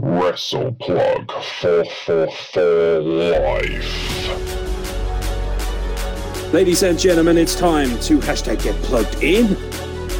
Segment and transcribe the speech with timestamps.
[0.00, 1.28] Wrestle Plug
[1.60, 4.28] 444 Life.
[6.52, 9.48] Ladies and gentlemen, it's time to hashtag get plugged in.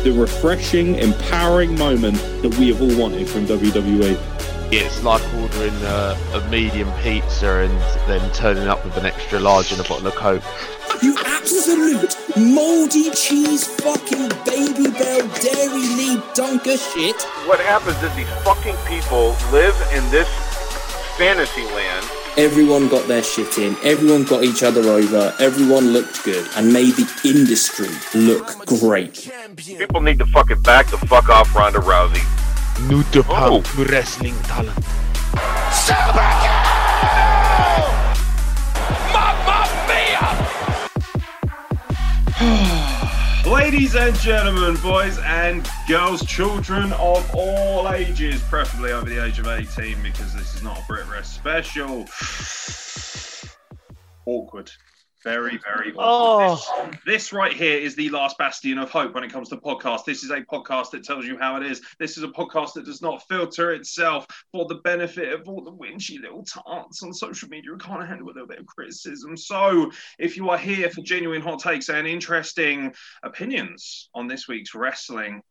[0.03, 4.19] The refreshing, empowering moment that we have all wanted from WWE.
[4.73, 7.71] It's like ordering a, a medium pizza and
[8.09, 10.43] then turning up with an extra large and a bottle of Coke.
[11.03, 17.23] You absolute moldy cheese fucking Babybel dairy leaf dunker shit.
[17.47, 20.29] What happens is these fucking people live in this
[21.17, 22.07] fantasy land.
[22.37, 23.77] Everyone got their shit in.
[23.85, 25.35] Everyone got each other over.
[25.41, 29.31] Everyone looked good and made the industry look great.
[29.57, 32.23] People need to fucking back the fuck off Ronda Rousey.
[32.89, 33.63] New to Oh.
[33.77, 34.79] wrestling talent.
[43.71, 49.47] Ladies and gentlemen, boys and girls, children of all ages, preferably over the age of
[49.47, 52.07] 18, because this is not a Brit Rest special.
[54.25, 54.73] Awkward.
[55.25, 56.59] Very, very awkward.
[56.59, 56.91] This, oh.
[57.05, 60.05] this right here is the last bastion of hope when it comes to podcasts.
[60.05, 61.83] This is a podcast that tells you how it is.
[61.99, 65.73] This is a podcast that does not filter itself for the benefit of all the
[65.73, 69.37] winchy little tarts on social media who can't handle a little bit of criticism.
[69.37, 74.75] So, if you are here for genuine hot takes and interesting opinions on this week's
[74.75, 75.43] wrestling,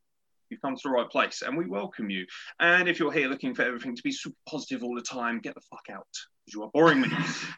[0.49, 2.25] you've come to the right place and we welcome you.
[2.61, 5.55] And if you're here looking for everything to be super positive all the time, get
[5.55, 6.07] the fuck out
[6.47, 7.09] because you are boring me.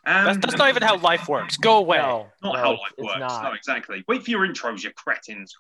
[0.05, 1.57] Um, That's, that's not even how life works.
[1.57, 1.97] Go away.
[1.97, 3.19] No, not no, how it's- life works.
[3.19, 3.43] not.
[3.43, 4.03] No, exactly.
[4.07, 5.53] Wait for your intros, you cretins.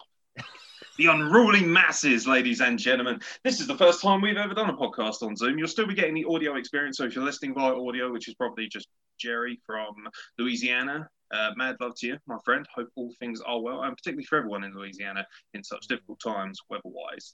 [0.97, 3.19] the unruly masses, ladies and gentlemen.
[3.43, 5.57] This is the first time we've ever done a podcast on Zoom.
[5.57, 6.97] You'll still be getting the audio experience.
[6.97, 8.87] So if you're listening via audio, which is probably just
[9.19, 9.93] Jerry from
[10.37, 12.65] Louisiana, uh, mad love to you, my friend.
[12.73, 16.59] Hope all things are well, and particularly for everyone in Louisiana in such difficult times,
[16.69, 17.33] weather-wise.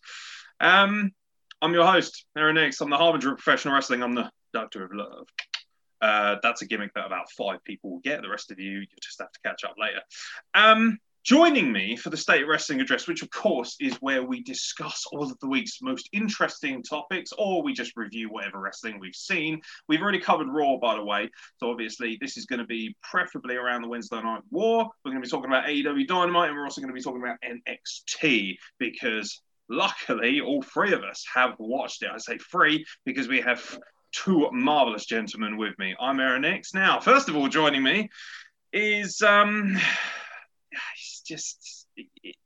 [0.60, 1.12] Um,
[1.62, 2.82] I'm your host, Aeron Nix.
[2.82, 4.04] I'm the harbinger of professional wrestling.
[4.04, 5.28] I'm the doctor of love.
[6.02, 8.22] Uh, that's a gimmick that about five people will get.
[8.22, 10.02] The rest of you, you just have to catch up later.
[10.54, 15.06] Um, joining me for the State Wrestling Address, which of course is where we discuss
[15.12, 19.60] all of the week's most interesting topics, or we just review whatever wrestling we've seen.
[19.90, 23.56] We've already covered Raw, by the way, so obviously this is going to be preferably
[23.56, 24.88] around the Wednesday Night War.
[25.04, 27.24] We're going to be talking about AEW Dynamite, and we're also going to be talking
[27.24, 32.10] about NXT because luckily all three of us have watched it.
[32.14, 33.80] I say three because we have
[34.16, 35.94] two marvelous gentlemen with me.
[36.00, 36.74] I'm Aeron Nix.
[36.74, 38.10] Now, first of all, joining me
[38.72, 39.78] is um,
[40.96, 41.88] it's just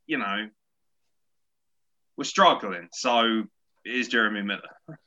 [0.07, 0.47] you know
[2.17, 2.89] we're struggling.
[2.91, 3.43] So
[3.85, 4.99] is Jeremy Miller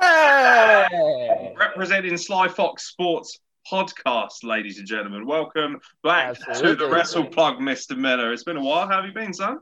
[0.00, 1.54] Hey!
[1.58, 5.26] representing Sly Fox Sports podcast, ladies and gentlemen.
[5.26, 6.90] Welcome back to the Absolutely.
[6.90, 7.96] Wrestle Plug, Mr.
[7.96, 8.32] Miller.
[8.32, 8.86] It's been a while.
[8.86, 9.60] How have you been, son?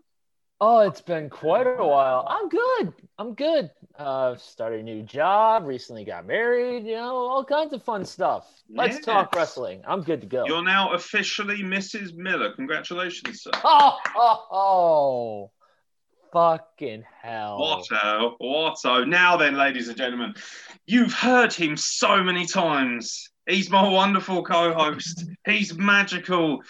[0.61, 2.27] Oh, it's been quite a while.
[2.29, 2.93] I'm good.
[3.19, 3.71] I'm good.
[3.99, 5.65] Uh, started a new job.
[5.67, 6.85] Recently got married.
[6.87, 8.49] You know, all kinds of fun stuff.
[8.71, 9.05] Let's Yes.
[9.05, 9.83] talk wrestling.
[9.87, 10.45] I'm good to go.
[10.47, 12.15] You're now officially Mrs.
[12.15, 12.53] Miller.
[12.53, 13.51] Congratulations, sir.
[13.65, 15.51] Oh, oh, oh,
[16.33, 17.59] fucking hell!
[17.61, 19.07] Watto, Watto.
[19.07, 20.35] Now then, ladies and gentlemen,
[20.87, 23.29] you've heard him so many times.
[23.47, 25.25] He's my wonderful co-host.
[25.45, 26.63] He's magical.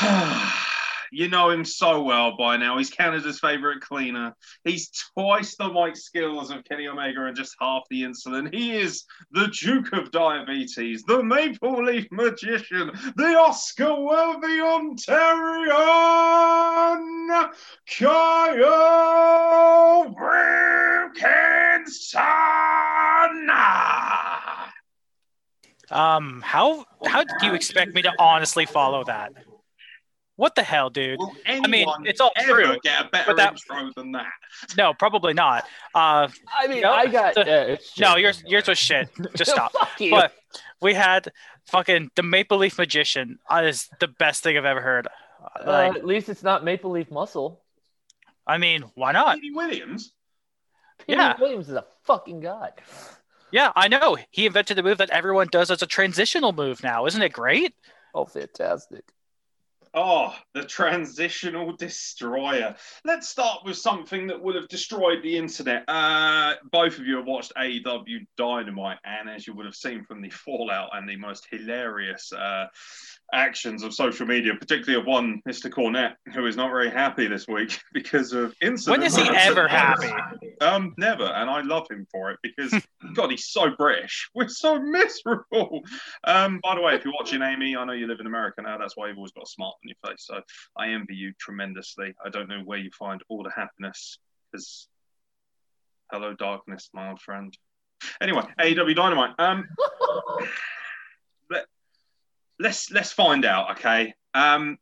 [1.12, 2.78] you know him so well by now.
[2.78, 4.34] He's Canada's favorite cleaner.
[4.64, 8.52] He's twice the mic skills of Kenny Omega and just half the insulin.
[8.52, 15.02] He is the Duke of Diabetes, the Maple Leaf Magician, the Oscar-worthy Ontarian,
[17.98, 18.62] Kyle
[21.12, 22.22] Wilkinson.
[25.90, 29.34] Um, how how do you expect me to honestly follow that?
[30.36, 31.18] What the hell, dude?
[31.18, 31.32] Will
[31.68, 34.32] mean, it's all ever true, get a better but that- intro than that?
[34.76, 35.64] No, probably not.
[35.94, 36.28] Uh,
[36.58, 37.34] I mean, No, I got.
[37.36, 39.08] the- uh, it's no, just- yours yours was shit.
[39.36, 39.72] Just stop.
[39.72, 40.10] Fuck you.
[40.10, 40.32] But
[40.80, 41.30] we had
[41.66, 43.38] fucking the Maple Leaf Magician.
[43.48, 45.06] Uh, is the best thing I've ever heard.
[45.06, 47.60] Uh, Like, at least it's not Maple Leaf Muscle.
[48.46, 49.36] I mean, why not?
[49.36, 50.12] Petey Williams.
[51.06, 51.36] Peter Yeah.
[51.38, 52.72] Williams is a fucking god.
[53.50, 54.16] Yeah, I know.
[54.30, 57.06] He invented the move that everyone does as a transitional move now.
[57.06, 57.74] Isn't it great?
[58.14, 59.04] Oh, fantastic.
[59.94, 62.74] Oh, the transitional destroyer.
[63.04, 65.84] Let's start with something that would have destroyed the internet.
[65.86, 70.22] Uh, both of you have watched AEW Dynamite, and as you would have seen from
[70.22, 72.68] the fallout and the most hilarious uh,
[73.32, 75.70] actions of social media, particularly of one Mr.
[75.70, 78.88] Cornette, who is not very happy this week because of incidents.
[78.88, 80.10] When is he ever happy?
[80.60, 82.72] Um, never, and I love him for it because
[83.14, 84.30] God, he's so British.
[84.34, 85.82] We're so miserable.
[86.24, 88.78] Um, by the way, if you're watching Amy, I know you live in America now.
[88.78, 90.26] That's why you've always got a smile on your face.
[90.26, 90.40] So
[90.76, 92.14] I envy you tremendously.
[92.24, 94.18] I don't know where you find all the happiness
[94.50, 94.88] because
[96.12, 97.56] hello, darkness, my old friend.
[98.20, 99.30] Anyway, AEW Dynamite.
[99.38, 99.64] Um,
[100.40, 100.48] let,
[102.62, 104.14] let's let's find out, okay?
[104.34, 104.78] Um,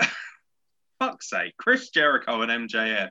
[0.98, 3.10] fuck's sake, Chris Jericho and MJF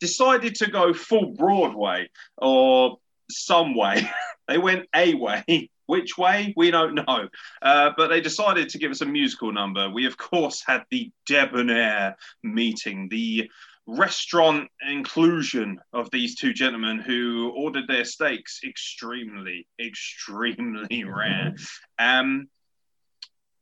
[0.00, 2.98] decided to go full Broadway or
[3.30, 4.10] some way.
[4.48, 5.70] they went a way.
[5.86, 6.52] Which way?
[6.54, 7.28] We don't know.
[7.62, 9.88] Uh, but they decided to give us a musical number.
[9.88, 13.50] We, of course, had the debonair meeting, the
[13.86, 21.54] restaurant inclusion of these two gentlemen who ordered their steaks extremely, extremely rare.
[21.98, 22.48] Um,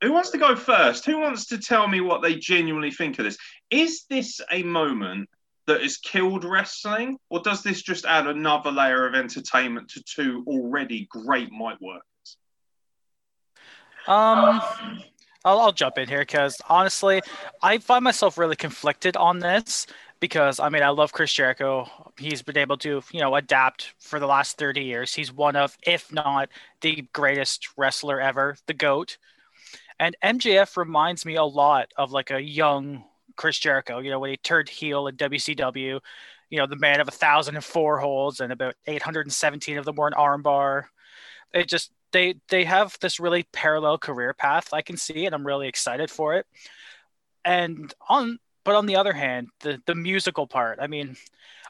[0.03, 1.07] who wants to go first?
[1.07, 3.39] Who wants to tell me what they genuinely think of this?
[3.71, 5.29] Is this a moment
[5.67, 10.45] that has killed wrestling, or does this just add another layer of entertainment to two
[10.47, 12.03] already great mic workers?
[14.07, 14.63] Um,
[15.45, 17.23] I'll, I'll jump in here because honestly,
[17.63, 19.87] I find myself really conflicted on this
[20.21, 21.89] because I mean I love Chris Jericho.
[22.19, 25.15] He's been able to you know adapt for the last thirty years.
[25.15, 26.49] He's one of, if not
[26.81, 29.19] the greatest wrestler ever, the goat.
[29.99, 33.05] And MJF reminds me a lot of like a young
[33.37, 33.99] Chris Jericho.
[33.99, 36.01] You know when he turned heel in WCW.
[36.51, 39.33] You know the man of a thousand and four holds and about eight hundred and
[39.33, 40.85] seventeen of them were an armbar.
[41.53, 44.73] It just they they have this really parallel career path.
[44.73, 46.47] I can see and I'm really excited for it.
[47.45, 50.79] And on but on the other hand, the the musical part.
[50.81, 51.17] I mean,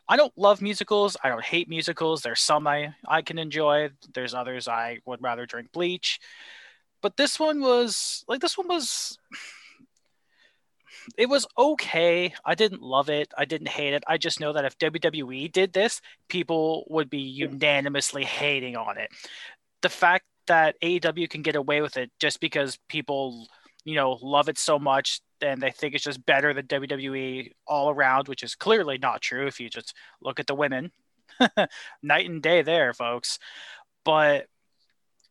[0.08, 1.16] I don't love musicals.
[1.22, 2.22] I don't hate musicals.
[2.22, 3.90] There's some I I can enjoy.
[4.14, 6.20] There's others I would rather drink bleach.
[7.06, 9.16] But this one was like this one was
[11.16, 12.34] it was okay.
[12.44, 13.32] I didn't love it.
[13.38, 14.02] I didn't hate it.
[14.08, 19.10] I just know that if WWE did this, people would be unanimously hating on it.
[19.82, 23.46] The fact that AEW can get away with it just because people,
[23.84, 27.88] you know, love it so much and they think it's just better than WWE all
[27.88, 30.90] around, which is clearly not true if you just look at the women.
[32.02, 33.38] Night and day there, folks.
[34.04, 34.48] But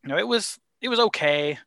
[0.04, 1.58] you know, it was it was okay.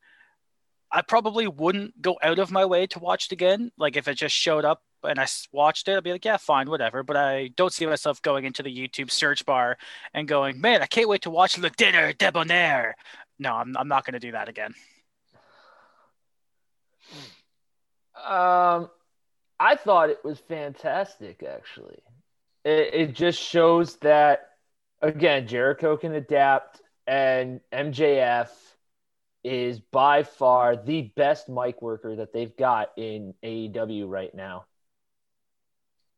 [0.92, 3.72] I probably wouldn't go out of my way to watch it again.
[3.76, 6.70] Like if it just showed up and I watched it, I'd be like, yeah, fine,
[6.70, 7.02] whatever.
[7.02, 9.76] But I don't see myself going into the YouTube search bar
[10.14, 12.94] and going, man, I can't wait to watch Le Dinner Debonair.
[13.40, 14.72] No, I'm, I'm not going to do that again.
[18.24, 18.88] Um,
[19.58, 21.98] I thought it was fantastic, actually.
[22.64, 24.50] It, it just shows that,
[25.02, 28.48] again, Jericho can adapt, and MJF
[29.48, 34.66] is by far the best mic worker that they've got in AEW right now.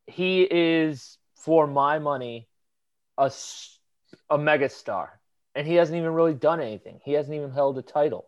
[0.06, 2.48] He is, for my money,
[3.16, 3.30] a,
[4.28, 5.08] a megastar,
[5.54, 7.00] and he hasn't even really done anything.
[7.04, 8.26] He hasn't even held a title.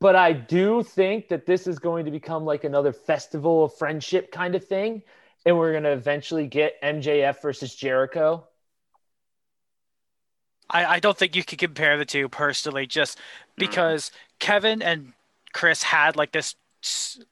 [0.00, 4.32] But I do think that this is going to become like another festival of friendship
[4.32, 5.02] kind of thing.
[5.46, 8.46] And we're going to eventually get MJF versus Jericho.
[10.70, 13.18] I, I don't think you can compare the two personally, just
[13.56, 15.12] because Kevin and
[15.52, 16.54] Chris had like this,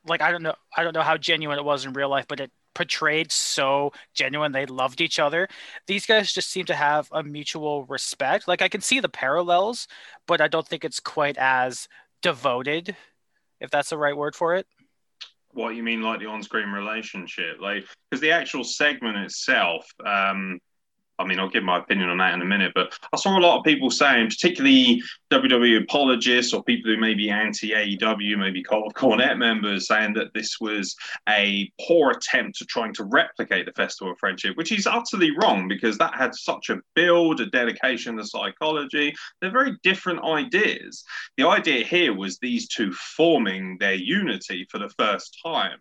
[0.07, 2.41] like I don't know, I don't know how genuine it was in real life, but
[2.41, 4.53] it portrayed so genuine.
[4.53, 5.49] They loved each other.
[5.87, 8.49] These guys just seem to have a mutual respect.
[8.49, 9.89] Like I can see the parallels,
[10.27, 11.89] but I don't think it's quite as
[12.23, 12.97] devoted,
[13.61, 14.67] if that's the right word for it.
[15.51, 20.59] What you mean, like the on-screen relationship, like because the actual segment itself, um,
[21.23, 23.41] I mean, I'll give my opinion on that in a minute, but I saw a
[23.41, 28.63] lot of people saying, particularly WWE apologists or people who may be anti AEW, maybe
[28.63, 30.97] Cult of Cornette members, saying that this was
[31.29, 35.69] a poor attempt to trying to replicate the Festival of Friendship, which is utterly wrong
[35.69, 39.15] because that had such a build, a dedication to psychology.
[39.41, 41.05] They're very different ideas.
[41.37, 45.79] The idea here was these two forming their unity for the first time.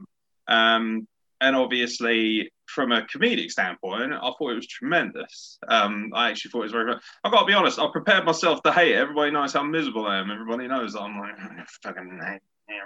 [0.47, 1.07] Um,
[1.41, 5.59] and obviously from a comedic standpoint, I thought it was tremendous.
[5.67, 6.93] Um, I actually thought it was very.
[7.23, 7.79] I've got to be honest.
[7.79, 8.97] I prepared myself to hate it.
[8.97, 10.31] Everybody knows how miserable I am.
[10.31, 11.35] Everybody knows I'm like
[11.83, 12.19] fucking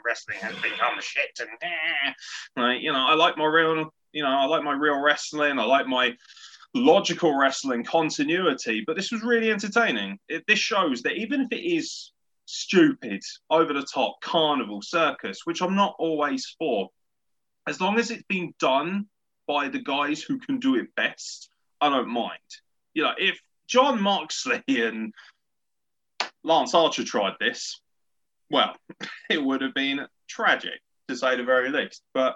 [0.06, 2.12] wrestling has become shit, and eh.
[2.58, 5.60] like you know, I like my real, you know, I like my real wrestling.
[5.60, 6.15] I like my
[6.74, 8.84] logical wrestling continuity.
[8.86, 10.20] But this was really entertaining.
[10.27, 12.12] It, this shows that even if it is
[12.46, 16.89] stupid, over the top, carnival circus, which I'm not always for
[17.68, 19.08] as long as it's been done
[19.48, 21.50] by the guys who can do it best,
[21.82, 22.40] I don't mind.
[22.94, 25.14] You know, if Jon Moxley and
[26.44, 27.80] Lance Archer tried this,
[28.50, 28.75] well,
[29.30, 32.02] it would have been tragic to say the very least.
[32.14, 32.36] But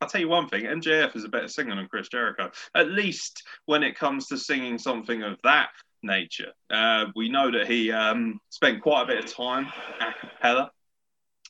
[0.00, 3.42] I'll tell you one thing MJF is a better singer than Chris Jericho, at least
[3.66, 5.70] when it comes to singing something of that
[6.02, 6.52] nature.
[6.70, 9.66] Uh, we know that he um, spent quite a bit of time
[10.00, 10.70] a cappella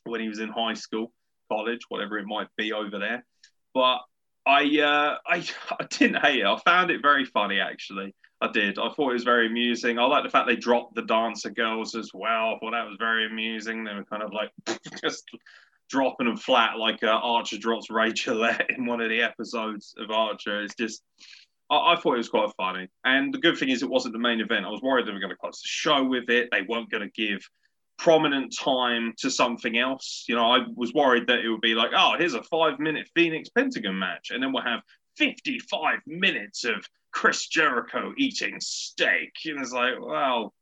[0.05, 1.11] when he was in high school
[1.51, 3.23] college, whatever it might be over there.
[3.73, 3.99] But
[4.49, 5.45] I, uh, I,
[5.79, 6.45] I didn't hate it.
[6.45, 8.15] I found it very funny actually.
[8.41, 8.79] I did.
[8.79, 9.99] I thought it was very amusing.
[9.99, 12.55] I like the fact they dropped the dancer girls as well.
[12.55, 13.83] I thought that was very amusing.
[13.83, 14.51] They were kind of like
[15.01, 15.25] just
[15.89, 20.61] dropping them flat like uh, Archer drops Rachel in one of the episodes of Archer.
[20.61, 21.03] It's just,
[21.69, 22.87] I, I, thought it was quite funny.
[23.03, 24.65] And the good thing is, it wasn't the main event.
[24.65, 26.47] I was worried they were going to close the show with it.
[26.51, 27.41] They weren't going to give
[27.99, 30.25] prominent time to something else.
[30.27, 33.09] You know, I was worried that it would be like, oh, here's a five minute
[33.13, 34.31] Fenix Pentagon match.
[34.31, 34.81] And then we'll have
[35.17, 39.33] 55 minutes of Chris Jericho eating steak.
[39.45, 40.53] And it's like, well,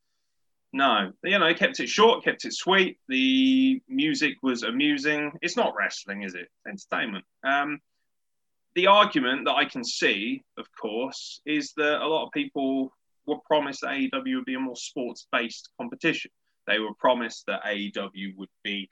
[0.74, 2.98] no, you know, kept it short, kept it sweet.
[3.08, 5.32] The music was amusing.
[5.42, 6.50] It's not wrestling, is it?
[6.68, 7.24] Entertainment.
[7.44, 7.80] Um,
[8.76, 12.92] the argument that I can see, of course, is that a lot of people
[13.28, 16.32] were promised that AEW would be a more sports based competition.
[16.68, 18.90] They were promised that AEW would be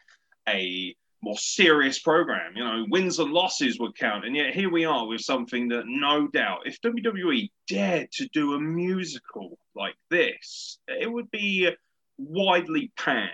[0.47, 2.55] a more serious program.
[2.55, 4.25] You know, wins and losses would count.
[4.25, 8.53] And yet here we are with something that no doubt, if WWE dared to do
[8.53, 11.69] a musical like this, it would be
[12.17, 13.29] widely panned,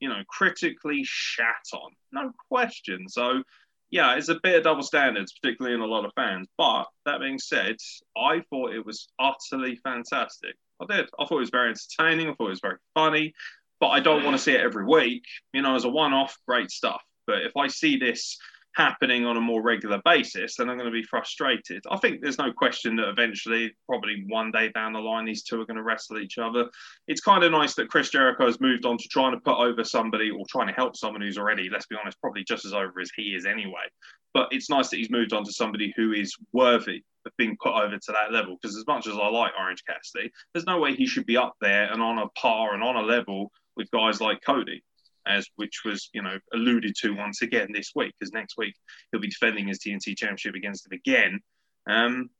[0.00, 1.92] you know, critically shat on.
[2.12, 3.08] No question.
[3.08, 3.42] So
[3.90, 6.48] yeah, it's a bit of double standards, particularly in a lot of fans.
[6.58, 7.76] But that being said,
[8.16, 10.56] I thought it was utterly fantastic.
[10.80, 11.06] I did.
[11.18, 12.28] I thought it was very entertaining.
[12.28, 13.32] I thought it was very funny.
[13.80, 15.24] But I don't want to see it every week.
[15.52, 17.02] You know, as a one off, great stuff.
[17.26, 18.38] But if I see this
[18.76, 21.82] happening on a more regular basis, then I'm going to be frustrated.
[21.90, 25.60] I think there's no question that eventually, probably one day down the line, these two
[25.60, 26.68] are going to wrestle each other.
[27.08, 29.82] It's kind of nice that Chris Jericho has moved on to trying to put over
[29.82, 33.00] somebody or trying to help someone who's already, let's be honest, probably just as over
[33.00, 33.88] as he is anyway.
[34.34, 37.72] But it's nice that he's moved on to somebody who is worthy of being put
[37.72, 38.58] over to that level.
[38.60, 41.54] Because as much as I like Orange Cassidy, there's no way he should be up
[41.62, 44.82] there and on a par and on a level with guys like Cody
[45.26, 48.74] as which was you know alluded to once again this week because next week
[49.10, 51.40] he'll be defending his TNT championship against him again.
[51.88, 52.30] Um,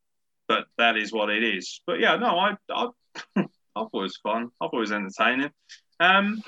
[0.49, 1.81] but that is what it is.
[1.87, 2.89] But yeah, no, I I,
[3.37, 4.51] I thought it was fun.
[4.61, 5.51] I thought it was entertaining.
[5.99, 6.43] Um,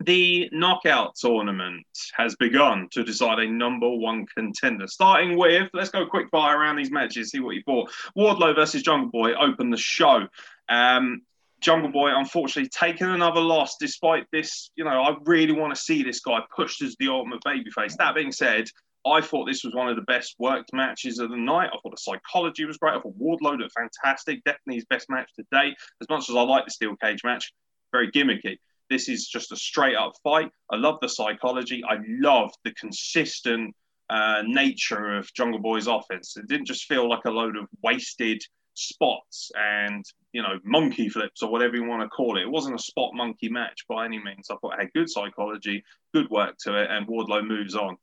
[0.00, 4.88] the knockout tournament has begun to decide a number one contender.
[4.88, 7.92] Starting with, let's go quick fire around these matches, see what you thought.
[8.16, 10.26] Wardlow versus Jungle Boy opened the show.
[10.68, 11.22] Um,
[11.62, 14.70] Jungle Boy, unfortunately, taking another loss despite this.
[14.76, 17.96] You know, I really want to see this guy pushed as the ultimate babyface.
[17.96, 18.66] That being said,
[19.06, 21.70] I thought this was one of the best worked matches of the night.
[21.72, 22.94] I thought the psychology was great.
[22.94, 24.42] I thought Wardlow looked fantastic.
[24.44, 25.74] Definitely his best match to date.
[26.00, 27.52] As much as I like the steel cage match,
[27.92, 28.58] very gimmicky.
[28.90, 30.50] This is just a straight up fight.
[30.70, 31.82] I love the psychology.
[31.88, 33.74] I love the consistent
[34.10, 36.36] uh, nature of Jungle Boy's offense.
[36.36, 38.42] It didn't just feel like a load of wasted
[38.74, 42.42] spots and you know monkey flips or whatever you want to call it.
[42.42, 44.48] It wasn't a spot monkey match by any means.
[44.50, 45.84] I thought it had good psychology,
[46.14, 47.96] good work to it, and Wardlow moves on.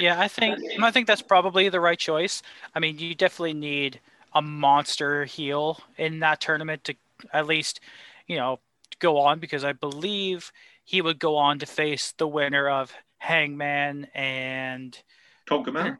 [0.00, 2.42] Yeah, I think I think that's probably the right choice.
[2.74, 4.00] I mean, you definitely need
[4.34, 6.94] a monster heel in that tournament to
[7.32, 7.80] at least,
[8.26, 8.60] you know,
[8.98, 10.52] go on because I believe
[10.84, 14.98] he would go on to face the winner of Hangman and
[15.46, 15.98] Colt Cabana.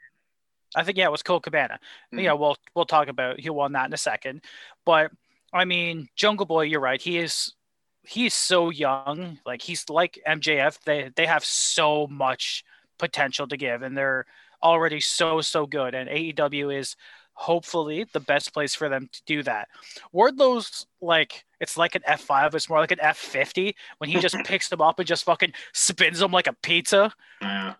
[0.74, 1.74] I think yeah, it was Colt Cabana.
[1.74, 2.18] Mm-hmm.
[2.18, 4.42] You know, we'll we'll talk about he won that in a second.
[4.84, 5.10] But
[5.52, 7.00] I mean, Jungle Boy, you're right.
[7.00, 7.54] He is
[8.02, 9.38] he's so young.
[9.44, 10.78] Like he's like MJF.
[10.84, 12.64] They they have so much
[12.98, 14.26] potential to give, and they're
[14.62, 15.94] already so so good.
[15.94, 16.96] And AEW is
[17.34, 19.68] hopefully the best place for them to do that.
[20.12, 24.68] Wardlow's like it's like an F5, it's more like an F50 when he just picks
[24.68, 27.12] them up and just fucking spins them like a pizza.
[27.40, 27.74] Yeah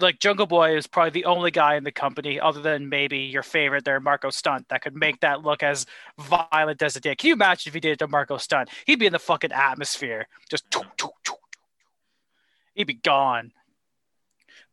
[0.00, 3.42] like Jungle Boy is probably the only guy in the company, other than maybe your
[3.42, 5.86] favorite there, Marko Stunt, that could make that look as
[6.18, 7.18] violent as it did.
[7.18, 8.70] Can you imagine if he did it to Marko Stunt?
[8.86, 10.64] He'd be in the fucking atmosphere, just
[12.74, 13.52] he'd be gone.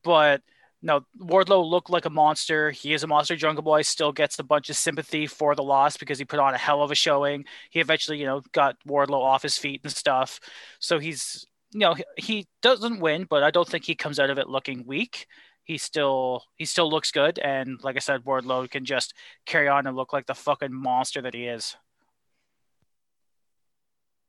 [0.03, 0.41] But
[0.85, 2.69] no, Wardlow looked like a monster.
[2.69, 3.35] He is a monster.
[3.35, 6.53] Jungle Boy still gets a bunch of sympathy for the loss because he put on
[6.53, 7.45] a hell of a showing.
[7.71, 10.39] He eventually, you know, got Wardlow off his feet and stuff.
[10.77, 14.37] So he's you know he doesn't win, but I don't think he comes out of
[14.37, 15.27] it looking weak.
[15.63, 19.13] He still he still looks good, and like I said, Wardlow can just
[19.45, 21.75] carry on and look like the fucking monster that he is.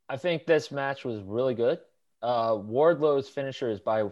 [0.09, 1.81] I think this match was really good.
[2.23, 4.05] Uh, Wardlow's finisher is by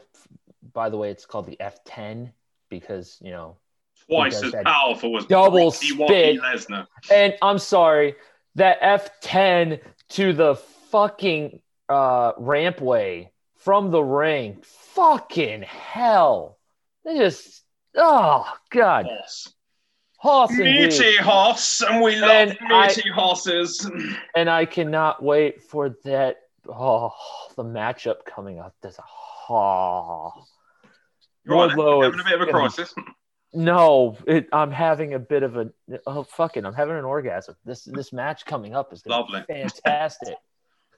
[0.72, 2.32] by the way, it's called the F10
[2.68, 3.56] because you know
[4.08, 6.38] twice as powerful as double spit.
[7.10, 8.16] And I'm sorry,
[8.56, 10.56] that F10 to the
[10.90, 14.62] fucking uh, rampway from the ring.
[14.94, 16.58] Fucking hell.
[17.04, 17.62] They just,
[17.96, 19.06] oh, God.
[19.06, 19.52] Horse.
[20.16, 23.90] Horse meaty horse, and we love and meaty I, horses.
[24.34, 26.36] And I cannot wait for that.
[26.66, 27.12] Oh,
[27.56, 28.74] the matchup coming up.
[28.80, 29.04] There's a
[29.50, 30.32] oh.
[31.46, 32.94] Wardlow having a bit of a crisis.
[33.52, 35.70] No, it, I'm having a bit of a
[36.06, 37.54] oh fucking I'm having an orgasm.
[37.64, 39.44] This this match coming up is gonna Lovely.
[39.46, 40.36] be fantastic.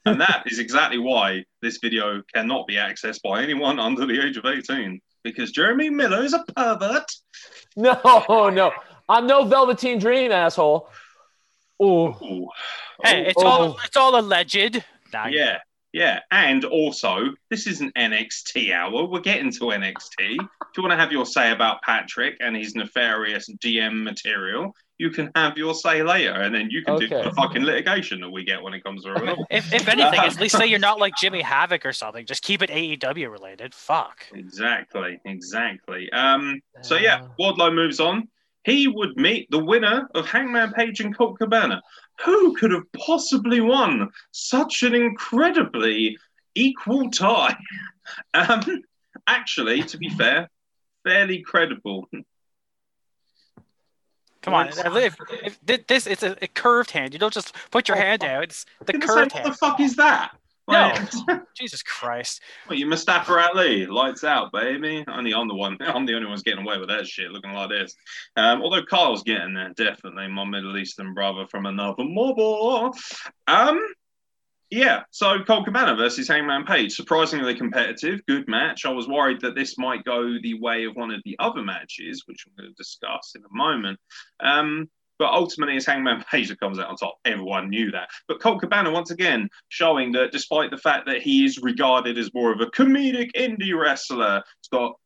[0.06, 4.36] And that is exactly why this video cannot be accessed by anyone under the age
[4.36, 7.10] of 18 because Jeremy Miller is a pervert.
[7.76, 8.00] no,
[8.50, 8.72] no,
[9.08, 10.88] I'm no Velveteen Dream asshole.
[11.82, 12.48] Ooh, Ooh.
[13.02, 13.46] Hey, it's Oh.
[13.46, 14.82] all it's all alleged.
[15.12, 15.58] Nah, Yeah,
[15.92, 16.20] yeah.
[16.30, 19.04] And also, this is an NXT hour.
[19.06, 20.38] We're getting to NXT.
[20.76, 25.08] If you want to have your say about Patrick and his nefarious DM material, you
[25.08, 28.44] can have your say later, and then you can do the fucking litigation that we
[28.44, 29.38] get when it comes to it.
[29.48, 32.26] If, if anything, at least say you're not like Jimmy Havoc or something.
[32.26, 33.72] Just keep it AEW related.
[33.72, 34.26] Fuck.
[34.34, 36.12] Exactly, exactly.
[36.12, 38.28] Um, so yeah, Wardlow moves on.
[38.64, 41.80] He would meet the winner of Hangman Page and Colt Cabana.
[42.22, 46.18] Who could have possibly won such an incredibly
[46.54, 47.56] equal tie?
[48.34, 48.62] Um,
[49.26, 50.48] actually, to be fair,
[51.06, 52.08] fairly credible.
[54.42, 54.68] Come on.
[54.68, 57.12] If, if, if this it's a, a curved hand.
[57.12, 58.44] You don't just put your hand out.
[58.44, 59.44] It's the Gonna say, curved what hand.
[59.44, 60.32] What the fuck is that?
[60.68, 60.92] No.
[61.56, 62.40] Jesus Christ.
[62.66, 65.04] what, you Mustafa Ali, lights out, baby.
[65.06, 65.76] Only I'm the one.
[65.80, 67.94] I'm the only one's getting away with that shit, looking like this.
[68.36, 72.94] Um, although Carl's getting there, definitely my Middle Eastern brother from another mobile.
[73.46, 73.80] Um,
[74.70, 75.02] yeah.
[75.10, 78.84] So Colt Cabana versus Hangman Page, surprisingly competitive, good match.
[78.84, 82.24] I was worried that this might go the way of one of the other matches,
[82.26, 83.98] which I'm going to discuss in a moment.
[84.40, 87.18] Um, but ultimately, it's Hangman Page that comes out on top.
[87.24, 88.08] Everyone knew that.
[88.28, 92.34] But Colt Cabana, once again, showing that despite the fact that he is regarded as
[92.34, 94.96] more of a comedic indie wrestler, he's got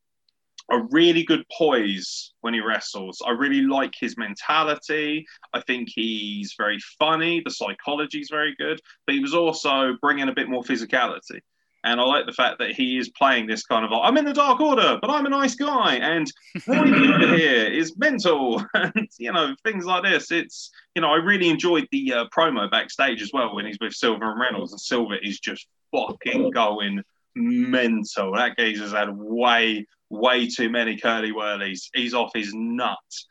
[0.71, 3.23] a really good poise when he wrestles.
[3.27, 5.27] I really like his mentality.
[5.53, 7.43] I think he's very funny.
[7.45, 11.41] The psychology is very good, but he was also bringing a bit more physicality.
[11.83, 14.35] And I like the fact that he is playing this kind of, I'm in the
[14.35, 15.95] Dark Order, but I'm a nice guy.
[15.95, 16.31] And
[16.65, 16.85] Cooper
[17.37, 18.63] here is mental.
[18.75, 20.31] And, you know, things like this.
[20.31, 23.95] It's, you know, I really enjoyed the uh, promo backstage as well when he's with
[23.95, 24.73] Silver and Reynolds.
[24.73, 27.03] And Silver is just fucking going
[27.35, 28.35] mental.
[28.35, 31.89] That geezer's had way, way too many curly whirlies.
[31.95, 33.27] He's off his nuts.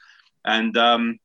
[0.46, 1.20] And um,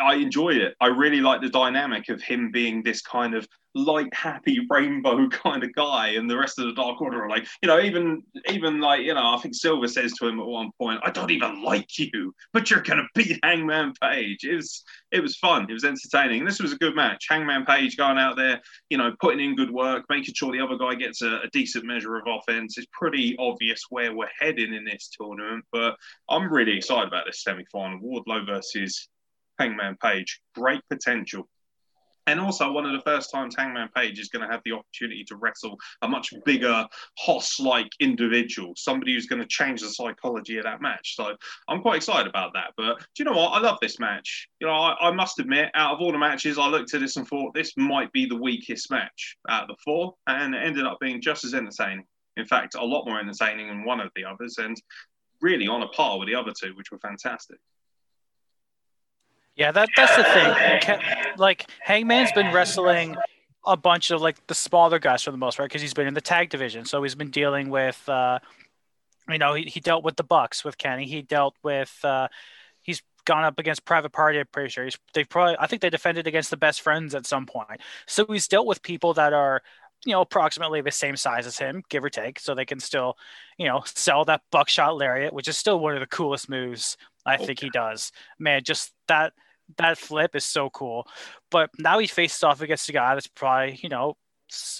[0.00, 0.74] I, enjoyed it.
[0.80, 5.62] I really like the dynamic of him being this kind of light, happy, rainbow kind
[5.62, 8.80] of guy, and the rest of the Dark Order are like, you know, even even
[8.80, 11.62] like, you know, I think Silver says to him at one point, "I don't even
[11.62, 15.66] like you, but you're gonna beat Hangman Page." It was it was fun.
[15.68, 16.44] It was entertaining.
[16.44, 17.26] This was a good match.
[17.28, 18.60] Hangman Page going out there,
[18.90, 21.84] you know, putting in good work, making sure the other guy gets a, a decent
[21.84, 22.78] measure of offense.
[22.78, 25.96] It's pretty obvious where we're heading in this tournament, but
[26.28, 28.00] I'm really excited about this semi-final.
[28.00, 29.08] Wardlow versus
[29.58, 30.40] Hangman Page.
[30.54, 31.48] Great potential.
[32.28, 35.24] And also, one of the first times Hangman Page is going to have the opportunity
[35.24, 40.58] to wrestle a much bigger, Hoss like individual, somebody who's going to change the psychology
[40.58, 41.16] of that match.
[41.16, 41.34] So
[41.68, 42.74] I'm quite excited about that.
[42.76, 43.54] But do you know what?
[43.54, 44.46] I love this match.
[44.60, 47.16] You know, I, I must admit, out of all the matches, I looked at this
[47.16, 50.84] and thought this might be the weakest match out of the four, and it ended
[50.84, 52.04] up being just as entertaining.
[52.36, 54.76] In fact, a lot more entertaining than one of the others, and
[55.40, 57.56] really on a par with the other two, which were fantastic.
[59.58, 61.00] Yeah, that that's the thing.
[61.36, 63.16] Like Hangman's been wrestling
[63.66, 66.14] a bunch of like the smaller guys for the most part because he's been in
[66.14, 66.84] the tag division.
[66.84, 68.38] So he's been dealing with, uh,
[69.28, 71.06] you know, he, he dealt with the Bucks with Kenny.
[71.06, 72.28] He dealt with, uh,
[72.82, 74.38] he's gone up against Private Party.
[74.38, 77.26] I'm pretty sure he's they probably I think they defended against the Best Friends at
[77.26, 77.80] some point.
[78.06, 79.62] So he's dealt with people that are.
[80.06, 83.16] You know, approximately the same size as him, give or take, so they can still,
[83.58, 87.36] you know, sell that buckshot lariat, which is still one of the coolest moves I
[87.36, 88.12] think he does.
[88.38, 89.32] Man, just that
[89.76, 91.06] that flip is so cool.
[91.50, 94.16] But now he faces off against a guy that's probably, you know,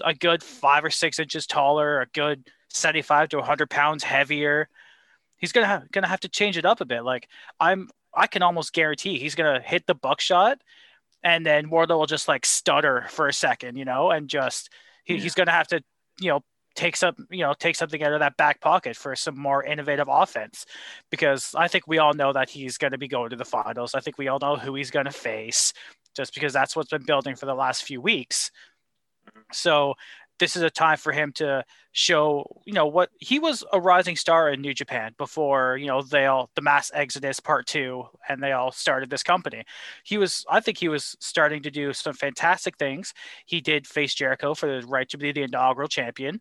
[0.04, 4.68] a good five or six inches taller, a good 75 to 100 pounds heavier.
[5.36, 7.04] He's gonna have, gonna have to change it up a bit.
[7.04, 7.28] Like
[7.60, 10.58] I'm, I can almost guarantee he's gonna hit the buckshot,
[11.22, 14.70] and then Wardlow will just like stutter for a second, you know, and just
[15.04, 15.20] he, Yeah.
[15.20, 15.82] he's gonna have to,
[16.20, 16.40] you know,
[16.78, 20.06] take some, you know, take something out of that back pocket for some more innovative
[20.08, 20.64] offense
[21.10, 23.96] because I think we all know that he's going to be going to the finals.
[23.96, 25.72] I think we all know who he's going to face
[26.14, 28.52] just because that's what's been building for the last few weeks.
[29.52, 29.94] So
[30.38, 34.14] this is a time for him to show, you know, what he was a rising
[34.14, 38.40] star in New Japan before, you know, they all the mass exodus part 2 and
[38.40, 39.64] they all started this company.
[40.04, 43.14] He was I think he was starting to do some fantastic things.
[43.46, 46.40] He did face Jericho for the right to be the inaugural champion.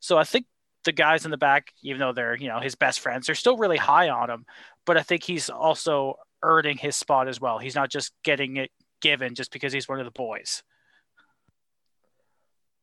[0.00, 0.46] So I think
[0.84, 3.56] the guys in the back, even though they're, you know, his best friends, they're still
[3.56, 4.46] really high on him.
[4.86, 7.58] But I think he's also earning his spot as well.
[7.58, 10.62] He's not just getting it given just because he's one of the boys.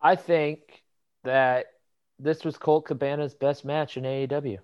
[0.02, 0.60] I think
[1.24, 1.66] that
[2.20, 4.60] this was Colt Cabana's best match in AEW.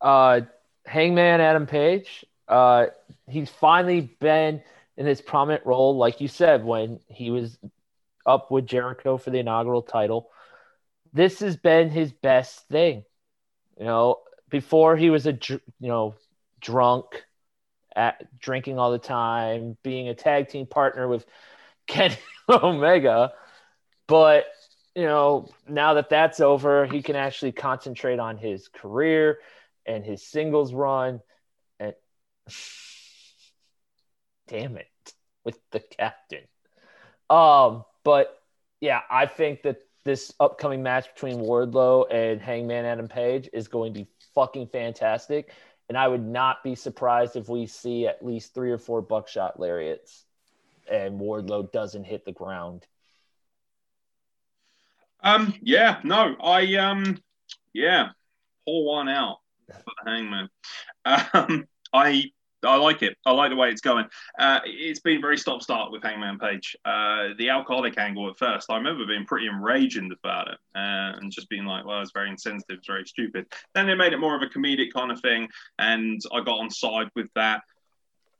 [0.00, 0.42] Uh,
[0.86, 2.24] Hangman Adam Page.
[2.48, 2.86] Uh,
[3.28, 4.62] he's finally been
[4.96, 7.58] in his prominent role, like you said, when he was
[8.26, 10.30] up with Jericho for the inaugural title.
[11.12, 13.04] This has been his best thing.
[13.78, 16.14] You know, before he was a you know
[16.60, 17.24] drunk,
[17.94, 21.26] at drinking all the time, being a tag team partner with
[21.86, 22.16] Kenny
[22.48, 23.32] Omega,
[24.06, 24.46] but
[24.94, 29.38] you know now that that's over, he can actually concentrate on his career
[29.86, 31.20] and his singles run.
[31.78, 31.94] And
[34.48, 34.86] damn it,
[35.44, 36.44] with the captain.
[37.28, 38.40] Um, but
[38.80, 43.92] yeah, I think that this upcoming match between Wardlow and Hangman Adam Page is going
[43.94, 45.52] to be fucking fantastic.
[45.88, 49.58] And I would not be surprised if we see at least three or four buckshot
[49.58, 50.24] lariats
[50.90, 52.86] and Wardlow doesn't hit the ground.
[55.22, 57.18] Um, yeah, no, I um,
[57.72, 58.10] yeah,
[58.64, 60.48] pull one out for the Hangman.
[61.06, 62.24] Um, I
[62.64, 63.16] I like it.
[63.26, 64.06] I like the way it's going.
[64.38, 66.76] Uh, it's been very stop start with Hangman Page.
[66.84, 71.32] Uh, the alcoholic angle at first, I remember being pretty enraged about it uh, and
[71.32, 73.46] just being like, well, it's very insensitive, it's very stupid.
[73.74, 76.70] Then they made it more of a comedic kind of thing, and I got on
[76.70, 77.62] side with that.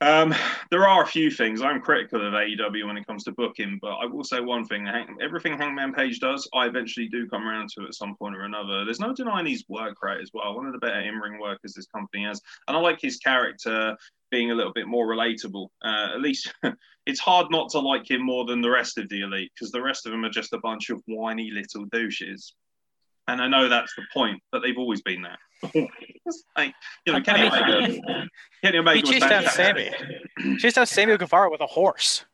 [0.03, 0.35] Um,
[0.71, 3.97] there are a few things I'm critical of AEW when it comes to booking, but
[3.97, 4.89] I will say one thing:
[5.21, 8.85] everything Hangman Page does, I eventually do come around to at some point or another.
[8.85, 10.57] There's no denying his work rate as well.
[10.57, 13.95] One of the better in-ring workers this company has, and I like his character
[14.31, 15.69] being a little bit more relatable.
[15.85, 16.51] Uh, at least
[17.07, 19.83] it's hard not to like him more than the rest of the elite because the
[19.83, 22.55] rest of them are just a bunch of whiny little douches.
[23.31, 25.39] And I know that's the point, but they've always been there.
[26.57, 26.75] like,
[27.07, 28.29] you know, Kenny Omega.
[28.63, 29.55] Kenny Omega He chased.
[29.55, 29.91] Sammy.
[30.59, 32.25] Chased down Samuel Guevara with a horse.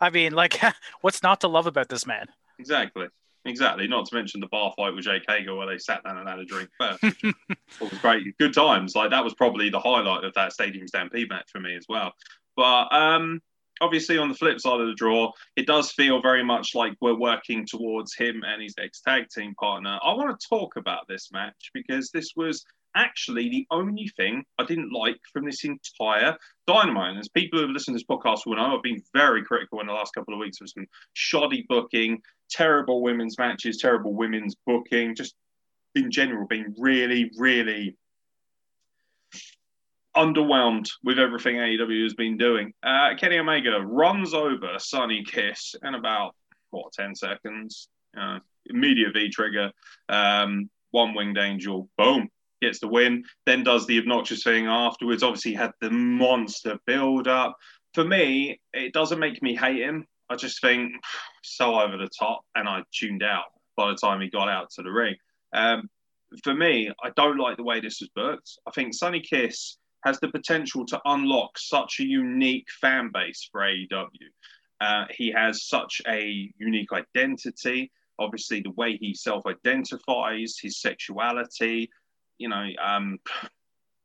[0.00, 0.60] I mean, like,
[1.02, 2.26] what's not to love about this man?
[2.58, 3.06] Exactly.
[3.44, 3.86] Exactly.
[3.86, 6.38] Not to mention the bar fight with Jake Hager where they sat down and had
[6.38, 6.98] a drink first.
[7.02, 7.34] it
[7.80, 8.36] was great.
[8.38, 8.96] Good times.
[8.96, 12.12] Like that was probably the highlight of that Stadium Stampede match for me as well.
[12.56, 13.40] But um,
[13.80, 17.18] obviously, on the flip side of the draw, it does feel very much like we're
[17.18, 19.98] working towards him and his ex tag team partner.
[20.02, 22.64] I want to talk about this match because this was
[22.96, 26.36] actually the only thing I didn't like from this entire
[26.66, 27.10] Dynamite.
[27.10, 29.80] And as people who have listened to this podcast will know, I've been very critical
[29.80, 34.56] in the last couple of weeks of some shoddy booking, terrible women's matches, terrible women's
[34.66, 35.34] booking, just
[35.94, 37.96] in general being really, really
[40.16, 42.72] underwhelmed with everything AEW has been doing.
[42.82, 46.34] Uh, Kenny Omega runs over Sonny Kiss in about
[46.70, 47.88] what ten seconds.
[48.18, 49.70] Uh, immediate V trigger,
[50.08, 52.28] um, one winged angel, boom,
[52.62, 53.24] gets the win.
[53.44, 55.22] Then does the obnoxious thing afterwards.
[55.22, 57.56] Obviously, had the monster build up.
[57.94, 60.06] For me, it doesn't make me hate him.
[60.28, 60.92] I just think
[61.42, 63.44] so over the top, and I tuned out
[63.76, 65.16] by the time he got out to the ring.
[65.52, 65.88] Um,
[66.42, 68.50] for me, I don't like the way this was booked.
[68.66, 69.76] I think Sonny Kiss
[70.06, 74.08] has the potential to unlock such a unique fan base for AEW.
[74.80, 77.90] Uh, he has such a unique identity.
[78.18, 81.90] Obviously, the way he self identifies, his sexuality,
[82.38, 83.18] you know, um,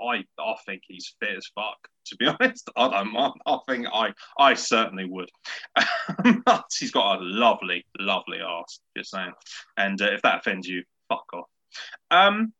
[0.02, 1.78] I I think he's fit as fuck.
[2.08, 3.34] To be honest, I don't mind.
[3.46, 5.30] I think I I certainly would.
[6.80, 8.80] He's got a lovely, lovely ass.
[8.98, 9.34] Just saying.
[9.78, 11.50] And uh, if that offends you, fuck off.
[12.10, 12.54] Um,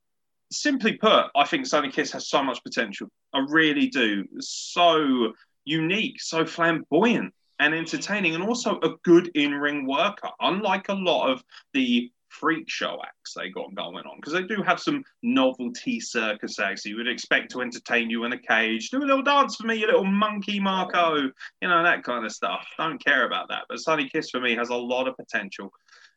[0.52, 3.10] simply put, I think Sonny Kiss has so much potential.
[3.34, 4.26] I really do.
[4.40, 5.34] So
[5.66, 10.30] unique, so flamboyant and entertaining, and also a good in-ring worker.
[10.40, 14.64] Unlike a lot of the freak show acts they got going on, because they do
[14.64, 18.90] have some novelty circus acts you would expect to entertain you in a cage.
[18.90, 21.16] Do a little dance for me, you little monkey, Marko.
[21.62, 22.68] You know that kind of stuff.
[22.78, 23.64] Don't care about that.
[23.70, 25.72] But Sonny Kiss for me has a lot of potential,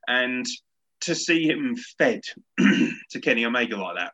[0.08, 0.46] and
[1.02, 2.22] to see him fed
[2.58, 4.12] to Kenny Omega like that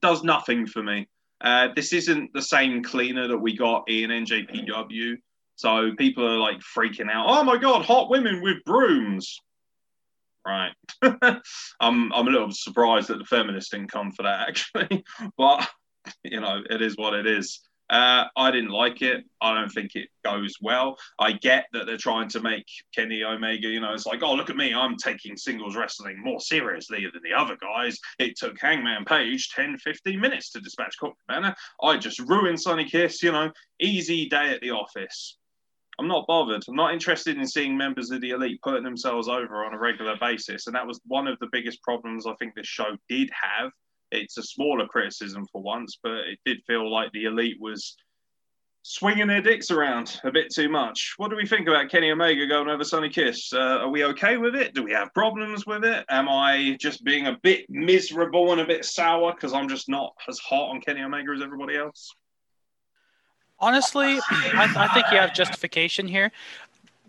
[0.00, 1.08] does nothing for me.
[1.40, 5.16] Uh, this isn't the same cleaner that we got in NJPW.
[5.56, 7.26] So people are like freaking out.
[7.28, 9.38] Oh my god, hot women with brooms.
[10.46, 10.72] Right.
[11.02, 15.04] I'm I'm a little surprised that the feminists didn't come for that actually.
[15.38, 15.68] But
[16.22, 17.60] you know, it is what it is.
[17.90, 19.24] Uh, I didn't like it.
[19.40, 20.96] I don't think it goes well.
[21.18, 24.48] I get that they're trying to make Kenny Omega, you know, it's like, oh, look
[24.48, 24.72] at me.
[24.72, 27.98] I'm taking singles wrestling more seriously than the other guys.
[28.18, 31.54] It took Hangman Page 10, 15 minutes to dispatch Colt Cabana.
[31.82, 35.36] I just ruined Sonny Kiss, you know, easy day at the office.
[35.98, 36.64] I'm not bothered.
[36.68, 40.16] I'm not interested in seeing members of the elite putting themselves over on a regular
[40.20, 40.66] basis.
[40.66, 43.70] And that was one of the biggest problems I think this show did have
[44.14, 47.96] it's a smaller criticism for once, but it did feel like the elite was
[48.86, 51.14] swinging their dicks around a bit too much.
[51.16, 53.50] What do we think about Kenny Omega going over Sonny Kiss?
[53.52, 54.74] Uh, are we okay with it?
[54.74, 56.04] Do we have problems with it?
[56.10, 60.12] Am I just being a bit miserable and a bit sour because I'm just not
[60.28, 62.14] as hot on Kenny Omega as everybody else?
[63.58, 66.30] Honestly, I, I think you have justification here.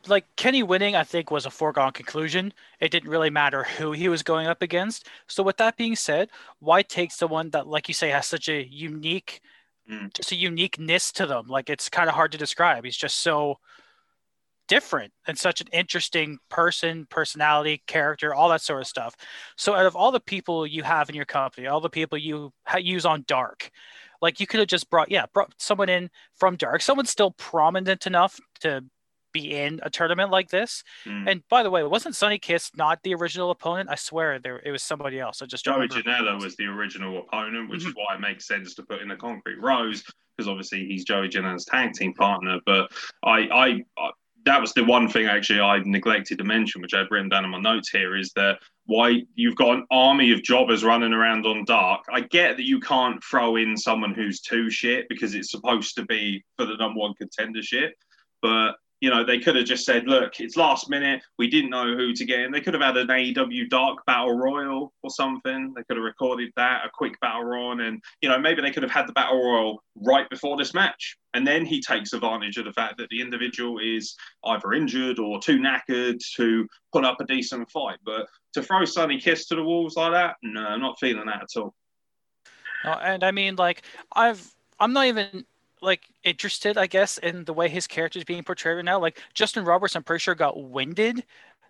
[0.07, 2.53] Like Kenny winning, I think was a foregone conclusion.
[2.79, 5.07] It didn't really matter who he was going up against.
[5.27, 8.65] So, with that being said, why take someone that, like you say, has such a
[8.67, 9.41] unique,
[9.89, 10.11] Mm.
[10.13, 11.47] just a uniqueness to them?
[11.47, 12.85] Like it's kind of hard to describe.
[12.85, 13.57] He's just so
[14.67, 19.15] different and such an interesting person, personality, character, all that sort of stuff.
[19.57, 22.51] So, out of all the people you have in your company, all the people you
[22.65, 23.69] ha- use on Dark,
[24.21, 28.07] like you could have just brought, yeah, brought someone in from Dark, someone still prominent
[28.07, 28.83] enough to
[29.36, 30.84] be in a tournament like this.
[31.06, 31.30] Mm.
[31.30, 33.89] And by the way, wasn't Sonny Kiss not the original opponent?
[33.91, 35.41] I swear there it was somebody else.
[35.41, 35.88] I just Joey.
[35.89, 38.00] Janela was the original opponent, which is Mm-hmm.
[38.00, 40.04] why it makes sense to put in the Concrete Rose
[40.36, 42.60] because obviously he's Joey Janela's tag team partner.
[42.65, 42.91] But
[43.24, 43.67] I, I,
[43.98, 44.10] I,
[44.45, 47.52] that was the one thing actually I neglected to mention, which I've written down in
[47.52, 51.63] my notes here, is that why you've got an army of jobbers running around on
[51.65, 52.02] dark.
[52.12, 56.06] I get that you can't throw in someone who's too shit because it's supposed to
[56.06, 57.91] be for the number one contendership,
[58.41, 61.21] but you know, they could have just said, look, it's last minute.
[61.38, 62.51] We didn't know who to get in.
[62.51, 65.73] They could have had an AEW Dark Battle Royal or something.
[65.75, 67.79] They could have recorded that, a quick Battle Royal.
[67.79, 71.17] And, you know, maybe they could have had the Battle Royal right before this match.
[71.34, 75.39] And then he takes advantage of the fact that the individual is either injured or
[75.39, 77.97] too knackered to put up a decent fight.
[78.05, 81.43] But to throw Sonny Kiss to the Wolves like that, no, I'm not feeling that
[81.43, 81.75] at all.
[82.86, 83.81] No, and I mean, like,
[84.13, 85.45] I've I'm not even
[85.86, 89.00] like interested, I guess, in the way his character is being portrayed right now.
[89.00, 91.24] Like Justin Roberts, I'm pretty sure got winded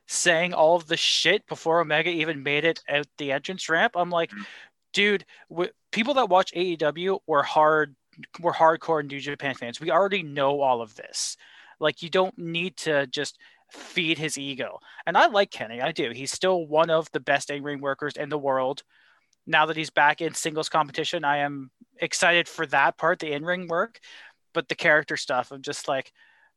[0.08, 3.94] saying all of the shit before Omega even made it out the entrance ramp.
[3.96, 4.46] I'm like, Mhm.
[4.94, 7.96] dude, w- people that watch AEW were hard,
[8.40, 9.80] were hardcore New Japan fans.
[9.80, 11.38] We already know all of this.
[11.80, 13.38] Like, you don't need to just
[13.72, 14.80] feed his ego.
[15.08, 15.82] And I like Kenny.
[15.82, 16.12] I do.
[16.12, 18.84] He's still one of the best in-ring workers in the world
[19.48, 23.68] now that he's back in singles competition, I am excited for that part, the in-ring
[23.68, 24.00] work,
[24.54, 26.12] but the character stuff, I'm just like,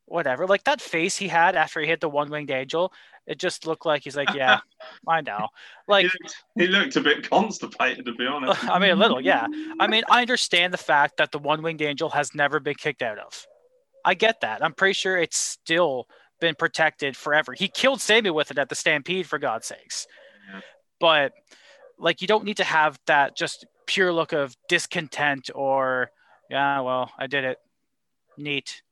[0.07, 0.47] whatever.
[0.47, 2.93] Like that face he had after he hit the one-winged angel,
[3.27, 4.61] it just looked like he's like, yeah,
[5.09, 5.49] I know.
[5.87, 8.65] Like, he, looked, he looked a bit constipated, to be honest.
[8.71, 9.47] I mean, a little, yeah.
[9.79, 13.19] I mean, I understand the fact that the one-winged angel has never been kicked out
[13.19, 13.47] of.
[14.05, 14.65] I get that.
[14.65, 16.09] I'm pretty sure it's still
[16.41, 17.53] been protected forever.
[17.53, 20.07] He killed Sammy with it at the Stampede, for God's sakes.
[20.51, 20.61] Yeah.
[21.01, 21.33] But
[21.99, 26.11] like, you don't need to have that just pure look of discontent or,
[26.51, 27.59] yeah, well, I did it.
[28.37, 28.83] Neat.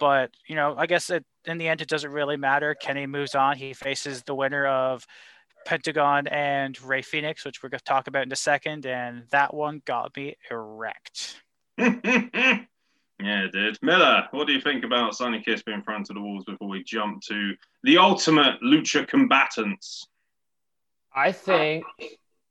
[0.00, 2.74] But you know, I guess it, in the end, it doesn't really matter.
[2.74, 3.56] Kenny moves on.
[3.56, 5.06] He faces the winner of
[5.64, 8.86] Pentagon and Rey Fenix, which we're going to talk about in a second.
[8.86, 11.40] And that one got me erect.
[11.78, 12.66] yeah,
[13.20, 13.78] dude.
[13.82, 16.82] Miller, what do you think about Sonny Kiss being thrown to the walls before we
[16.82, 20.06] jump to the ultimate lucha combatants?
[21.14, 21.84] I think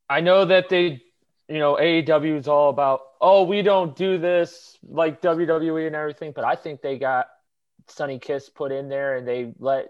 [0.10, 1.02] I know that they,
[1.48, 6.32] you know, AEW is all about, oh, we don't do this like WWE and everything,
[6.36, 7.28] but I think they got
[7.88, 9.88] Sonny Kiss put in there and they let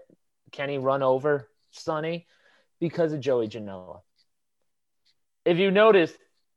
[0.52, 2.26] Kenny run over Sonny
[2.80, 4.00] because of Joey Janela.
[5.44, 6.12] If you notice,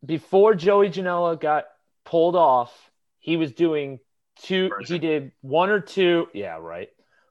[0.05, 1.65] before Joey Janela got
[2.03, 2.71] pulled off,
[3.19, 3.99] he was doing
[4.41, 6.89] two, he did one or two, yeah, right,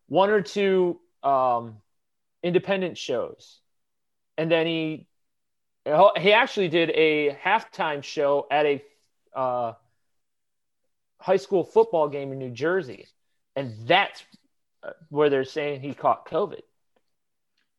[0.08, 1.76] one or two um,
[2.42, 3.60] independent shows
[4.38, 5.06] and then he
[6.18, 8.82] he actually did a halftime show at a
[9.34, 9.74] uh,
[11.20, 13.06] high school football game in New Jersey,
[13.56, 14.22] and that's
[14.82, 16.60] uh, where they're saying he caught COVID.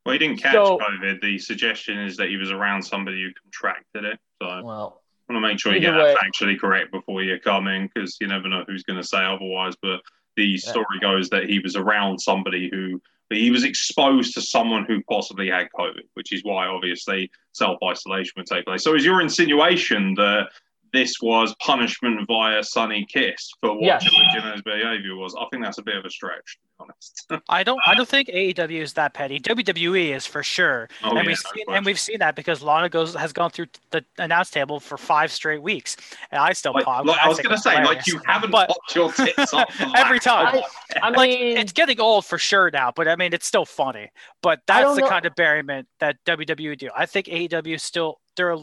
[0.05, 1.21] Well, he didn't catch So- COVID.
[1.21, 4.19] The suggestion is that he was around somebody who contracted it.
[4.41, 4.93] So I want
[5.29, 8.27] to make sure you get that way- factually correct before you come in because you
[8.27, 9.73] never know who's going to say otherwise.
[9.81, 10.01] But
[10.35, 15.01] the story goes that he was around somebody who he was exposed to someone who
[15.09, 18.83] possibly had COVID, which is why obviously self isolation would take place.
[18.83, 20.49] So, is your insinuation that
[20.93, 24.03] this was punishment via Sonny Kiss for what Yes.
[24.03, 25.35] Joey behavior was?
[25.39, 27.43] I think that's a bit of a stretch, to be honest.
[27.49, 27.79] I don't.
[27.85, 29.39] I don't think AEW is that petty.
[29.39, 32.87] WWE is for sure, Oh, and yeah, we've seen, and we've seen that because Lana
[32.89, 35.97] goes has gone through the announce table for five straight weeks,
[36.31, 37.05] and I still Like, pop.
[37.05, 39.71] like, I was going to it's say, like you haven't But- popped your tits up
[39.73, 40.47] for every time.
[40.57, 40.63] I,
[41.01, 44.09] I like mean, it's getting old for sure now, but I mean it's still funny.
[44.41, 46.89] But that's the know- kind of merriment that WWE do.
[46.95, 48.55] I think AEW still they're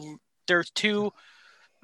[0.47, 1.11] they're too.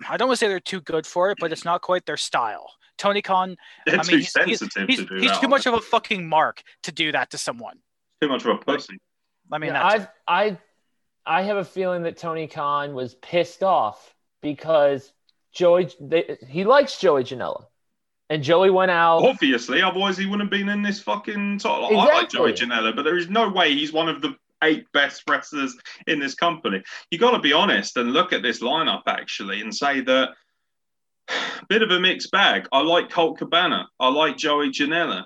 [0.08, 2.18] I don't want to say they're too good for it, but it's not quite their
[2.18, 2.72] style.
[2.98, 5.42] Tony Khan, They're I mean, too he's, he's, sensitive he's, to do he's that.
[5.42, 7.80] too much of a fucking mark to do that to someone.
[8.22, 8.98] too much of a pussy.
[9.52, 10.58] I mean, yeah, that's, I I
[11.26, 15.12] I have a feeling that Tony Khan was pissed off because
[15.54, 17.66] Joey they, he likes Joey Janela.
[18.30, 19.24] and Joey went out.
[19.24, 21.98] Obviously, otherwise he wouldn't have been in this fucking title.
[22.00, 25.24] I like Joey Janela, but there is no way he's one of the eight best
[25.30, 26.84] wrestlers in this company.
[27.12, 30.30] You got to be honest and look at this lineup actually and say that
[31.70, 32.68] bit of a mixed bag.
[32.72, 33.88] I like Colt Cabana.
[34.00, 35.26] I like Joey Janela.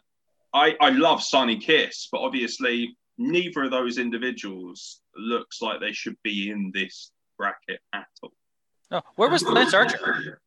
[0.54, 6.16] I, I love Sonny Kiss, but obviously neither of those individuals looks like they should
[6.24, 8.34] be in this bracket at all.
[8.92, 10.40] No, where was Lance Archer?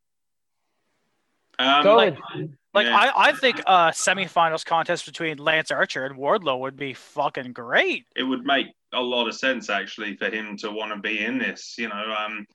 [1.59, 2.53] Um, Go like- ahead.
[2.73, 2.95] Like Yeah.
[2.97, 8.05] I, I think a semifinals contest between Lance Archer and Wardlow would be fucking great.
[8.15, 11.37] it would make a lot of sense actually for him to want to be in
[11.37, 11.75] this.
[11.77, 12.45] You know, um,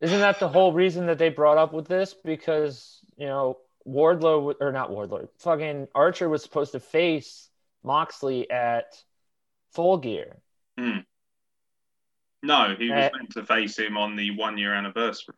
[0.00, 2.14] Isn't that the whole reason that they brought up with this?
[2.14, 7.48] Because you know Wardlow or not Wardlow, fucking Archer was supposed to face
[7.82, 9.02] Moxley at
[9.72, 10.36] Full Gear.
[12.42, 15.34] no, he was meant to face him on the one year anniversary.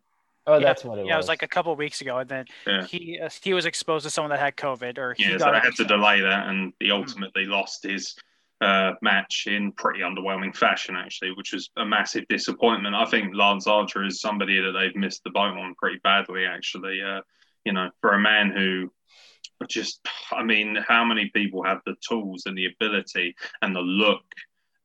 [0.46, 1.24] Oh, Yeah, that's what it Yeah, it was.
[1.24, 2.86] was like a couple of weeks ago, and then Yeah.
[2.86, 5.52] he uh, he was exposed to someone that had COVID, or he Yeah, so got
[5.52, 8.14] they it had to delay that, and he ultimately lost his
[8.64, 12.94] uh, match in pretty underwhelming fashion, actually, which was a massive disappointment.
[12.94, 17.00] I think Lance Archer is somebody that they've missed the boat on pretty badly, actually.
[17.02, 17.20] Uh,
[17.64, 18.90] you know, for a man who
[19.68, 20.00] just,
[20.32, 24.24] I mean, how many people have the tools and the ability and the look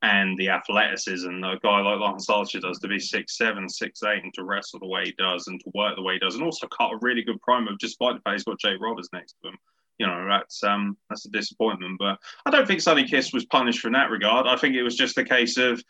[0.02, 4.02] and the athleticism that a guy like Lance Archer does to be six seven, six
[4.02, 6.34] eight, and to wrestle the way he does and to work the way he does,
[6.34, 9.36] and also cut a really good promo despite the fact he's got Jake Roberts next
[9.42, 9.58] to him
[10.00, 11.98] you know that's um that's a disappointment.
[11.98, 14.46] But I don't think Sonny Kiss was punished in that regard.
[14.46, 15.80] I think it was just a case of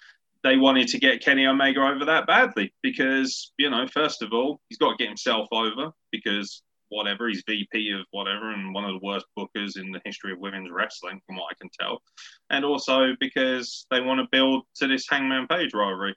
[0.43, 4.61] they wanted to get Kenny Omega over that badly because you know first of all
[4.69, 9.01] he's got to get himself over because whatever he's VP of whatever and one of
[9.01, 12.03] the worst bookers in the history of women's wrestling from what I can tell,
[12.51, 16.17] and also because they want to build to this Hangman Page rivalry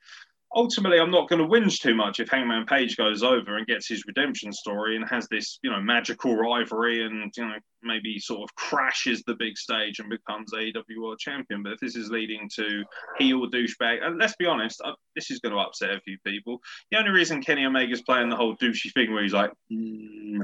[0.56, 3.88] ultimately, I'm not going to whinge too much if Hangman Page goes over and gets
[3.88, 8.42] his redemption story and has this, you know, magical rivalry and, you know, maybe sort
[8.42, 11.64] of crashes the big stage and becomes AEW World Champion.
[11.64, 12.84] But if this is leading to
[13.18, 16.60] heel douchebag, and let's be honest, uh, this is going to upset a few people.
[16.92, 20.42] The only reason Kenny Omega's playing the whole douchey thing where he's like, mm,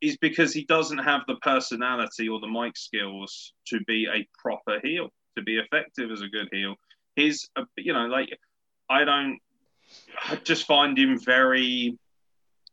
[0.00, 4.78] is because he doesn't have the personality or the mic skills to be a proper
[4.82, 6.76] heel, to be effective as a good heel.
[7.16, 8.28] His, uh, you know, like,
[8.88, 9.38] I don't,
[10.28, 11.98] I just find him very.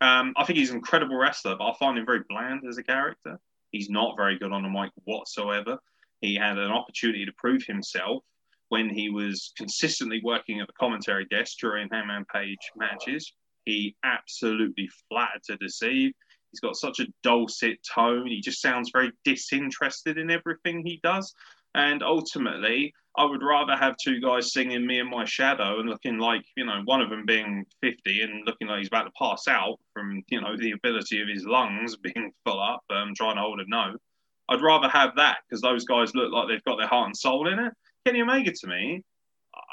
[0.01, 2.83] Um, I think he's an incredible wrestler, but I find him very bland as a
[2.83, 3.39] character.
[3.71, 5.77] He's not very good on the mic whatsoever.
[6.21, 8.23] He had an opportunity to prove himself
[8.69, 13.33] when he was consistently working at the commentary desk during Hangman Page matches.
[13.63, 16.13] He absolutely flattered to deceive.
[16.51, 18.27] He's got such a dulcet tone.
[18.27, 21.33] He just sounds very disinterested in everything he does.
[21.75, 26.17] And ultimately, I would rather have two guys singing "Me and My Shadow" and looking
[26.17, 29.45] like you know one of them being fifty and looking like he's about to pass
[29.49, 33.41] out from you know the ability of his lungs being full up, um, trying to
[33.41, 33.99] hold a note.
[34.47, 37.51] I'd rather have that because those guys look like they've got their heart and soul
[37.51, 37.73] in it.
[38.05, 39.03] Kenny Omega to me,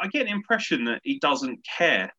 [0.01, 2.13] I get the impression that he doesn't care.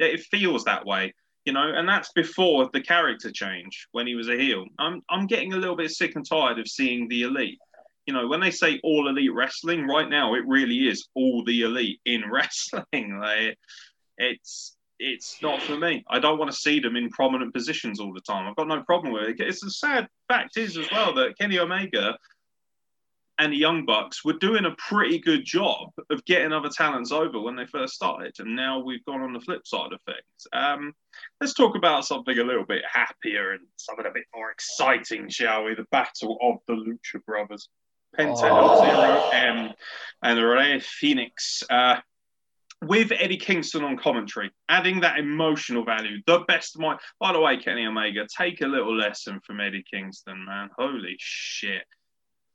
[0.00, 4.28] It feels that way, you know, and that's before the character change when he was
[4.28, 4.64] a heel.
[4.80, 7.60] I'm I'm getting a little bit sick and tired of seeing the elite
[8.06, 11.62] you know, when they say all elite wrestling, right now it really is all the
[11.62, 13.18] elite in wrestling.
[13.20, 13.58] Like,
[14.18, 16.04] it's it's not for me.
[16.08, 18.46] I don't want to see them in prominent positions all the time.
[18.46, 19.40] I've got no problem with it.
[19.40, 22.16] It's a sad fact is as well that Kenny Omega
[23.38, 27.40] and the Young Bucks were doing a pretty good job of getting other talents over
[27.40, 30.46] when they first started, and now we've gone on the flip side of things.
[30.52, 30.92] Um,
[31.40, 35.64] let's talk about something a little bit happier and something a bit more exciting, shall
[35.64, 35.74] we?
[35.74, 37.68] The battle of the Lucha Brothers.
[38.18, 38.84] Penta Oh.
[38.84, 39.72] Zero M
[40.22, 41.62] and Rey Fenix.
[41.68, 41.96] Uh,
[42.82, 46.18] with Eddie Kingston on commentary, adding that emotional value.
[46.26, 46.98] The best mic.
[47.18, 50.68] By the way, Kenny Omega, take a little lesson from Eddie Kingston, man.
[50.76, 51.84] Holy shit.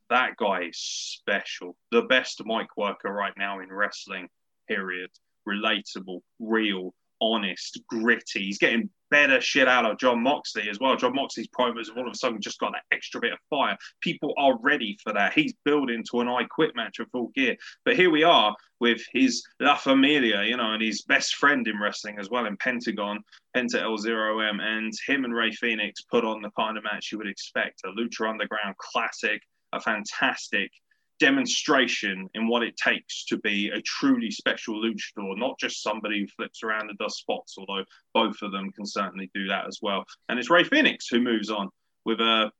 [0.10, 1.76] That guy is special.
[1.92, 4.30] The best mic worker right now in wrestling,
[4.68, 5.10] period.
[5.48, 8.46] Relatable, real, honest, gritty.
[8.46, 10.96] He's getting better shit out of Jon Moxley as well.
[10.96, 13.78] Jon Moxley's promos have all of a sudden just got that extra bit of fire.
[14.02, 15.34] People are ready for that.
[15.34, 17.56] He's building to an I Quit match of full gear.
[17.86, 21.80] But here we are with his La Familia, you know, and his best friend in
[21.80, 23.24] wrestling as well in Pentagon,
[23.56, 27.12] Penta El Zero M, and him and Rey Fenix put on the kind of match
[27.12, 29.42] you would expect a Lucha Underground classic,
[29.74, 30.72] a fantastic
[31.20, 36.28] demonstration in what it takes to be a truly special luchador, not just somebody who
[36.28, 40.06] flips around and does spots, although both of them can certainly do that as well.
[40.28, 41.70] And it's Rey Fenix who moves on
[42.06, 42.52] with a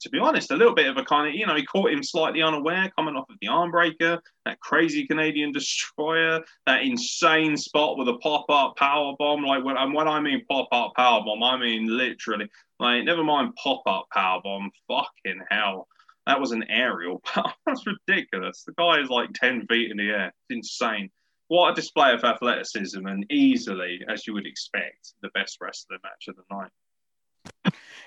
[0.00, 2.02] to be honest, a little bit of a kind of, you know, he caught him
[2.02, 7.98] slightly unaware coming off of the arm breaker, that crazy Canadian destroyer, that insane spot
[7.98, 9.42] with a pop up power bomb.
[9.42, 12.48] Like, when, and when I mean pop up power bomb, I mean literally,
[12.78, 15.88] like, never mind pop up power bomb, fucking hell.
[16.28, 17.22] That was an aerial.
[17.66, 18.62] That's ridiculous.
[18.62, 20.26] The guy is like 10 feet in the air.
[20.26, 21.08] It's insane.
[21.48, 26.28] What a display of athleticism and easily, as you would expect, the best wrestling match
[26.28, 26.70] of the night.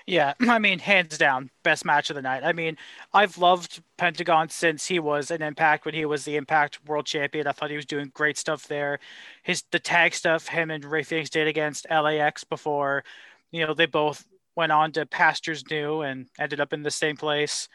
[0.06, 2.44] Yeah, I mean, hands down, best match of the night.
[2.44, 2.76] I mean,
[3.12, 7.48] I've loved Pentagon since he was an Impact when he was the Impact World Champion.
[7.48, 9.00] I thought he was doing great stuff there.
[9.42, 13.02] His the tag stuff him and Rey Fenix did against LAX before,
[13.50, 14.24] you know, they both
[14.56, 17.68] went on to Pastures New and ended up in the same place.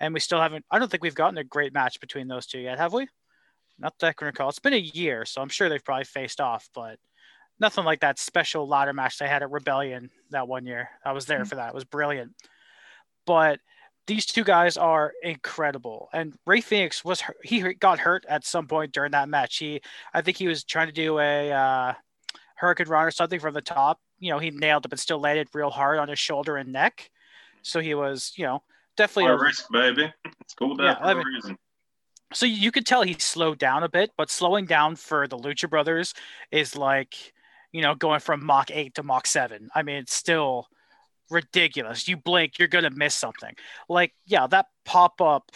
[0.00, 0.64] And we still haven't.
[0.70, 3.06] I don't think we've gotten a great match between those two yet, have we?
[3.78, 4.48] Not that I can recall.
[4.48, 6.98] It's been a year, so I'm sure they've probably faced off, but
[7.60, 10.88] nothing like that special ladder match they had at Rebellion that one year.
[11.04, 11.68] I was there for that.
[11.68, 12.32] It was brilliant.
[13.26, 13.60] But
[14.06, 16.08] these two guys are incredible.
[16.12, 19.56] And Rey Fenix was he got hurt at some point during that match.
[19.56, 19.80] He
[20.12, 21.94] I think he was trying to do a uh,
[22.60, 24.00] hurricanrana or something from the top.
[24.18, 27.10] You know, he nailed it, but still landed real hard on his shoulder and neck.
[27.62, 28.62] So he was, you know,
[28.96, 30.12] definitely a risk, baby.
[30.40, 31.58] It's cool that Yeah, for a reason.
[32.32, 35.68] so you could tell he slowed down a bit, but slowing down for the Lucha
[35.68, 36.14] Brothers
[36.50, 37.14] is like,
[37.72, 39.68] you know, going from Mach 8 to Mach 7.
[39.74, 40.68] I mean, it's still
[41.30, 42.06] ridiculous.
[42.08, 43.54] You blink, you're going to miss something.
[43.88, 45.50] Like, yeah, that pop up,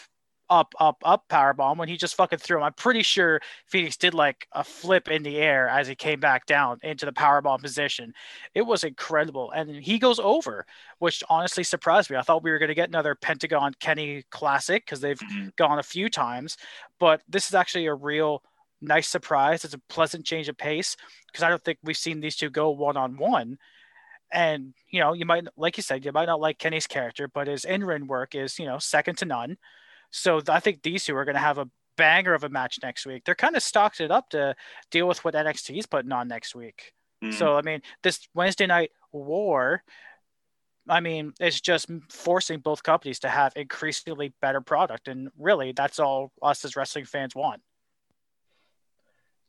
[0.50, 2.62] up, up, up power bomb when he just fucking threw him.
[2.64, 6.46] I'm pretty sure Fenix did like a flip in the air as he came back
[6.46, 8.14] down into the power bomb position.
[8.54, 9.50] It was incredible.
[9.50, 10.66] And he goes over,
[10.98, 12.16] which honestly surprised me.
[12.16, 15.54] I thought we were going to get another Pentagon Kenny classic because they've Mhm.
[15.56, 16.56] gone a few times,
[16.98, 18.42] but this is actually a real
[18.80, 19.64] nice surprise.
[19.64, 20.96] It's a pleasant change of pace
[21.26, 23.58] because I don't think we've seen these two go one on one.
[24.30, 27.46] And you know, you might, like you said, you might not like Kenny's character, but
[27.46, 29.58] his in-ring work is, you know, second to none.
[30.10, 33.04] So I think these two are going to have a banger of a match next
[33.04, 33.24] week.
[33.24, 34.54] They're kind of stocked it up to
[34.90, 36.92] deal with what NXT is putting on next week.
[37.22, 37.34] Mm.
[37.34, 39.82] So I mean, this Wednesday night war,
[40.88, 45.98] I mean, it's just forcing both companies to have increasingly better product, and really, that's
[45.98, 47.60] all us as wrestling fans want.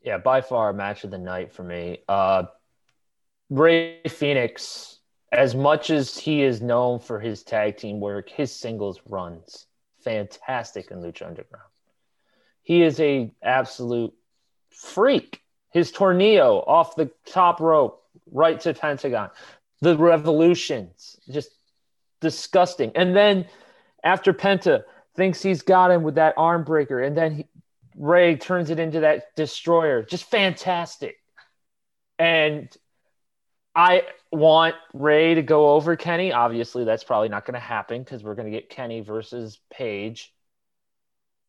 [0.02, 2.00] Yeah, by far match of the night for me.
[2.08, 2.44] Uh,
[3.50, 5.00] Rey Fenix,
[5.32, 9.68] as much as he is known for his tag team work, his singles runs
[10.04, 11.66] fantastic in Lucha Underground.
[12.64, 14.14] He is a absolute
[14.70, 15.42] freak.
[15.72, 19.30] His tornado off the top rope, right to Pentagon,
[19.82, 21.52] the revolutions, just
[22.22, 22.92] disgusting.
[22.96, 23.46] And then
[24.04, 24.84] after Penta
[25.16, 27.46] thinks he's got him with that arm breaker, and then he,
[27.96, 30.04] Rey turns it into that destroyer.
[30.04, 31.18] Just fantastic.
[32.18, 32.76] And
[33.76, 36.34] I want Rey to go over Kenny.
[36.34, 40.34] Obviously, that's probably not going to happen because we're going to get Kenny versus Page.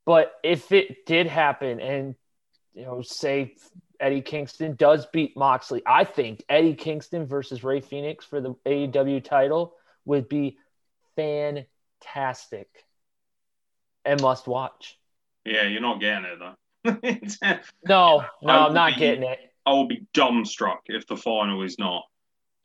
[0.06, 2.14] But if it did happen and,
[2.74, 3.54] you know, say
[3.98, 9.22] Eddie Kingston does beat Moxley, I think Eddie Kingston versus Rey Fenix for the AEW
[9.24, 10.58] title would be
[11.16, 12.68] fantastic
[14.04, 14.98] and must watch.
[15.44, 16.54] Yeah, you're not getting it though.
[17.86, 19.38] No, no, I'm not be- getting it.
[19.66, 22.04] I will be dumbstruck if the final is not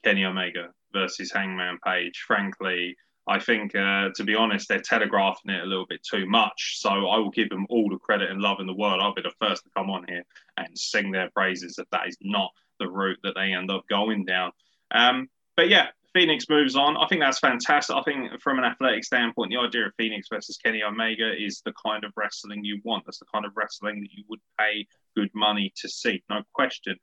[0.05, 2.23] Kenny Omega versus Hangman Page.
[2.27, 2.95] Frankly,
[3.27, 6.79] I think, uh, to be honest, they're telegraphing it a little bit too much.
[6.79, 9.01] So I will give them all the credit and love in the world.
[9.01, 10.23] I'll be the first to come on here
[10.57, 14.25] and sing their praises if that is not the route that they end up going
[14.25, 14.51] down.
[14.91, 15.27] Um,
[15.57, 16.97] but yeah, Fenix moves on.
[16.97, 17.95] I think that's fantastic.
[17.95, 21.73] I think from an athletic standpoint, the idea of Fenix versus Kenny Omega is the
[21.83, 23.05] kind of wrestling you want.
[23.05, 24.85] That's the kind of wrestling that you would pay
[25.17, 26.95] good money to see, no question.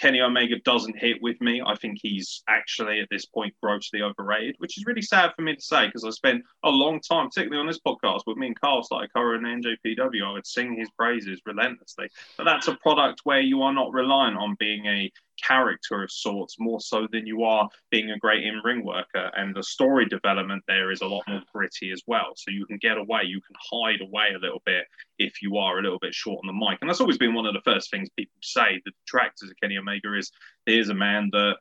[0.00, 1.62] Kenny Omega doesn't hit with me.
[1.64, 5.56] I think he's actually at this point grossly overrated, which is really sad for me
[5.56, 8.60] to say because I spent a long time, particularly on this podcast, with me and
[8.60, 10.24] Carl started covering NJPW.
[10.24, 12.08] I would sing his praises relentlessly.
[12.36, 15.10] But that's a product where you are not reliant on being a
[15.42, 19.30] character of sorts more so than you are being a great in ring worker.
[19.36, 22.32] And the story development there is a lot more gritty as well.
[22.36, 24.84] So you can get away, you can hide away a little bit
[25.18, 26.78] if you are a little bit short on the mic.
[26.80, 28.80] And that's always been one of the first things people say.
[28.84, 30.30] The detractors of Kenny Omega is
[30.66, 31.56] here's a man that,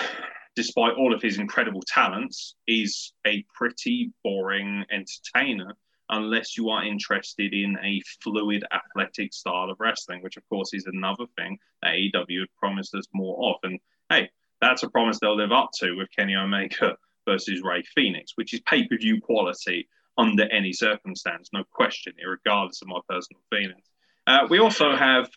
[0.57, 5.77] despite all of his incredible talents, is a pretty boring entertainer
[6.11, 10.87] unless you are interested in a fluid athletic style of wrestling, which of course is
[10.87, 13.57] another thing that AEW had promised us more of.
[13.63, 13.79] And
[14.09, 14.31] hey,
[14.61, 16.97] that's a promise they'll live up to with Kenny Omega
[17.29, 22.83] versus Rey Fenix, which is pay per view quality under any circumstance, no question, regardless
[22.83, 23.85] of my personal feelings.
[24.27, 25.29] Uh, we also have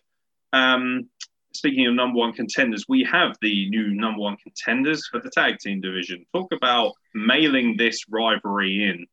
[0.53, 1.07] um,
[1.53, 5.59] speaking of number one contenders, we have the new number one contenders for the tag
[5.59, 6.25] team division.
[6.33, 9.05] Talk about mailing this rivalry in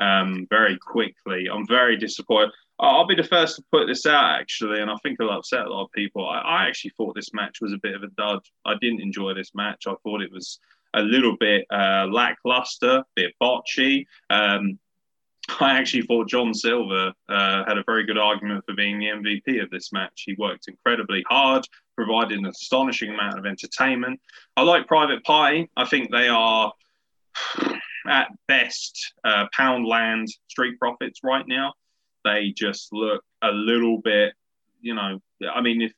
[0.00, 1.48] um, very quickly.
[1.52, 2.50] I'm very disappointed.
[2.80, 5.70] I'll be the first to put this out, actually, and I think it'll upset a
[5.70, 6.26] lot of people.
[6.26, 8.40] I, I actually thought this match was a bit of a dud.
[8.64, 9.84] I didn't enjoy this match.
[9.86, 10.58] I thought it was
[10.94, 14.06] a little bit uh, lackluster, bit botchy.
[14.30, 14.78] Um,
[15.58, 19.62] I actually thought John Silver uh, had a very good argument for being the MVP
[19.62, 20.22] of this match.
[20.26, 24.20] He worked incredibly hard, provided an astonishing amount of entertainment.
[24.56, 25.70] I like Private Party.
[25.76, 26.72] I think they are,
[28.06, 31.74] at best, uh, Poundland Street Profits right now.
[32.24, 34.34] They just look a little bit,
[34.80, 35.20] you know,
[35.52, 35.92] I mean, if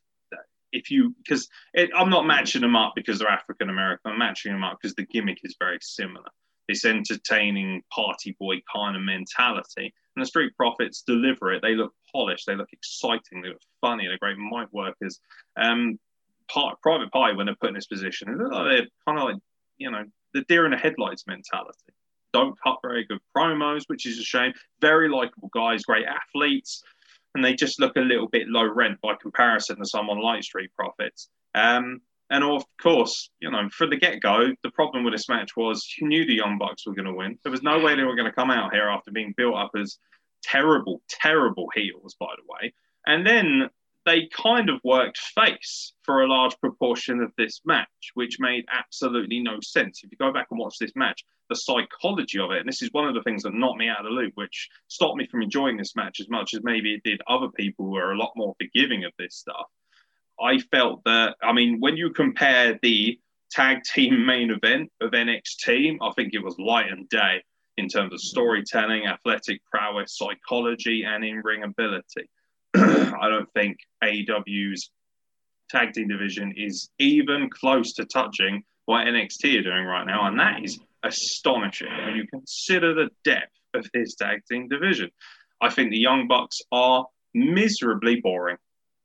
[0.71, 4.11] if you because I'm not matching them up because they're African American.
[4.11, 6.29] I'm matching them up because the gimmick is very similar
[6.67, 9.93] this entertaining party boy kind of mentality.
[10.15, 11.61] And the Street Profits deliver it.
[11.61, 15.19] They look polished, they look exciting, they look funny, they're great mic workers.
[15.57, 15.99] Um,
[16.49, 19.25] part, Private Party, when they're put in this position, they look like they're kind of
[19.25, 19.41] like,
[19.77, 20.03] you know,
[20.33, 21.93] the deer in the headlights mentality.
[22.33, 24.53] Don't cut very good promos, which is a shame.
[24.81, 26.83] Very likable guys, great athletes,
[27.35, 30.71] and they just look a little bit low rent by comparison to someone like Street
[30.75, 31.29] Profits.
[31.53, 35.55] Um, and of course, you know, from the get go, the problem with this match
[35.55, 37.37] was you knew the Young Bucks were going to win.
[37.43, 39.71] There was no way they were going to come out here after being built up
[39.79, 39.97] as
[40.41, 42.73] terrible, terrible heels, by the way.
[43.05, 43.69] And then
[44.05, 49.39] they kind of worked face for a large proportion of this match, which made absolutely
[49.39, 50.01] no sense.
[50.03, 52.89] If you go back and watch this match, the psychology of it, and this is
[52.91, 55.41] one of the things that knocked me out of the loop, which stopped me from
[55.41, 58.31] enjoying this match as much as maybe it did other people who are a lot
[58.35, 59.67] more forgiving of this stuff
[60.41, 63.19] I felt that, I mean, when you compare the
[63.51, 67.43] tag team main event of NXT, I think it was light and day
[67.77, 72.29] in terms of storytelling, athletic prowess, psychology, and in ring ability.
[72.75, 74.91] I don't think AEW's
[75.69, 80.27] tag team division is even close to touching what NXT are doing right now.
[80.27, 85.09] And that is astonishing when you consider the depth of his tag team division.
[85.61, 88.57] I think the Young Bucks are miserably boring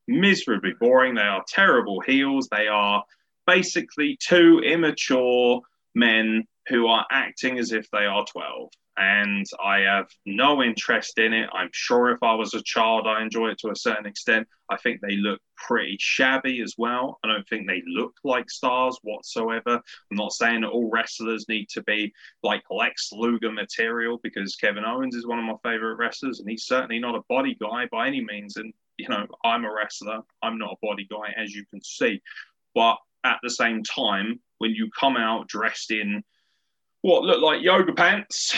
[0.09, 1.15] miserably boring.
[1.15, 2.49] They are terrible heels.
[2.51, 3.05] They are
[3.47, 5.61] basically two immature
[5.95, 8.71] men who are acting as if they are 12.
[8.99, 11.49] And I have no interest in it.
[11.53, 14.49] I'm sure if I was a child, I enjoy it to a certain extent.
[14.69, 17.19] I think they look pretty shabby as well.
[17.23, 19.81] I don't think they look like stars whatsoever.
[20.11, 24.85] I'm not saying that all wrestlers need to be like Lex Luger material because Kevin
[24.85, 28.09] Owens is one of my favorite wrestlers and he's certainly not a body guy by
[28.09, 28.57] any means.
[28.57, 30.23] And you know, I'm a wrestler.
[30.43, 32.21] I'm not a body guy, as you can see.
[32.75, 36.25] But at the same time, when you come out dressed in
[37.03, 38.57] what look like yoga pants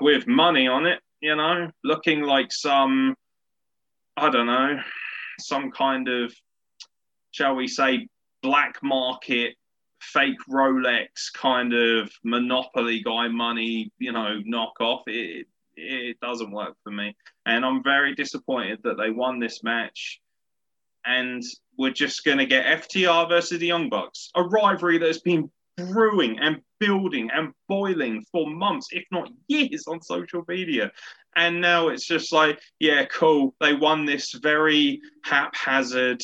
[0.00, 3.14] with money on it, you know, looking like some,
[4.16, 4.80] I don't know,
[5.38, 6.34] some kind of,
[7.30, 8.08] shall we say,
[8.42, 9.54] black market
[10.00, 15.02] fake Rolex kind of monopoly guy money, you know, knockoff.
[15.06, 15.46] It,
[15.76, 17.14] it doesn't work for me.
[17.46, 20.20] And I'm very disappointed that they won this match.
[21.04, 21.42] And
[21.78, 25.50] we're just going to get FTR versus the Young Bucks, a rivalry that has been
[25.88, 30.90] brewing and building and boiling for months, if not years, on social media.
[31.36, 33.54] And now it's just like, yeah, cool.
[33.60, 36.22] They won this very haphazard,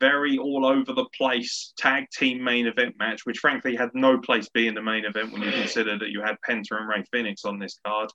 [0.00, 4.48] very all over the place tag team main event match, which frankly had no place
[4.50, 7.58] being the main event when you consider that you had Penta and Rey Fenix on
[7.58, 8.10] this card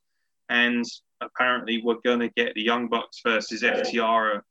[0.49, 0.83] and
[1.21, 4.41] apparently we're going to get the Young Bucks versus FTR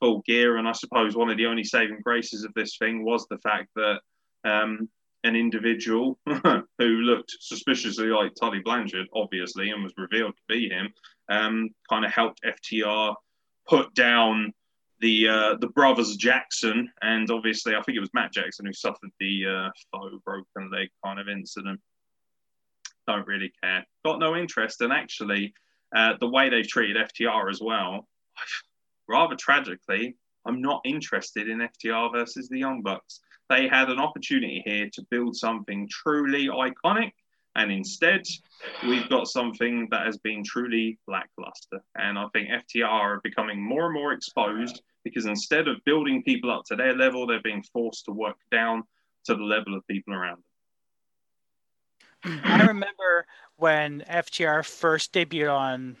[0.00, 0.56] full gear.
[0.56, 3.68] And I suppose one of the only saving graces of this thing was the fact
[3.74, 4.00] that
[4.44, 4.88] um,
[5.24, 10.92] an individual who looked suspiciously like Tully Blanchard, obviously, and was revealed to be him,
[11.28, 13.14] um, kind of helped FTR
[13.68, 14.52] put down
[15.00, 19.10] the uh, the brothers Jackson, and obviously, I think it was Matt Jackson who suffered
[19.20, 21.80] the uh, faux broken leg kind of incident
[23.08, 23.84] don't really care.
[24.04, 24.80] Got no interest.
[24.82, 25.54] And actually,
[25.96, 28.06] uh, the way they've treated FTR as well,
[29.08, 30.14] rather tragically,
[30.46, 33.20] I'm not interested in FTR versus the Young Bucks.
[33.48, 37.12] They had an opportunity here to build something truly iconic.
[37.56, 38.22] And instead,
[38.86, 41.80] we've got something that has been truly lackluster.
[41.96, 46.50] And I think FTR are becoming more and more exposed because instead of building people
[46.50, 48.84] up to their level, they're being forced to work down
[49.24, 50.42] to the level of people around
[52.22, 52.40] them.
[52.44, 53.26] I remember
[53.56, 55.96] when FTR first debuted on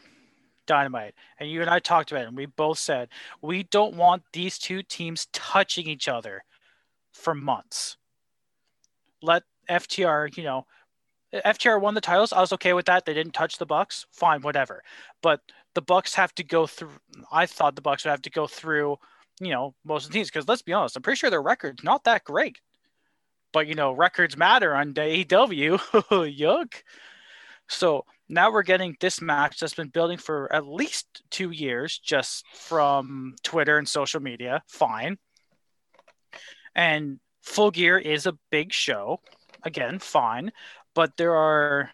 [0.66, 3.08] Dynamite, and you and I talked about it, and we both said
[3.40, 6.44] we don't want these two teams touching each other
[7.18, 7.96] for months.
[9.22, 10.66] Let FTR, you know,
[11.34, 12.32] FTR won the titles.
[12.32, 13.04] I was okay with that.
[13.04, 14.06] They didn't touch the Bucks.
[14.12, 14.82] Fine, whatever.
[15.22, 15.40] But
[15.74, 16.90] the Bucks have to go through.
[17.30, 18.98] I thought the Bucks would have to go through
[19.40, 20.28] you know, most of the teams.
[20.28, 22.60] Because let's be honest, I'm pretty sure their record's not that great.
[23.52, 25.78] But you know, records matter on AEW.
[26.38, 26.74] Yuck.
[27.68, 32.46] So now we're getting this match that's been building for at least two years, just
[32.54, 34.62] from Twitter and social media.
[34.66, 35.18] Fine.
[36.78, 39.20] And Full Gear is a big show.
[39.64, 40.52] Again, fine.
[40.94, 41.90] But there are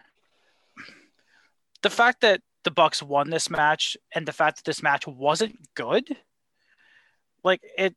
[1.82, 5.56] the fact that the Bucks won this match and the fact that this match wasn't
[5.74, 6.04] good,
[7.42, 7.96] like it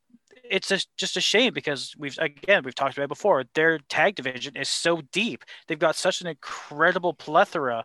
[0.49, 3.43] it's a, just a shame because we've again we've talked about it before.
[3.53, 5.43] Their tag division is so deep.
[5.67, 7.83] They've got such an incredible plethora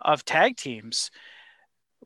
[0.00, 1.10] of tag teams.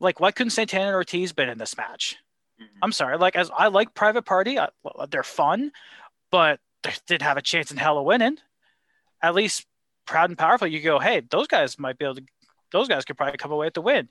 [0.01, 2.17] Like, why couldn't Santana and Ortiz been in this match?
[2.61, 2.79] Mm-hmm.
[2.83, 3.19] I'm sorry.
[3.19, 4.69] Like, as I like Private Party, I,
[5.09, 5.71] they're fun,
[6.35, 8.39] but they did have a chance in hell of winning.
[9.23, 9.67] At least
[10.05, 10.67] proud and powerful.
[10.67, 12.25] You go, hey, those guys might be able to.
[12.73, 14.09] Those guys could probably come away with the win.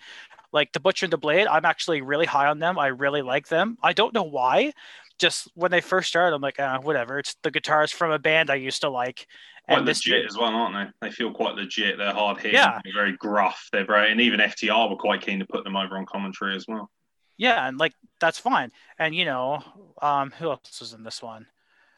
[0.54, 2.80] Like the Butcher and the Blade, I'm actually really high on them.
[2.80, 3.78] I really like them.
[3.84, 4.72] I don't know why.
[5.20, 7.20] Just when they first started, I'm like, ah, whatever.
[7.20, 9.28] It's the guitars from a band I used to like.
[9.66, 11.08] Quite And this legit as well, aren't they?
[11.08, 11.98] They feel quite legit.
[11.98, 12.54] They're hard hitting.
[12.54, 12.80] Yeah.
[12.86, 13.68] They're very gruff.
[13.74, 16.66] They're very, and even FTR were quite keen to put them over on commentary as
[16.70, 16.90] well.
[17.36, 18.72] yeah, and like that's fine.
[18.98, 19.62] And you know,
[20.02, 21.48] um, who else was in this one?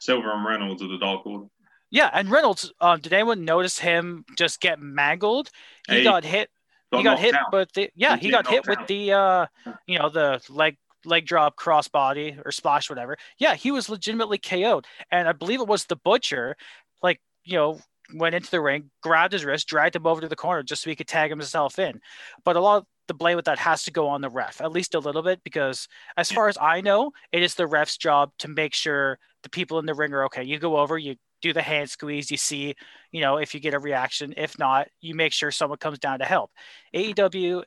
[0.00, 1.46] Silver and Reynolds of the Dark Order.
[1.90, 2.72] Yeah, and Reynolds.
[2.80, 5.50] Um, did anyone notice him just get mangled?
[5.88, 6.50] He Hey, got hit.
[6.92, 7.46] Got he got hit, out.
[7.50, 8.88] but the, yeah, He he got hit with out.
[8.88, 9.46] the uh,
[9.86, 13.16] you know, the leg leg drop crossbody or splash, whatever.
[13.38, 16.56] Yeah, he was legitimately KO'd, and I believe it was the butcher,
[17.02, 17.80] like you know,
[18.14, 20.90] went into the ring, grabbed his wrist, dragged him over to the corner just so
[20.90, 22.00] he could tag himself in.
[22.44, 24.72] But a lot of the blame with that has to go on the ref, at
[24.72, 28.32] least a little bit, because as far as I know, it is the ref's job
[28.38, 30.42] to make sure the people in the ring are okay.
[30.42, 32.74] You go over, you do the hand squeeze, you see,
[33.12, 34.34] you know, if you get a reaction.
[34.36, 36.50] If not, you make sure someone comes down to help.
[36.94, 37.62] AEW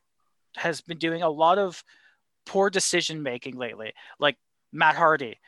[0.55, 1.83] has been doing a lot of
[2.45, 3.93] poor decision making lately.
[4.19, 4.37] Like
[4.73, 5.39] Matt Hardy,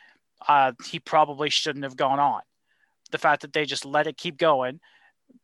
[0.47, 2.41] uh, he probably shouldn't have gone on.
[3.11, 4.79] The fact that they just let it keep going,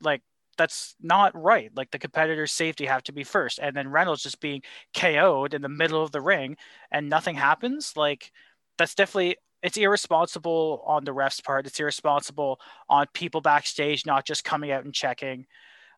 [0.01, 0.21] like
[0.57, 1.71] that's not right.
[1.75, 4.61] Like the competitor's safety have to be first, and then Reynolds just being
[4.95, 6.57] KO'd in the middle of the ring
[6.91, 7.93] and nothing happens.
[7.95, 8.31] Like
[8.77, 11.65] that's definitely it's irresponsible on the ref's part.
[11.65, 15.45] It's irresponsible on people backstage not just coming out and checking.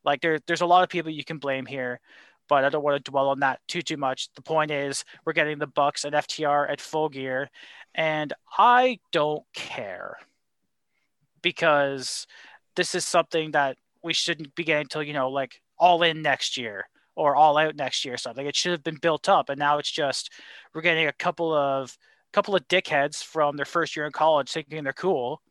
[0.03, 1.99] Like there, there's a lot of people you can blame here,
[2.47, 4.29] but I don't want to dwell on that too too much.
[4.33, 7.49] The point is we're getting the Bucks and FTR at full gear,
[7.93, 10.17] and I don't care
[11.41, 12.27] because
[12.75, 16.57] this is something that we shouldn't be getting until you know like all in next
[16.57, 18.45] year or all out next year or something.
[18.45, 20.31] It should have been built up, and now it's just
[20.73, 24.51] we're getting a couple of a couple of dickheads from their first year in college
[24.51, 25.41] thinking they're cool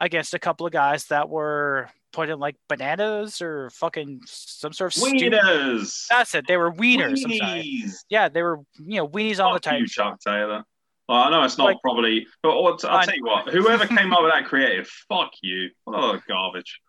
[0.00, 4.94] against a couple of guys that were put in like bananas or fucking some sort
[4.96, 5.32] of stupid.
[5.32, 6.06] Wieners.
[6.08, 6.46] That's it.
[6.46, 7.24] They were wieners.
[7.24, 7.92] Weenies.
[8.08, 9.80] Yeah, they were you know weenies all the time.
[9.80, 10.62] you, Chuck Taylor.
[11.08, 13.48] Well, I know it's not Like- probably, but what, I'll I- tell you what.
[13.48, 15.70] Whoever came up with that creative, fuck you.
[15.86, 16.80] Oh, garbage.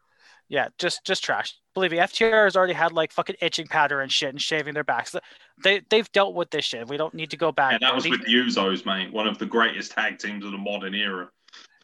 [0.50, 1.56] Yeah, just just trash.
[1.76, 4.84] Believe me, FTR has already had like fucking itching powder and shit and shaving their
[4.84, 5.16] backs.
[5.64, 6.88] They they've dealt with this shit.
[6.88, 7.74] We don't need to go back.
[7.74, 9.14] And that was with the Usos, mate.
[9.14, 11.30] One of the greatest tag teams of the modern era.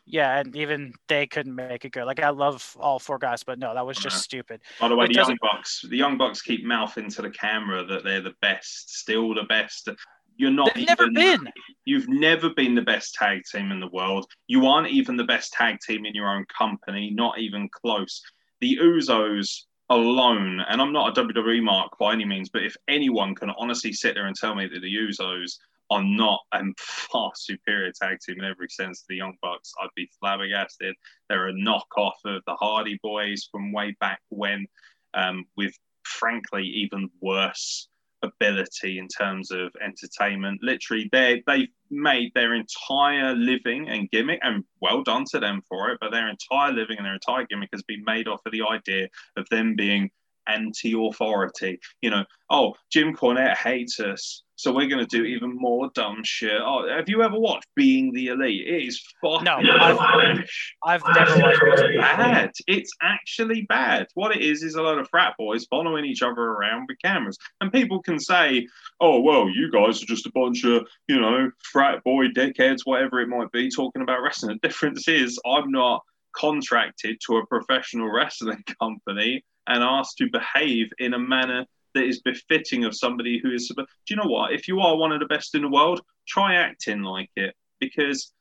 [0.07, 2.05] yeah, and even they couldn't make it good.
[2.05, 4.22] Like I love all four guys, but no, that was just Uh-huh.
[4.24, 4.61] stupid.
[4.80, 7.86] By the way, It the Young Bucks, the Young Bucks keep mouthing to the camera
[7.86, 9.89] that they're the best, still the best.
[10.38, 10.74] You're not.
[10.74, 11.47] They've never been.
[11.86, 14.26] You've never been the best tag team in the world.
[14.47, 18.22] You aren't even the best tag team in your own company, not even close.
[18.61, 23.35] The Usos alone, and I'm not a WWE mark by any means, but if anyone
[23.35, 25.57] can honestly sit there and tell me that the Usos
[25.91, 29.89] are not a far superior tag team in every sense to the Young Bucks, I'd
[29.95, 30.95] be flabbergasted.
[31.29, 34.65] They're a knockoff of the Hardy Boys from way back when,
[35.13, 37.87] um, with frankly even worse
[38.26, 40.59] ability in terms of entertainment.
[40.61, 45.91] Literally, they they've made their entire living and gimmick, and well done to them for
[45.91, 45.97] it.
[46.01, 49.07] But their entire living and their entire gimmick has been made off of the idea
[49.38, 50.09] of them being
[50.47, 51.79] anti-authority.
[52.01, 56.19] You know, oh, Jim Cornette hates us, so we're going to do even more dumb
[56.23, 56.53] shit.
[56.63, 58.67] Oh, have you ever watched Being the Elite?
[58.67, 60.43] It is fucking No, I've-
[60.83, 61.99] I've never watched BTE.
[61.99, 62.51] bad.
[62.67, 64.07] It's actually bad.
[64.13, 67.37] What it is is a lot of frat boys following each other around with cameras,
[67.61, 68.67] and people can say,
[69.01, 73.19] "Oh, well, you guys are just a bunch of you know frat boy dickheads, whatever
[73.21, 76.01] it might be, talking about wrestling." The difference is, I'm not
[76.35, 82.22] contracted to a professional wrestling company and asked to behave in a manner that is
[82.22, 83.68] befitting of somebody who is.
[83.68, 84.53] Do you know what?
[84.53, 88.34] If you are one of the best in the world, try acting like it because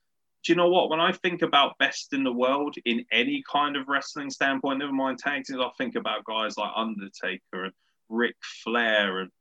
[0.45, 0.89] do you know what?
[0.89, 4.93] When I think about best in the world in any kind of wrestling standpoint, never
[4.93, 7.73] mind tag teams, I think about guys like Undertaker and
[8.09, 9.31] Ric Flair and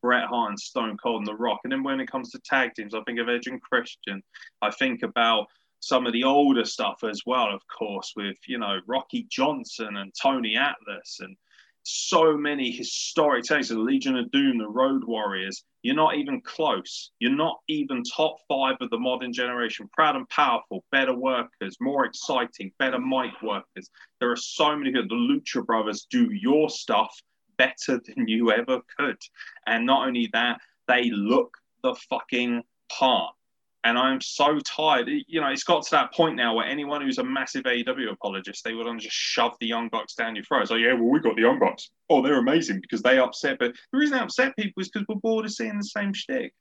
[0.00, 1.60] Bret Hart and Stone Cold and The Rock.
[1.64, 4.22] And then when it comes to tag teams, I think of Edge and Christian.
[4.62, 5.48] I think about
[5.80, 10.12] some of the older stuff as well, of course, with you know Rocky Johnson and
[10.20, 11.36] Tony Atlas and
[11.82, 15.64] so many historic takes, the Legion of Doom, the Road Warriors.
[15.82, 17.10] You're not even close.
[17.18, 19.88] You're not even top five of the modern generation.
[19.92, 23.90] Proud and powerful, better workers, more exciting, better mic workers.
[24.20, 25.08] There are so many good.
[25.08, 27.14] The Lucha Brothers do your stuff
[27.56, 29.18] better than you ever could.
[29.66, 33.34] And not only that, they look the fucking part.
[33.82, 35.08] And I'm so tired.
[35.26, 38.62] You know, it's got to that point now where anyone who's a massive AEW apologist,
[38.62, 40.68] they would want to just shove the Young Bucks down your throat.
[40.68, 41.90] So, yeah, well, we got the Young Bucks.
[42.10, 43.58] Oh, they're amazing because they upset.
[43.58, 46.52] But the reason they upset people is because we're bored of seeing the same shtick.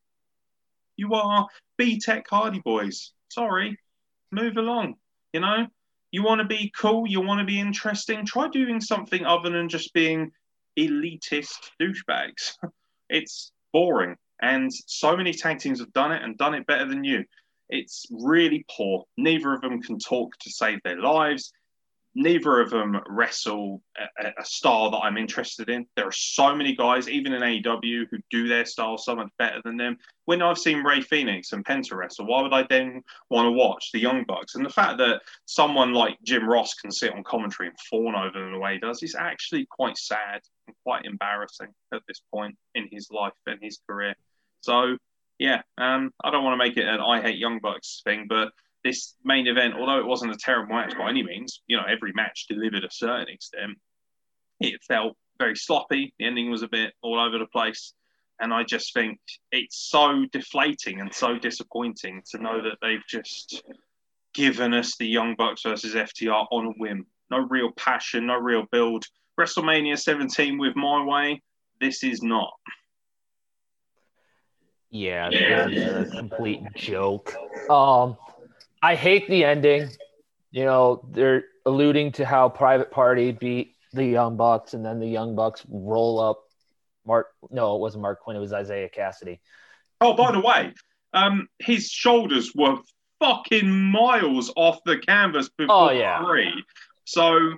[0.96, 1.48] You are
[1.78, 3.12] B Tech Hardy Boys.
[3.30, 3.78] Sorry,
[4.32, 4.96] move along.
[5.34, 5.68] You know,
[6.12, 8.26] you want to be cool, you want to be interesting.
[8.26, 10.32] Try doing something other than just being
[10.78, 12.54] elitist douchebags.
[13.10, 14.16] it's boring.
[14.42, 17.26] And so many tag teams have done it and done it better than you.
[17.70, 19.06] It's really poor.
[19.18, 21.52] Neither of them can talk to save their lives.
[22.16, 23.84] Neither of them wrestle
[24.20, 25.86] a, a style that I'm interested in.
[25.96, 29.62] There are so many guys, even in AEW, who do their style so much better
[29.64, 29.98] than them.
[30.26, 33.92] When I've seen Rey Fenix and Penta wrestle, why would I then want to watch
[33.94, 34.56] the Young Bucks?
[34.56, 38.40] And the fact that someone like Jim Ross can sit on commentary and fawn over
[38.40, 42.58] them the way he does is actually quite sad and quite embarrassing at this point
[42.74, 44.16] in his life and his career.
[44.62, 44.98] So
[45.40, 48.50] yeah, um, I don't want to make it an I hate Young Bucks thing, but
[48.84, 52.12] this main event, although it wasn't a terrible match by any means, you know, every
[52.14, 53.78] match delivered a certain extent.
[54.60, 56.14] It felt very sloppy.
[56.20, 57.94] The ending was a bit all over the place.
[58.42, 59.20] And I just think
[59.52, 63.64] it's so deflating and so disappointing to know that they've just
[64.34, 67.06] given us the Young Bucks versus FTR on a whim.
[67.30, 69.04] No real passion, no real build.
[69.40, 71.42] WrestleMania 17 with my way,
[71.82, 72.52] this is not.
[74.92, 77.36] Yeah, this is a complete joke.
[77.70, 78.18] Um,
[78.82, 79.90] I hate the ending.
[80.52, 85.08] You know, they're alluding to how Private Party beat the Young Bucks, and then the
[85.08, 86.40] Young Bucks roll up
[87.08, 87.26] Marq.
[87.52, 88.36] No, it wasn't Marq Quen.
[88.36, 89.40] It was Isiah Kassidy.
[90.02, 90.74] Oh, by the way,
[91.14, 92.78] um, his shoulders were
[93.20, 96.24] fucking miles off the canvas before Oh, yeah.
[96.24, 96.64] three.
[97.06, 97.54] So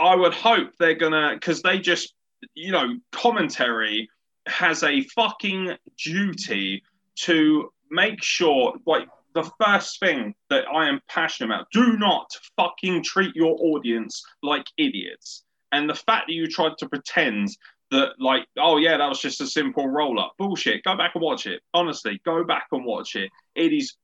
[0.00, 2.12] I would hope they're gonna because they just
[2.54, 4.08] you know commentary
[4.46, 6.82] has a fucking duty
[7.14, 13.02] to make sure like the first thing that I am passionate about do not fucking
[13.02, 15.44] treat your audience like idiots.
[15.72, 17.48] And the fact that you tried to pretend
[17.90, 20.84] that like oh yeah that was just a simple roll up bullshit.
[20.84, 21.62] Go back and watch it.
[21.74, 23.30] Honestly go back and watch it.
[23.54, 23.94] It is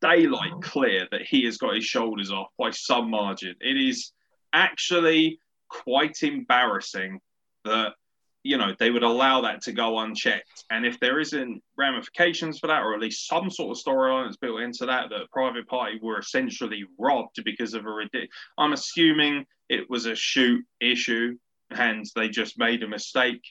[0.00, 3.54] daylight clear that he has got his shoulders off by some margin.
[3.60, 4.12] It is
[4.52, 7.20] actually quite embarrassing
[7.64, 7.94] that
[8.42, 10.64] you know they would allow that to go unchecked.
[10.70, 14.36] And if there isn't ramifications for that or at least some sort of storyline that's
[14.36, 18.28] built into that that private party were essentially robbed because of a ridiculous
[18.58, 21.36] i'm assuming it was a shoot issue
[21.70, 23.42] and they just made a mistake.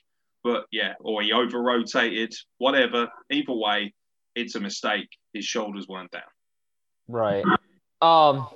[0.43, 3.09] But yeah or he over rotated whatever.
[3.29, 3.93] Either way
[4.35, 5.09] it's a mistake.
[5.33, 6.21] His shoulders weren't down.
[7.07, 7.43] Right.
[8.01, 8.47] Um,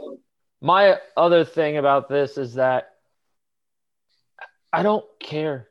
[0.61, 2.89] my other thing about this is that
[4.71, 5.67] I don't care.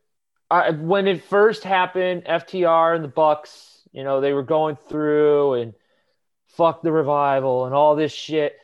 [0.50, 5.54] I, when it first happened, FTR and the Bucks, you know, they were going through
[5.54, 5.74] and
[6.48, 8.56] fuck the revival and all this shit.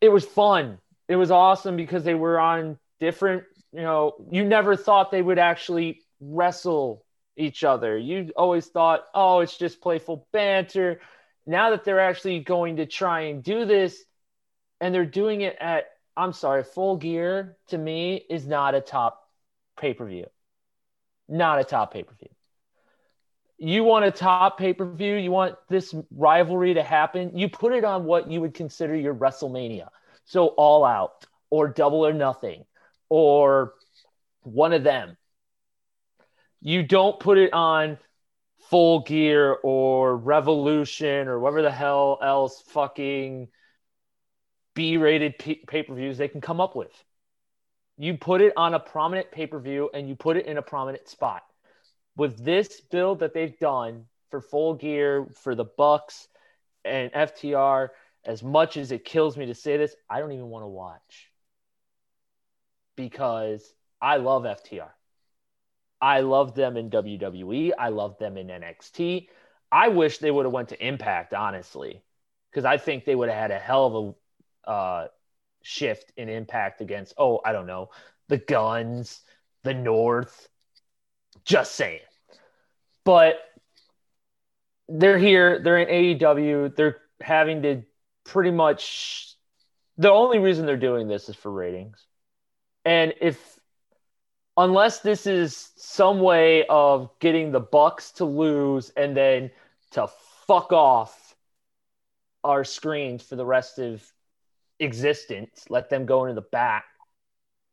[0.00, 0.78] It was fun.
[1.08, 5.38] It was awesome because they were on different, you know, you never thought they would
[5.38, 7.04] actually wrestle
[7.36, 7.96] each other.
[7.96, 11.00] You always thought, oh, it's just playful banter
[11.46, 14.02] now that they're actually going to try and do this
[14.80, 15.86] and they're doing it at
[16.16, 19.20] i'm sorry full gear to me is not a top
[19.78, 20.26] pay-per-view
[21.30, 22.28] not a top pay-per-view.
[23.58, 25.16] You want a top pay-per-view?
[25.16, 27.36] You want this rivalry to happen?
[27.36, 29.88] You put it on what you would consider your wrestlemania.
[30.24, 32.64] So all out or double or nothing
[33.08, 33.74] or
[34.42, 35.16] one of them.
[36.62, 37.98] You don't put it on
[38.70, 43.48] full gear or revolution or whatever the hell else fucking
[44.74, 46.92] b-rated p- pay-per-views they can come up with
[48.02, 51.42] you put it on a prominent pay-per-view and you put it in a prominent spot
[52.16, 56.28] with this build that they've done for full gear for the bucks
[56.84, 57.88] and ftr
[58.24, 61.30] as much as it kills me to say this i don't even want to watch
[62.96, 64.88] because i love ftr
[66.00, 67.72] I love them in WWE.
[67.78, 69.28] I love them in NXT.
[69.70, 72.02] I wish they would have went to Impact, honestly,
[72.50, 74.16] because I think they would have had a hell of
[74.66, 75.08] a uh,
[75.62, 77.90] shift in Impact against, oh, I don't know,
[78.28, 79.20] the Guns,
[79.64, 80.48] the North.
[81.44, 82.00] Just saying.
[83.04, 83.40] but
[84.88, 85.60] they're here.
[85.62, 86.74] They're in AEW.
[86.76, 87.82] They're having to
[88.24, 89.34] pretty much.
[89.98, 92.04] The only reason they're doing this is for ratings,
[92.84, 93.58] and if
[94.56, 99.50] unless this is some way of getting the Bucks to lose and then
[99.92, 100.08] to
[100.46, 101.36] fuck off
[102.44, 104.04] our screens for the rest of
[104.80, 106.84] existence, let them go into the back,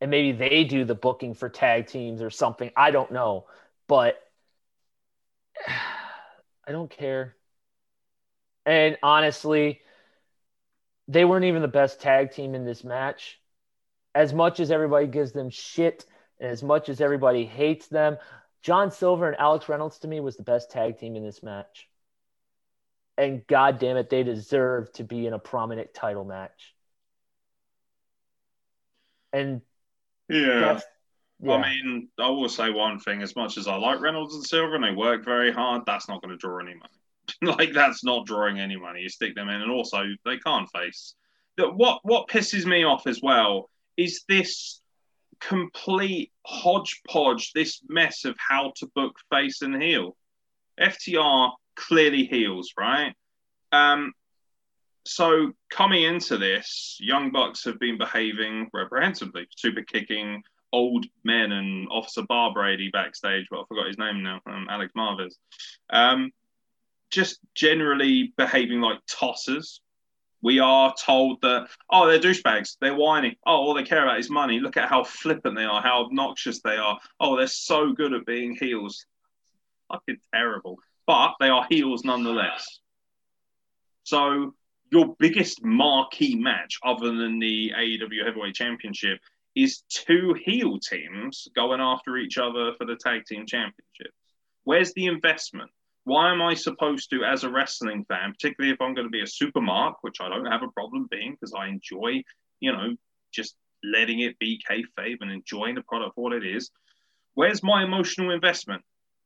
[0.01, 2.69] and maybe they do the booking for tag teams or something.
[2.75, 3.45] I don't know,
[3.87, 4.21] but
[6.67, 7.35] I don't care.
[8.65, 9.81] And honestly,
[11.07, 13.39] they weren't even the best tag team in this match.
[14.13, 16.05] As much as everybody gives them shit
[16.39, 18.17] and as much as everybody hates them,
[18.61, 21.87] John Silver and Alex Reynolds to me was the best tag team in this match.
[23.17, 26.75] And god damn it, they deserve to be in a prominent title match.
[29.34, 29.61] And
[30.30, 30.80] Yeah.
[31.39, 31.53] yeah.
[31.53, 34.75] I mean, I will say one thing: as much as I like Reynolds and Silver,
[34.75, 36.93] and they work very hard, that's not going to draw any money.
[37.57, 39.01] like that's not drawing any money.
[39.01, 41.15] You stick them in, and also they can't face.
[41.57, 44.82] What what pisses me off as well is this
[45.39, 50.15] complete hodgepodge, this mess of how to book face and heel.
[50.80, 53.13] FTR clearly heels, right?
[53.71, 54.13] Um,
[55.07, 60.43] so coming into this, Young Bucks have been behaving reprehensibly, super kicking
[60.73, 65.35] old men and Officer Barbrady backstage, but I forgot his name now, um, Alex Marvez.
[65.89, 66.31] Um,
[67.09, 69.79] just generally behaving like tossers.
[70.41, 73.39] We are told that, oh, they're douchebags, they're whiny.
[73.45, 74.59] Oh, all they care about is money.
[74.59, 76.99] Look at how flippant they are, how obnoxious they are.
[77.19, 79.05] Oh, they're so good at being heels.
[79.91, 80.77] Fucking terrible.
[81.07, 82.79] But they are heels nonetheless.
[84.03, 84.53] So
[84.91, 89.19] your biggest marquee match, other than the AEW Heavyweight Championship,
[89.55, 94.15] is two heel teams going after each other for the tag team championships.
[94.63, 95.71] Where's the investment?
[96.03, 99.23] Why am I supposed to, as a wrestling fan, particularly if I'm going to be
[99.23, 102.23] a super mark, which I don't have a problem being because I enjoy,
[102.59, 102.95] you know,
[103.33, 106.71] just letting it be kayfabe and enjoying the product for what it is.
[107.33, 108.83] Where's my emotional investment?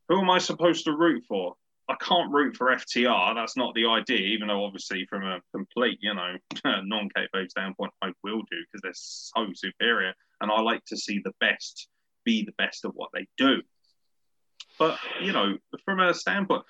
[0.09, 1.55] Who am I supposed to root for?
[1.91, 3.35] I can't root for FTR.
[3.35, 6.35] That's not the idea, even though obviously from a complete, you know,
[6.65, 11.33] non-kayfabe standpoint, I will do because they're so superior, and I like to see the
[11.39, 11.87] best
[12.23, 13.61] be the best at what they do.
[14.79, 16.63] But you know, from a standpoint,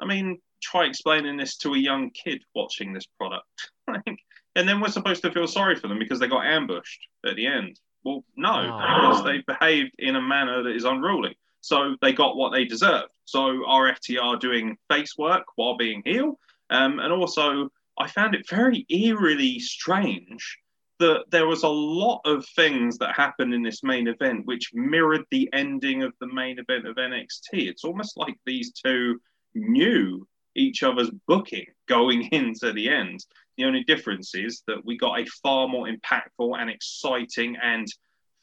[0.00, 4.88] I mean, try explaining this to a young kid watching this product, and then we're
[4.88, 7.78] supposed to feel sorry for them because they got ambushed at the end.
[8.04, 9.00] Well, no, Oh.
[9.00, 11.37] because they behaved in a manner that is unruly.
[11.60, 13.08] So they got what they deserved.
[13.24, 16.38] So our FTR doing face work while being heel.
[16.70, 20.58] Um, and also, I found it very eerily strange
[20.98, 25.24] that there was a lot of things that happened in this main event which mirrored
[25.30, 27.52] the ending of the main event of NXT.
[27.52, 29.20] It's almost like these two
[29.54, 33.24] knew each other's booking going into the end.
[33.56, 37.86] The only difference is that we got a far more impactful and exciting and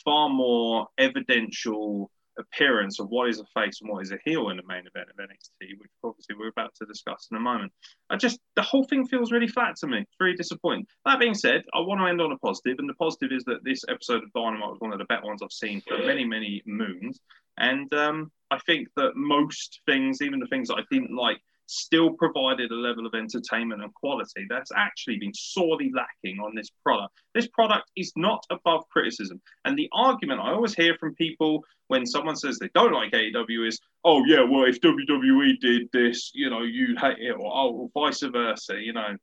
[0.04, 4.58] far more evidential appearance of what is a face and what is a heel in
[4.58, 7.72] the main event of NXT, which obviously we're about to discuss in a moment.
[8.10, 10.00] I just the whole thing feels really flat to me.
[10.00, 10.88] It's very disappointing.
[11.06, 13.64] That being said, I want to end on a positive, and the positive is that
[13.64, 16.62] this episode of Dynamite was one of the better ones I've seen for many, many
[16.66, 17.20] moons.
[17.58, 22.12] And um, I think that most things, even the things that I didn't like, still
[22.12, 27.14] provided a level of entertainment and quality that's actually been sorely lacking on this product.
[27.34, 29.42] This product is not above criticism.
[29.66, 33.68] And the argument I always hear from people when someone says they don't like AEW
[33.68, 37.90] is, oh, yeah, well, if WWE did this, you know, you'd hate it, or oh,
[37.94, 39.16] well, vice versa, you know,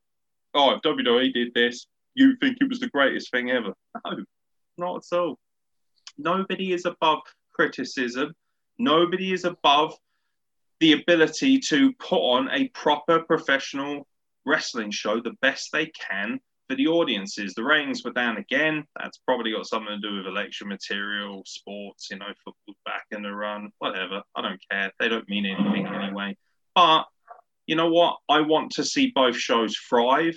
[0.54, 3.72] oh, if WWE did this, you think it was the greatest thing ever.
[4.04, 4.24] No,
[4.78, 5.38] not at all.
[6.18, 7.20] Nobody is above
[7.54, 8.34] criticism.
[8.78, 9.94] Nobody is above
[10.82, 14.04] the ability to put on a proper professional
[14.44, 17.54] wrestling show the best they can for the audiences.
[17.54, 18.84] The ratings were down again.
[18.98, 23.22] That's probably got something to do with election material, sports, you know, football's back in
[23.22, 24.22] the run, whatever.
[24.34, 24.90] I don't care.
[24.98, 26.36] They don't mean anything anyway.
[26.74, 27.04] But
[27.68, 28.16] you know what?
[28.28, 30.34] I want to see both shows thrive.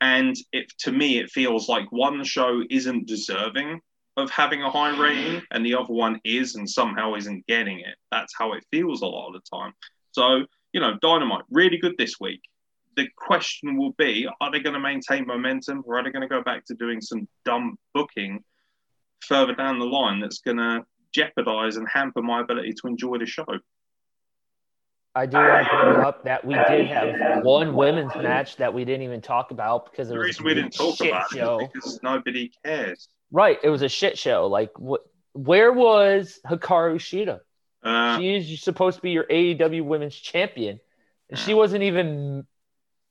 [0.00, 3.80] And it to me, it feels like one show isn't deserving
[4.20, 7.96] of having a high rating and the other one is and somehow isn't getting it.
[8.10, 9.72] That's how it feels a lot of the time.
[10.12, 12.40] So, you know, Dynamite, really good this week.
[12.96, 16.28] The question will be are they going to maintain momentum or are they going to
[16.28, 18.44] go back to doing some dumb booking
[19.20, 23.26] further down the line that's going to jeopardize and hamper my ability to enjoy the
[23.26, 23.44] show?
[25.14, 28.84] I do want to bring up that we did have one women's match that we
[28.84, 31.58] didn't even talk about because it The was reason we didn't talk about show.
[31.58, 33.08] it is because nobody cares.
[33.30, 34.46] Right, it was a shit show.
[34.46, 35.02] Like, what?
[35.32, 37.40] Where was Hikaru Shida?
[37.82, 40.80] Uh, she is supposed to be your AEW Women's Champion,
[41.30, 42.44] and she wasn't even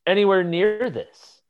[0.06, 1.42] anywhere near this.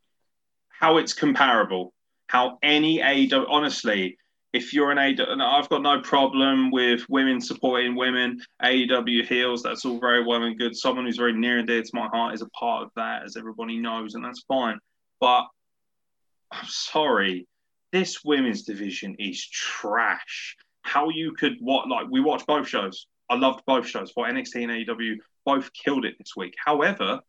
[0.70, 1.94] how it's comparable,
[2.28, 4.18] how any AEW, honestly,
[4.54, 9.64] if you're an AEW, and I've got no problem with women supporting women, AEW heels,
[9.64, 10.76] that's all very well and good.
[10.76, 13.36] Someone who's very near and dear to my heart is a part of that, as
[13.36, 14.80] everybody knows, and that's fine.
[15.20, 15.46] But
[16.52, 17.48] I'm sorry,
[17.92, 20.56] this women's division is trash.
[20.82, 23.08] How you could what like we watched both shows.
[23.30, 26.56] I loved both shows for NXT and AEW, both killed it this week.
[26.64, 27.20] However,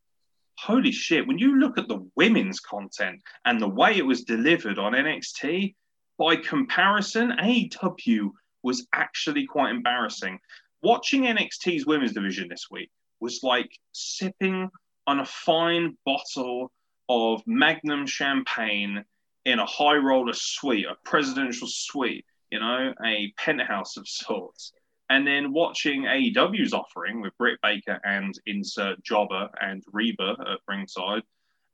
[0.58, 4.78] holy shit, when you look at the women's content and the way it was delivered
[4.78, 5.74] on NXT,
[6.18, 8.30] by comparison, AEW
[8.62, 10.38] was actually quite embarrassing.
[10.82, 12.90] Watching NXT's women's division this week
[13.20, 14.70] was like sipping
[15.06, 16.70] on a fine bottle
[17.08, 19.04] of Magnum champagne
[19.44, 24.72] in a high roller suite, a presidential suite, you know, a penthouse of sorts.
[25.08, 31.22] And then watching AEW's offering with Britt Baker and insert Jobber and Reba at ringside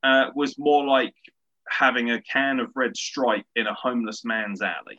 [0.02, 1.14] uh, was more like
[1.68, 4.98] having a can of red stripe in a homeless man's alley.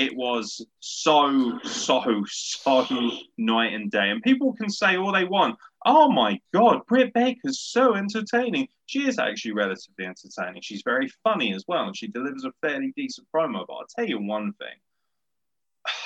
[0.00, 4.08] It was so, so, so night and day.
[4.08, 5.58] And people can say all they want.
[5.84, 8.68] Oh my God, Britt Baker's so entertaining.
[8.86, 10.62] She is actually relatively entertaining.
[10.62, 13.66] She's very funny as well, and she delivers a fairly decent promo.
[13.66, 14.76] But I'll tell you one thing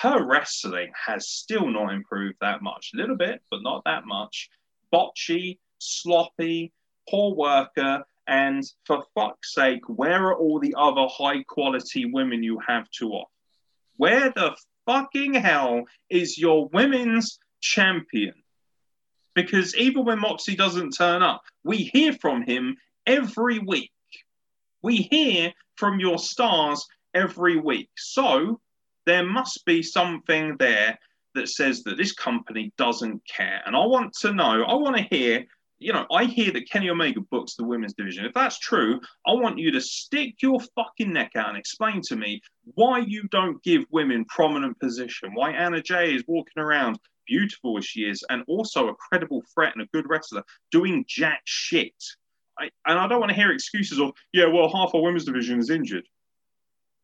[0.03, 2.91] her wrestling has still not improved that much.
[2.95, 4.51] A little bit, but not that much.
[4.93, 6.73] Botchy, sloppy,
[7.09, 12.59] poor worker, and for fuck's sake, where are all the other high quality women you
[12.67, 13.31] have to offer?
[13.97, 18.35] Where the fucking hell is your women's champion?
[19.35, 22.77] Because even when Moxie doesn't turn up, we hear from him
[23.07, 23.91] every week.
[24.83, 27.91] We hear from your stars every week.
[27.97, 28.61] So
[29.07, 30.99] there must be something there
[31.35, 33.61] that says that this company doesn't care.
[33.67, 35.45] And I want to know, I want to hear,
[35.85, 38.25] you know, I hear that Kenny Omega books the women's division.
[38.25, 42.17] If that's true, I want you to stick your fucking neck out and explain to
[42.17, 42.41] me
[42.75, 47.85] why you don't give women prominent position, why Anna Jay is walking around beautiful as
[47.85, 51.93] she is and also a credible threat and a good wrestler doing jack shit.
[52.59, 55.59] I, and I don't want to hear excuses of, yeah, well, half our women's division
[55.59, 56.05] is injured.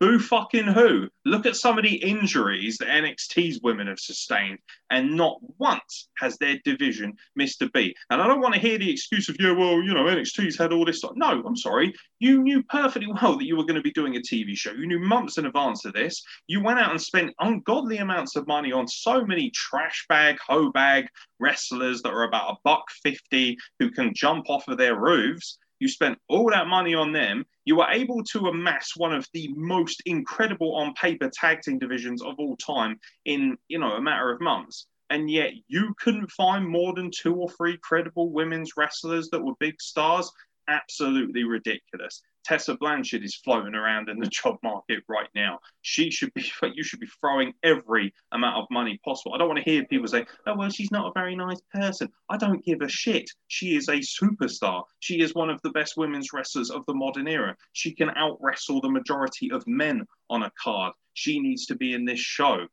[0.01, 1.11] Who fucking who?
[1.27, 6.39] Look at some of the injuries that NXT's women have sustained, and not once has
[6.39, 7.95] their division missed a beat.
[8.09, 10.73] And I don't want to hear the excuse of, yeah, well, you know, NXT's had
[10.73, 11.05] all this.
[11.17, 11.93] No, I'm sorry.
[12.19, 14.73] You knew perfectly well that you were going to be doing a TV show.
[14.73, 16.23] You knew months in advance of this.
[16.47, 20.71] You went out and spent ungodly amounts of money on so many trash bag, hoe
[20.71, 21.09] bag
[21.41, 25.59] wrestlers that are about a buck fifty who can jump off of their roofs.
[25.81, 27.45] You spent all that money on them.
[27.65, 32.23] You were able to amass one of the most incredible on paper tag team divisions
[32.23, 34.87] of all time in, you know, a matter of months.
[35.09, 39.55] And yet you couldn't find more than two or three credible women's wrestlers that were
[39.59, 40.31] big stars.
[40.69, 42.23] Absolutely ridiculous.
[42.45, 45.59] Tessa Blanchard is floating around in the job market right now.
[45.83, 49.35] She should be, you should be throwing every amount of money possible.
[49.35, 52.09] I don't want to hear people say, oh, well, she's not a very nice person.
[52.29, 53.31] I don't give a shit.
[53.49, 54.85] She is a superstar.
[55.01, 57.57] She is one of the best women's wrestlers of the modern era.
[57.73, 60.93] She can out wrestle the majority of men on a card.
[61.15, 62.67] She needs to be in this show.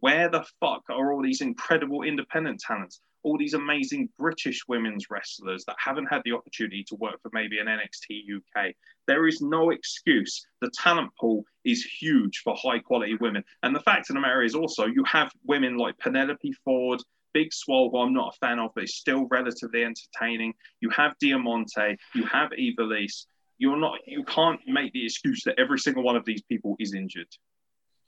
[0.00, 3.00] Where the fuck are all these incredible independent talents?
[3.24, 7.58] All these amazing British women's wrestlers that haven't had the opportunity to work for maybe
[7.58, 8.74] an NXT UK.
[9.06, 10.46] There is no excuse.
[10.60, 13.42] The talent pool is huge for high quality women.
[13.62, 17.00] And the fact of the matter is also you have women like Penelope Ford,
[17.32, 20.54] Big Swole, who I'm not a fan of, but is still relatively entertaining.
[20.80, 23.26] You have Diamante, you have Ivelisse.
[23.58, 26.94] You're not you can't make the excuse that every single one of these people is
[26.94, 27.28] injured.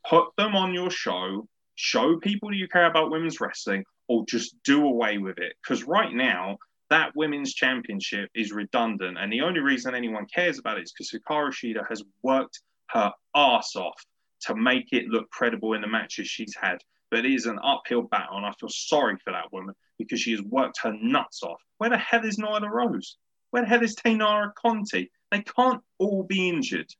[0.09, 4.85] Put them on your show, show people you care about women's wrestling, or just do
[4.85, 5.55] away with it.
[5.63, 6.59] Because right now,
[6.91, 9.19] that women's championship is redundant.
[9.19, 13.13] And the only reason anyone cares about it is because Hikaru Shida has worked her
[13.35, 14.01] ass off
[14.43, 16.79] to make it look credible in the matches she's had.
[17.11, 20.33] But it is an uphill battle, and I feel sorry for that woman because she
[20.33, 21.61] has worked her nuts off.
[21.79, 23.17] Where the hell is Nyla Rose?
[23.51, 25.11] Where the hell is Taynara Conti?
[25.31, 26.93] They can't all be injured.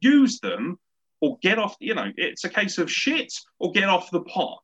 [0.00, 0.78] Use them
[1.20, 4.58] or get off, you know, it's a case of shit or get off the pot.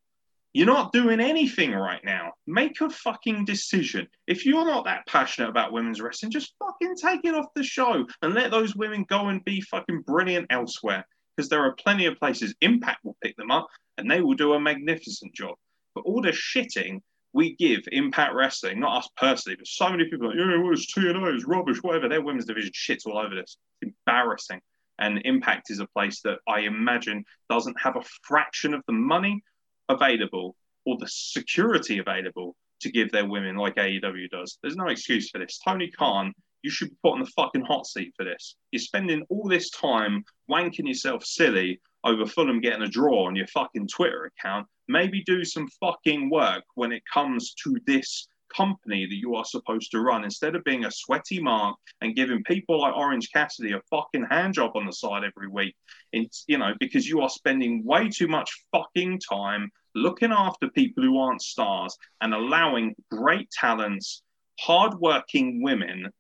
[0.54, 2.32] You're not doing anything right now.
[2.46, 4.08] Make a fucking decision.
[4.26, 8.06] If you're not that passionate about women's wrestling, just fucking take it off the show
[8.22, 11.06] and let those women go and be fucking brilliant elsewhere.
[11.36, 13.68] Because there are plenty of places Impact will pick them up
[13.98, 15.54] and they will do a magnificent job.
[15.94, 17.00] But all the shitting
[17.32, 20.72] we give Impact Wrestling, not us personally, but so many people are like, yeah, well,
[20.72, 22.08] it's TNA, it's rubbish, whatever.
[22.08, 23.58] Their women's division shits all over this.
[23.82, 24.60] It's embarrassing.
[24.98, 29.42] And Impact is a place that I imagine doesn't have a fraction of the money
[29.88, 34.58] available or the security available to give their women like AEW does.
[34.62, 35.58] There's no excuse for this.
[35.64, 36.32] Tony Khan,
[36.62, 38.56] you should be put on the fucking hot seat for this.
[38.70, 43.46] You're spending all this time wanking yourself silly over Fulham getting a draw on your
[43.48, 44.66] fucking Twitter account.
[44.86, 49.90] Maybe do some fucking work when it comes to this company that you are supposed
[49.90, 53.80] to run instead of being a sweaty mark and giving people like Orange Cassidy a
[53.90, 55.74] fucking hand job on the side every week.
[56.12, 61.02] It's, you know, because you are spending way too much fucking time looking after people
[61.02, 64.22] who aren't stars and allowing great talents,
[64.60, 66.10] hardworking women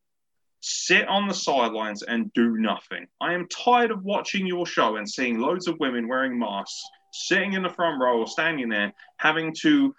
[0.60, 3.06] sit on the sidelines and do nothing.
[3.20, 7.52] I am tired of watching your show and seeing loads of women wearing masks, sitting
[7.52, 9.94] in the front row or standing there, having to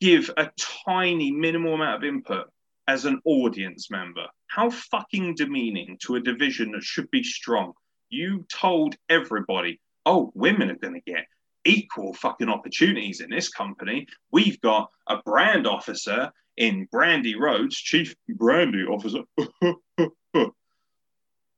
[0.00, 0.50] give a
[0.86, 2.46] tiny minimal amount of input
[2.86, 4.26] as an audience member.
[4.46, 7.72] How fucking demeaning to a division that should be strong.
[8.08, 11.26] You told everybody, oh, women are going to get
[11.64, 14.06] equal fucking opportunities in this company.
[14.32, 19.22] We've got a brand officer in Brandi Rhodes, chief brandy officer.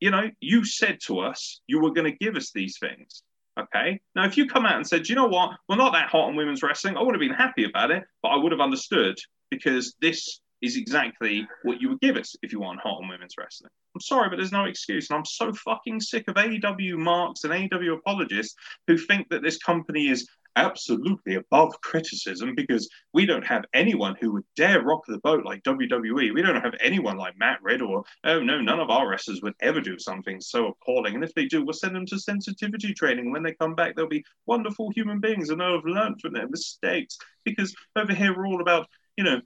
[0.00, 3.22] you know, you said to us you were going to give us these things.
[3.58, 4.00] Okay.
[4.14, 6.36] Now, if you come out and said, you know what, we're not that hot on
[6.36, 9.18] women's wrestling, I would have been happy about it, but I would have understood
[9.50, 13.34] because this is exactly what you would give us if you want hot on women's
[13.38, 13.70] wrestling.
[13.94, 15.08] I'm sorry, but there's no excuse.
[15.08, 18.54] And I'm so fucking sick of AEW marks and AEW apologists
[18.86, 24.32] who think that this company is absolutely above criticism because we don't have anyone who
[24.32, 26.34] would dare rock the boat like WWE.
[26.34, 29.54] We don't have anyone like Matt Ridd or, oh no, none of our wrestlers would
[29.60, 31.14] ever do something so appalling.
[31.14, 33.30] And if they do, we'll send them to sensitivity training.
[33.30, 36.48] When they come back, they'll be wonderful human beings and they'll have learned from their
[36.48, 37.18] mistakes.
[37.44, 39.40] Because over here, we're all about, you know,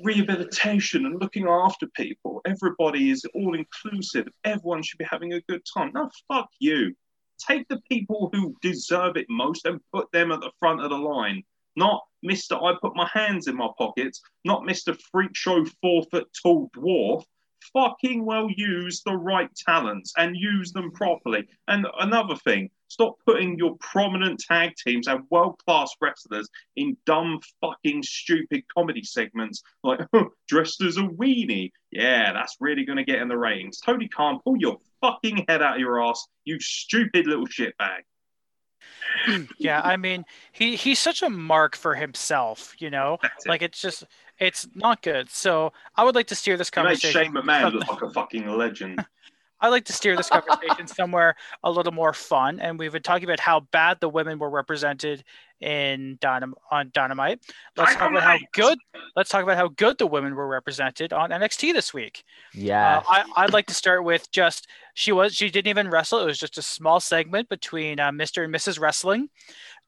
[0.00, 2.40] rehabilitation and looking after people.
[2.44, 4.28] Everybody is all inclusive.
[4.44, 5.92] Everyone should be having a good time.
[5.94, 6.94] No, fuck you.
[7.38, 10.96] Take the people who deserve it most and put them at the front of the
[10.96, 11.42] line.
[11.76, 12.62] Not Mr.
[12.62, 14.98] I put my hands in my pockets, not Mr.
[15.12, 17.24] Freak Show four foot tall dwarf.
[17.72, 21.46] Fucking well use the right talents and use them properly.
[21.68, 27.40] And another thing, stop putting your prominent tag teams and world class wrestlers in dumb,
[27.60, 30.00] fucking, stupid comedy segments like
[30.48, 31.70] dressed as a weenie.
[31.90, 33.80] Yeah, that's really going to get in the ratings.
[33.80, 38.02] Tony Khan, pull your fucking head out of your ass, you stupid little shitbag.
[39.58, 43.18] yeah, I mean, he he's such a mark for himself, you know.
[43.26, 43.48] It.
[43.48, 44.04] Like it's just
[44.38, 45.30] it's not good.
[45.30, 47.24] So I would like to steer this You conversation.
[47.24, 49.04] Shane McMahon look like a fucking legend.
[49.66, 53.24] I like to steer this conversation somewhere a little more fun, and we've been talking
[53.24, 55.24] about how bad the women were represented
[55.60, 57.40] in Dynam- on Dynamite.
[57.76, 58.78] Let's talk about how good.
[59.16, 62.22] Let's talk about how good the women were represented on NXT this week.
[62.54, 62.98] Yeah.
[62.98, 66.20] Uh, I, I'd like to start with just she was she didn't even wrestle.
[66.20, 68.44] It was just a small segment between uh, Mr.
[68.44, 68.78] and Mrs.
[68.78, 69.30] Wrestling,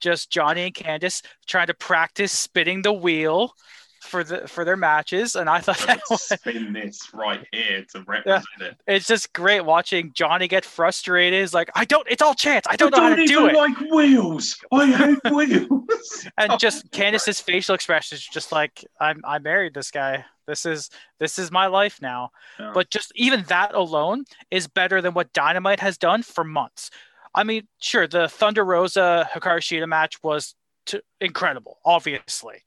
[0.01, 3.53] just Johnny and Candice trying to practice spinning the wheel
[4.01, 8.03] for the for their matches, and I thought that was, spin this right here to
[8.07, 8.77] represent it.
[8.87, 11.41] it's just great watching Johnny get frustrated.
[11.41, 12.07] He's like, I don't.
[12.11, 12.67] It's all chance.
[12.69, 13.55] I don't know how to do it.
[13.55, 14.57] like wheels.
[14.73, 16.27] I hate wheels.
[16.39, 20.25] and oh, just Candice's facial expression is just like I'm I married this guy.
[20.47, 22.31] This is this is my life now.
[22.59, 22.73] Yeah.
[22.75, 26.91] But just even that alone is better than what Dynamite has done for months.
[27.35, 30.55] I mean, sure, the Thunder Rosa Hikaru Shida match was
[30.87, 32.65] t- incredible, obviously.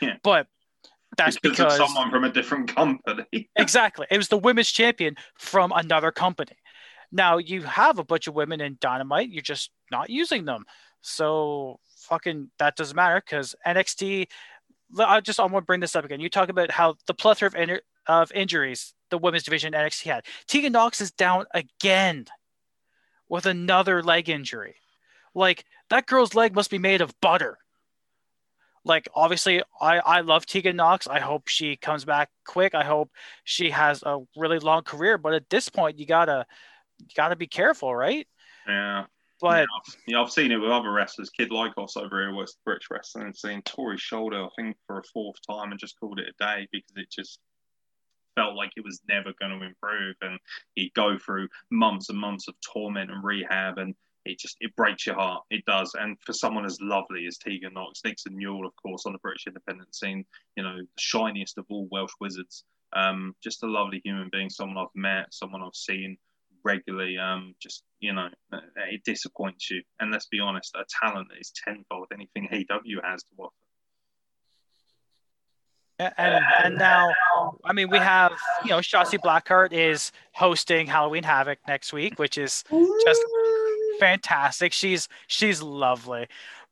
[0.00, 0.16] Yeah.
[0.22, 0.46] But
[1.16, 3.48] that's because, because of someone from a different company.
[3.56, 4.06] exactly.
[4.10, 6.56] It was the women's champion from another company.
[7.12, 10.64] Now you have a bunch of women in Dynamite, you're just not using them.
[11.00, 14.26] So fucking that doesn't matter because NXT.
[14.98, 16.20] I just I want to bring this up again.
[16.20, 20.24] You talk about how the plethora of, in- of injuries the women's division NXT had.
[20.46, 22.26] Tegan Nox is down again
[23.28, 24.76] with another leg injury.
[25.34, 27.58] Like that girl's leg must be made of butter.
[28.84, 31.06] Like obviously, I I love Tegan Nox.
[31.06, 32.74] I hope she comes back quick.
[32.74, 33.10] I hope
[33.44, 35.18] she has a really long career.
[35.18, 36.46] But at this point, you gotta
[36.98, 38.26] you gotta be careful, right?
[38.68, 39.04] Yeah.
[39.40, 39.66] But
[40.06, 41.28] yeah, I've, seen it with other wrestlers.
[41.28, 44.98] Kid Lykos over here was British wrestling and seen tore his shoulder, I think, for
[44.98, 47.40] a fourth time and just called it a day because it just
[48.36, 50.16] felt like it was never going to improve.
[50.22, 50.38] And
[50.76, 53.94] he'd go through months and months of torment and rehab, and
[54.24, 55.42] it just it breaks your heart.
[55.50, 55.94] It does.
[55.98, 59.46] And for someone as lovely as Tegan Nox, Nixon Newell, of course, on the British
[59.46, 60.24] independent scene,
[60.56, 62.64] you know, the shiniest of all Welsh wizards.
[62.94, 66.16] Um, just a lovely human being, someone I've met, someone I've seen
[66.64, 67.18] regularly.
[67.18, 68.58] Um, just you know, uh,
[68.90, 69.82] it disappoints you.
[70.00, 73.52] And let's be honest, a talent that is tenfold anything AW has to offer.
[76.18, 77.08] and and now
[77.64, 78.32] I mean we have
[78.64, 82.64] you know Shotzi Blackheart is hosting Halloween Havoc next week, which is
[83.04, 83.22] just
[83.98, 84.72] fantastic.
[84.72, 86.28] She's she's lovely,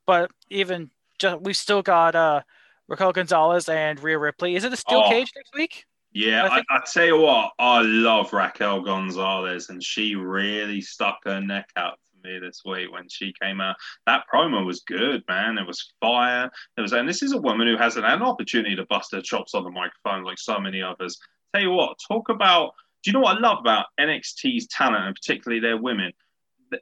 [0.07, 2.43] but even just we've still got uh
[2.89, 4.57] Raquel Gonzalez and Rhea Ripley.
[4.57, 5.09] Is it a steel Oh.
[5.11, 5.87] cage next week?
[6.15, 11.21] Yeah, I I, I, tell you what, I love Raquel Gonzalez, and she really stuck
[11.25, 13.77] her neck out for me this week when she came out.
[14.07, 15.57] That promo was good, man.
[15.57, 16.51] It was fire.
[16.77, 19.23] It was, and this is a woman who hasn't had an opportunity to bust her
[19.23, 21.19] chops on the microphone like so many others.
[21.55, 22.73] Tell you what, talk about.
[23.03, 26.13] Do you know what I love about NXT's talent, and particularly their women?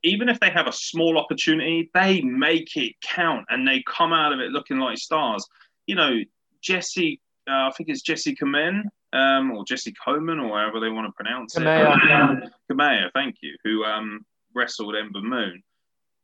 [0.03, 4.33] Even if they have a small opportunity, they make it count, and they come out
[4.33, 5.47] of it looking like stars.
[5.87, 6.19] You know,
[6.63, 11.07] Jesse, uh, I think it's Jesse Kamen, um, or Jesse Coleman, or however they want
[11.07, 12.43] to pronounce Kamea.
[12.43, 12.53] it.
[12.71, 15.63] Kamea, thank you, who um, wrestled Ember Moon.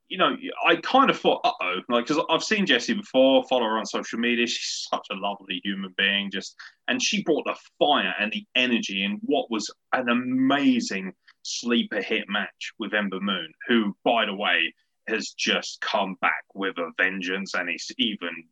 [0.08, 3.64] You know, I kind of thought, uh oh, like, because I've seen Jessie before, follow
[3.64, 4.46] her on social media.
[4.46, 6.54] She's such a lovely human being, just,
[6.86, 11.12] and she brought the fire and the energy and what was an amazing
[11.46, 14.74] sleeper hit match with Ember Moon, who, by the way,
[15.08, 18.44] has just come back with a vengeance, and it's even,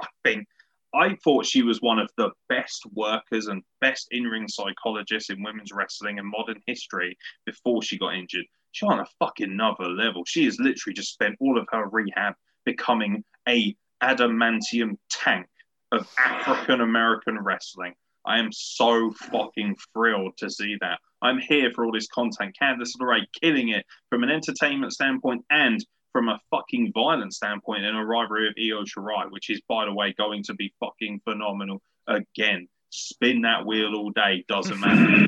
[0.00, 0.46] I think,
[0.94, 5.42] I thought she was one of the best workers and best in ring psychologists in
[5.42, 7.16] women's wrestling in modern history
[7.46, 8.44] before she got injured.
[8.72, 10.24] She's on a fucking another level.
[10.26, 12.34] She has literally just spent all of her rehab
[12.64, 15.46] becoming a adamantium tank
[15.92, 17.94] of African American wrestling.
[18.26, 21.00] I am so fucking thrilled to see that.
[21.22, 22.56] I'm here for all this content.
[22.60, 27.96] Candice LeRae killing it from an entertainment standpoint and from a fucking violent standpoint in
[27.96, 31.80] a rivalry of Io Shirai, which is, by the way, going to be fucking phenomenal
[32.06, 32.68] again.
[32.90, 35.26] Spin that wheel all day, doesn't matter.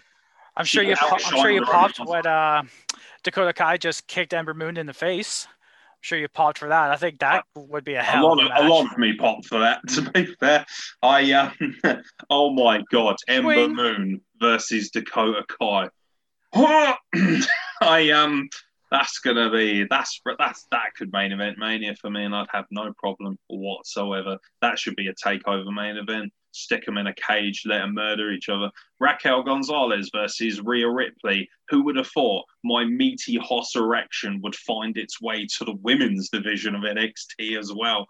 [0.56, 0.94] I'm sure you.
[1.00, 2.62] I'm sure you popped when uh,
[3.22, 5.48] Dakota Kai just kicked Ember Moon in the face.
[6.04, 6.90] Sure you popped for that.
[6.90, 8.60] I think that would be a a hell lot of a match.
[8.60, 9.80] a lot of me popped for that.
[9.94, 10.66] To be fair,
[11.00, 11.76] I um,
[12.28, 13.68] oh my god, Ember.
[13.68, 15.88] Moon versus Dakota Kai.
[17.80, 18.50] I um,
[18.90, 22.66] that's gonna be that's that's that could main event mania for me, and I'd have
[22.70, 24.36] no problem whatsoever.
[24.60, 26.30] That should be a takeover main event.
[26.54, 28.70] Stick them in a cage, let them murder each other.
[29.00, 31.48] Raquel Gonzalez versus Rhea Ripley.
[31.68, 36.30] Who would have thought my meaty Hoss erection would find its way to the women's
[36.30, 38.06] division of NXT as well?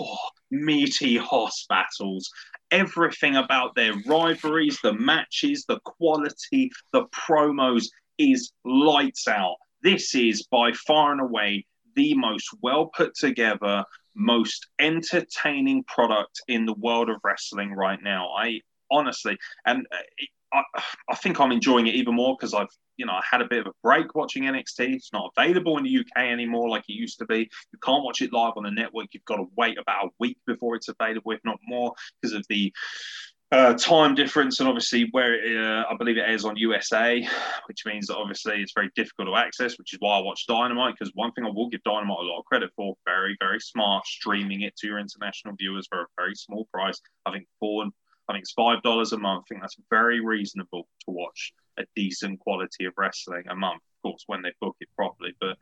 [0.00, 0.18] Oh,
[0.50, 2.28] meaty Hoss battles.
[2.72, 7.86] Everything about their rivalries, the matches, the quality, the promos
[8.18, 9.56] is lights out.
[9.82, 11.64] This is by far and away
[11.94, 13.84] the most well put together,
[14.18, 18.28] most entertaining product in the world of wrestling right now.
[18.36, 19.96] I honestly, and uh,
[20.52, 20.62] I,
[21.10, 23.60] I think I'm enjoying it even more because I've, you know, I had a bit
[23.60, 24.94] of a break watching NXT.
[24.94, 27.48] It's not available in the UK anymore like it used to be.
[27.72, 29.06] You can't watch it live on the network.
[29.12, 32.44] You've got to wait about a week before it's available, if not more, because of
[32.48, 32.72] the
[33.50, 37.26] uh, time difference and obviously where it, uh, I believe it airs on USA,
[37.66, 40.96] which means that obviously it's very difficult to access, which is why I watch Dynamite.
[40.98, 44.06] Because one thing I will give Dynamite a lot of credit for, very very smart,
[44.06, 47.00] streaming it to your international viewers for a very small price.
[47.24, 47.86] I think four,
[48.28, 49.44] I think it's five dollars a month.
[49.46, 53.80] I think that's very reasonable to watch a decent quality of wrestling a month.
[54.04, 55.56] Of course, when they book it properly, but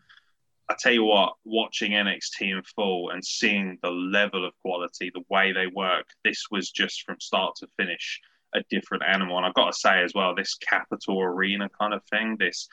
[0.69, 5.23] I tell you what, watching NXT in full and seeing the level of quality, the
[5.31, 8.21] way they work, this was just from start to finish
[8.55, 9.37] a different animal.
[9.37, 12.69] And I've got to say as well, this Capital Arena kind of thing, this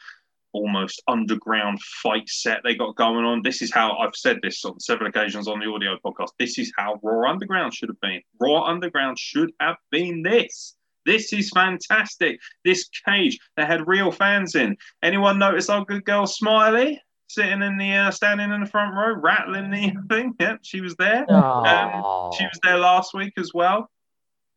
[0.53, 3.41] almost underground fight set they got going on.
[3.43, 6.29] This is how I've said this on several occasions on the audio podcast.
[6.39, 8.21] This is how Raw Underground should have been.
[8.39, 10.75] Raw Underground should have been this.
[11.05, 12.39] This is fantastic.
[12.63, 14.77] This cage, they had real fans in.
[15.03, 17.01] Anyone notice our good girl Smiley
[17.33, 20.33] sitting in the uh, standing in the front row, rattling the thing?
[20.39, 21.25] Yep, she was there.
[21.29, 22.31] Oh.
[22.37, 23.89] She was there last week as well.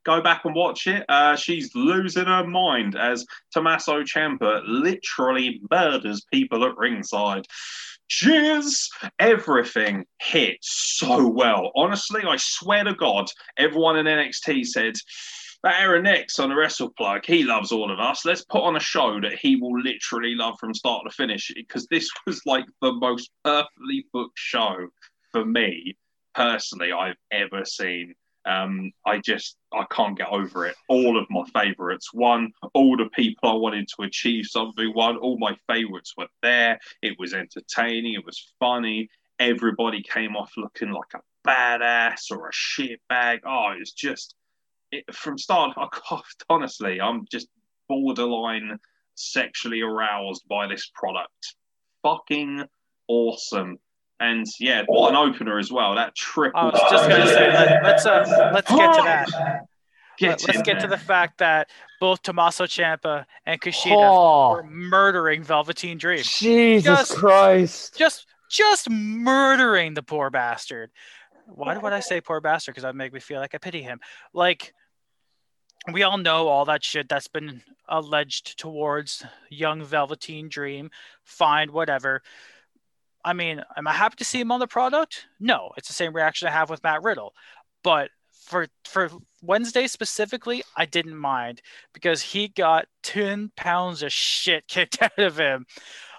[0.04, 1.04] Go back and watch it.
[1.08, 7.44] Uh, she's losing her mind as Tommaso Ciampa literally murders people at ringside.
[8.08, 8.88] Cheers!
[9.18, 11.72] Everything hit so well.
[11.74, 13.26] Honestly, I swear to God,
[13.56, 14.94] everyone in NXT said,
[15.62, 18.24] that Aeron Nix on the Wrestle Plug, he loves all of us.
[18.24, 21.86] Let's put on a show that he will literally love from start to finish because
[21.86, 24.88] this was like the most perfectly booked show
[25.32, 25.96] for me
[26.34, 28.14] personally I've ever seen.
[28.44, 30.76] Um, I just I can't get over it.
[30.88, 32.52] All of my favourites won.
[32.74, 35.16] All the people I wanted to achieve something won.
[35.16, 36.78] All my favourites were there.
[37.02, 38.14] It was entertaining.
[38.14, 39.08] It was funny.
[39.40, 43.40] Everybody came off looking like a badass or a shitbag.
[43.44, 44.36] Oh, it's just
[44.92, 45.74] it, from start.
[45.76, 47.48] I can't, honestly, I'm just
[47.88, 48.78] borderline
[49.14, 51.54] sexually aroused by this product.
[52.02, 52.64] Fucking
[53.08, 53.78] awesome.
[54.20, 55.94] And yeah, what an opener as well.
[55.94, 56.58] That triple.
[56.58, 59.66] I was just gonna say let, let's uh, let's get to that.
[60.18, 61.68] Get Let, us in get to the fact that
[62.00, 66.22] both Tommaso Ciampa and Kushida Oh, were murdering Velveteen Dream.
[66.22, 67.98] Jesus Just- Christ.
[67.98, 70.90] Just just murdering the poor bastard.
[71.46, 72.74] Why would I say poor bastard?
[72.74, 74.00] Because that would make me feel like I pity him.
[74.32, 74.74] Like,
[75.92, 80.90] we all know all that shit that's been alleged towards young Velveteen Dream.
[81.24, 82.22] Fine, whatever.
[83.24, 85.26] I mean, am I happy to see him on the product?
[85.40, 87.34] No, it's the same reaction I have with Matt Riddle.
[87.82, 88.10] But
[88.46, 89.10] for for
[89.42, 91.60] Wednesday specifically, I didn't mind
[91.92, 95.66] because he got 10 pounds of shit kicked out of him.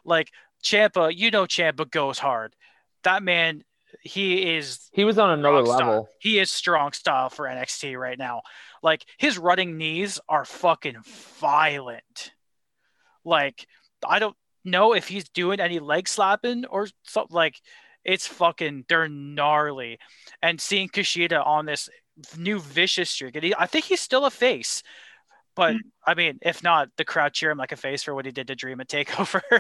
[0.03, 0.31] Like
[0.63, 2.55] Ciampa, you know Ciampa goes hard.
[3.03, 3.63] That man,
[4.01, 5.87] he is He was on another strong style.
[5.87, 6.09] level.
[6.19, 8.41] He is strong style for NXT right now.
[8.83, 10.97] Like his running knees are fucking
[11.39, 12.31] violent.
[13.25, 13.67] Like
[14.07, 17.35] I don't know if he's doing any leg slapping or something.
[17.35, 17.59] Like
[18.03, 19.99] it's fucking they're gnarly.
[20.41, 21.89] And seeing Kushida on this
[22.37, 24.81] new vicious streak, and he, I think he's still a face.
[25.55, 25.79] But Mm.
[26.05, 28.47] I mean, if not, the crowd cheer him like a face for what he did
[28.47, 29.41] to Dream at Takeover.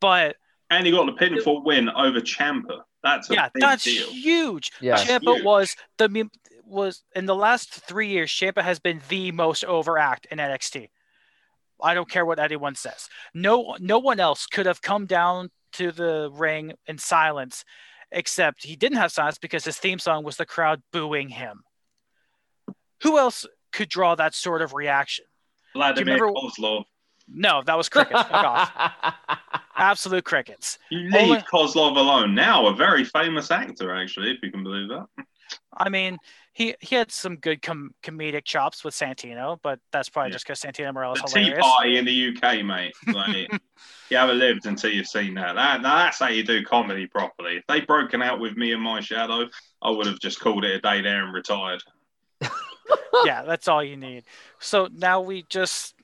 [0.00, 0.36] but
[0.70, 2.82] And he got the pinfall win over Ciampa.
[3.02, 4.08] That's a yeah, big that's deal.
[4.08, 4.72] huge.
[4.80, 4.96] Yeah.
[4.96, 5.44] Ciampa huge.
[5.44, 6.28] was the
[6.64, 8.30] was in the last three years.
[8.30, 10.88] Ciampa has been the most overact in NXT.
[11.82, 13.08] I don't care what anyone says.
[13.34, 17.64] No, no one else could have come down to the ring in silence,
[18.10, 21.62] except he didn't have silence because his theme song was the crowd booing him.
[23.02, 25.24] Who else could draw that sort of reaction?
[25.74, 26.84] Vladimir remember- Kozlov.
[27.30, 28.22] No, that was crickets.
[29.78, 30.78] Absolute crickets.
[30.90, 32.34] You leave Only- Kozlov alone.
[32.34, 35.06] Now a very famous actor, actually, if you can believe that.
[35.72, 36.18] I mean,
[36.52, 40.32] he he had some good com- comedic chops with Santino, but that's probably Yeah.
[40.34, 41.64] just because Santino Marella's The Tea hilarious.
[41.66, 42.92] Party in the UK, mate.
[43.06, 43.48] Like,
[44.10, 45.54] you haven't lived until you've seen that.
[45.54, 45.80] that.
[45.82, 47.56] That's how you do comedy properly.
[47.58, 49.46] If they'd broken out with me and my shadow,
[49.80, 51.82] I would have just called it a day there and retired.
[53.24, 54.24] yeah, that's all you need.
[54.58, 55.94] So now we just,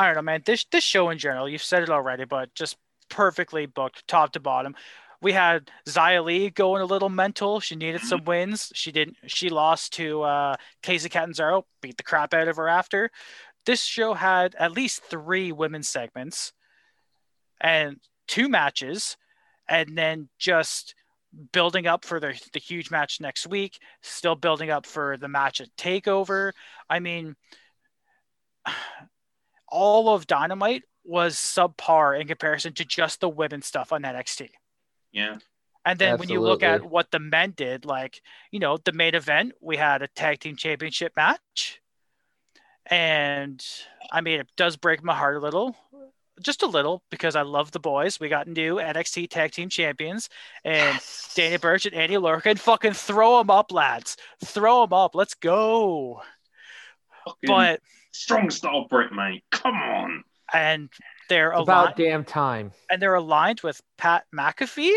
[0.00, 0.40] I don't know, man.
[0.46, 2.78] This this show in general, you've said it already, but just
[3.10, 4.74] perfectly booked, top to bottom.
[5.20, 7.60] We had Xia Li going a little mental.
[7.60, 8.72] She needed some wins.
[8.74, 9.18] She didn't.
[9.26, 13.10] She lost to uh, Kacy Catanzaro, beat the crap out of her after.
[13.66, 16.54] This show had at least three women's segments
[17.60, 19.18] and two matches,
[19.68, 20.94] and then just
[21.52, 25.60] building up for the, the huge match next week, still building up for the match
[25.60, 26.52] at TakeOver.
[26.88, 27.36] I mean,
[29.70, 34.50] all of Dynamite was subpar in comparison to just the women's stuff on NXT.
[35.12, 35.38] Yeah.
[35.84, 38.20] And then when you look at what the men did, like,
[38.50, 41.80] you know, the main event, we had a tag team championship match.
[42.86, 43.64] And
[44.12, 45.74] I mean, it does break my heart a little,
[46.42, 48.20] just a little, because I love the boys.
[48.20, 50.28] We got new NXT tag team champions
[50.64, 50.98] and
[51.34, 52.58] Danny Burch and Oney Lorcan.
[52.58, 54.18] Fucking throw them up, lads.
[54.44, 55.14] Throw them up.
[55.14, 56.20] Let's go.
[57.24, 57.80] Fucking But,
[58.12, 59.44] strong style Brit, mate.
[59.50, 60.24] Come on.
[60.52, 60.88] and
[61.28, 62.72] they're It's about aligned, damn time.
[62.90, 64.90] and they're aligned with Pat McAfee.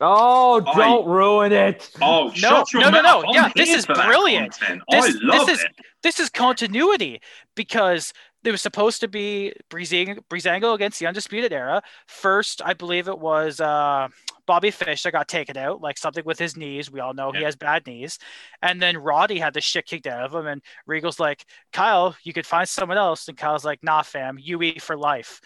[0.00, 1.90] Oh, don't ruin it.
[2.02, 3.24] Oh, shut your no, no, no.
[3.26, 4.58] I'm Yeah, this is brilliant.
[4.60, 5.70] This- I this love is- it.
[6.02, 7.20] this is continuity
[7.54, 8.12] because
[8.42, 11.82] there was supposed to be Breezango, Breezango against the Undisputed Era.
[12.06, 14.08] First, I believe it was uh,
[14.46, 16.90] Bobby Fish that got taken out, like something with his knees.
[16.90, 18.18] We all know he has bad knees.
[18.62, 20.46] And then Roddy had the shit kicked out of him.
[20.46, 23.28] And Regal's like, Kyle, you could find someone else.
[23.28, 25.40] And Kyle's like, nah, fam, you eat for life.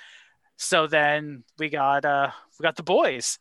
[0.57, 3.39] So then we got uh, we got the boys.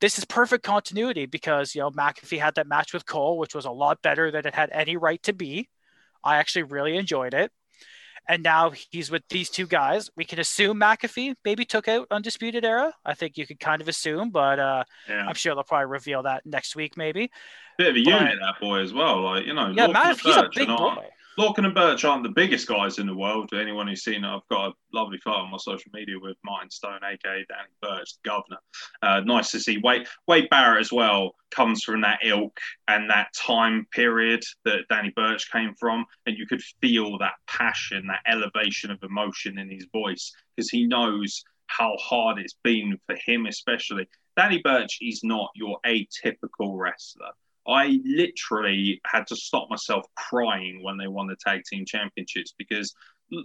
[0.00, 3.64] This is perfect continuity because you know McAfee had that match with Cole, which was
[3.64, 5.68] a lot better than it had any right to be.
[6.22, 7.50] I actually really enjoyed it.
[8.28, 10.10] And now he's with these two guys.
[10.16, 12.92] We can assume McAfee maybe took out Undisputed Era.
[13.04, 15.26] I think you could kind of assume, but uh, Yeah.
[15.26, 17.30] I'm sure they'll probably reveal that next week, maybe.
[17.76, 19.20] Bit of a but- unit, that boy, as well.
[19.22, 21.06] Like, you know, Yeah, Lorcan man, and he's a big boy.
[21.36, 23.50] Lorcan and Burch aren't the biggest guys in the world.
[23.52, 26.70] Anyone who's seen it, I've got a lovely photo on my social media with Martin
[26.70, 28.58] Stone, aka Danny Burch, the governor.
[29.02, 29.78] Uh, nice to see.
[29.78, 32.56] Wade, Wade Barrett as well comes from that ilk
[32.86, 38.06] and that time period that Danny Burch came from, and you could feel that passion,
[38.06, 43.16] that elevation of emotion in his voice because he knows how hard it's been for
[43.26, 44.06] him, especially.
[44.36, 47.30] Danny Burch is not your atypical wrestler.
[47.66, 52.94] I literally had to stop myself crying when they won the tag team championships because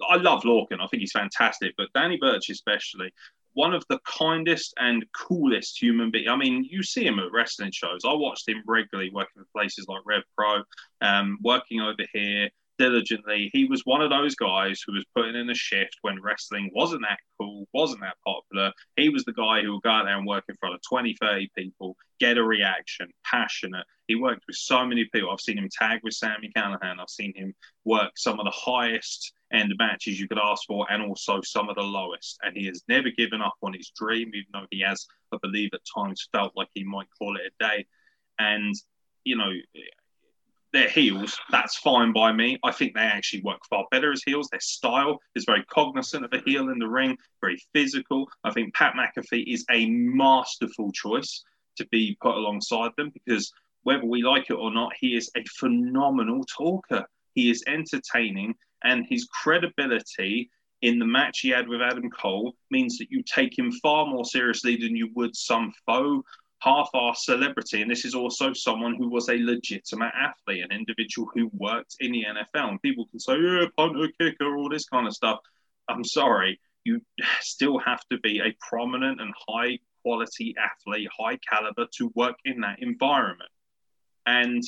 [0.09, 0.81] I love Lorcan.
[0.81, 3.13] I think he's fantastic, but Danny Burch especially,
[3.53, 6.27] one of the kindest and coolest human beings.
[6.29, 8.01] I mean, you see him at wrestling shows.
[8.05, 10.63] I watched him regularly working for places like Rev Pro,
[11.01, 13.51] um, working over here diligently.
[13.53, 17.01] He was one of those guys who was putting in a shift when wrestling wasn't
[17.01, 18.71] that cool, wasn't that popular.
[18.95, 21.15] He was the guy who would go out there and work in front of 20,
[21.21, 23.85] 30 people, get a reaction, passionate.
[24.07, 25.29] He worked with so many people.
[25.29, 26.99] I've seen him tag with Sami Callihan.
[26.99, 27.53] I've seen him
[27.85, 31.75] work some of the highest end matches you could ask for and also some of
[31.75, 32.39] the lowest.
[32.41, 35.71] And he has never given up on his dream, even though he has, I believe,
[35.73, 37.85] at times felt like he might call it a day.
[38.39, 38.73] And
[39.25, 39.51] you know,
[40.71, 41.37] they're heels.
[41.49, 42.59] That's fine by me.
[42.63, 44.47] I think they actually work far better as heels.
[44.49, 48.27] Their style is very cognizant of a heel in the ring, very physical.
[48.43, 51.43] I think Pat McAfee is a masterful choice
[51.77, 53.51] to be put alongside them because
[53.83, 57.05] whether we like it or not, he is a phenomenal talker.
[57.33, 60.49] He is entertaining, and his credibility
[60.81, 64.25] in the match he had with Adam Cole means that you take him far more
[64.25, 65.73] seriously than you would some
[66.63, 67.81] faux half-assed celebrity.
[67.81, 72.11] And this is also someone who was a legitimate athlete, an individual who worked in
[72.11, 72.69] the NFL.
[72.69, 75.39] And people can say, yeah, punter, kicker, all this kind of stuff.
[75.87, 77.01] I'm sorry, you
[77.41, 82.61] still have to be a prominent and high quality athlete, high caliber to work in
[82.61, 83.49] that environment.
[84.25, 84.61] And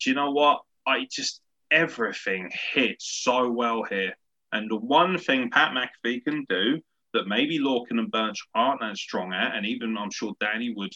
[0.00, 0.62] do you know what?
[0.86, 1.40] I just
[1.70, 4.14] everything hits so well here.
[4.52, 6.80] And the one thing Pat McAfee can do
[7.12, 10.92] that maybe Lorcan and Burch aren't as strong at, and even I'm sure Danny would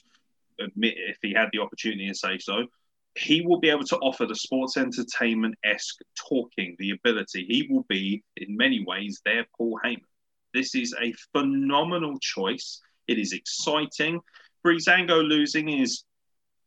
[0.61, 2.67] admit if he had the opportunity to say so,
[3.17, 7.45] he will be able to offer the sports entertainment esque talking, the ability.
[7.49, 10.03] He will be, in many ways, their Paul Heyman.
[10.55, 12.81] This is a phenomenal choice.
[13.07, 14.21] It is exciting.
[14.65, 16.05] Breezango losing is,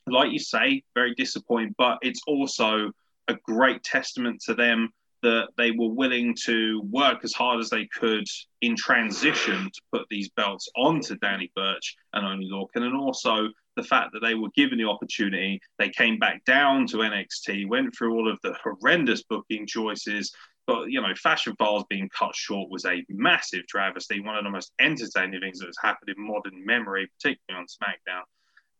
[0.07, 2.91] like you say, very disappointing, but it's also
[3.27, 4.89] a great testament to them
[5.23, 8.25] that they were willing to work as hard as they could
[8.61, 13.83] in transition to put these belts onto Danny Burch and Oney Lorcan, and also the
[13.83, 15.61] fact that they were given the opportunity.
[15.79, 20.33] They came back down to NXT, went through all of the horrendous booking choices.
[20.67, 24.19] But you know, Fashion Files being cut short was a massive travesty.
[24.19, 28.23] One of the most entertaining things that has happened in modern memory, particularly on SmackDown.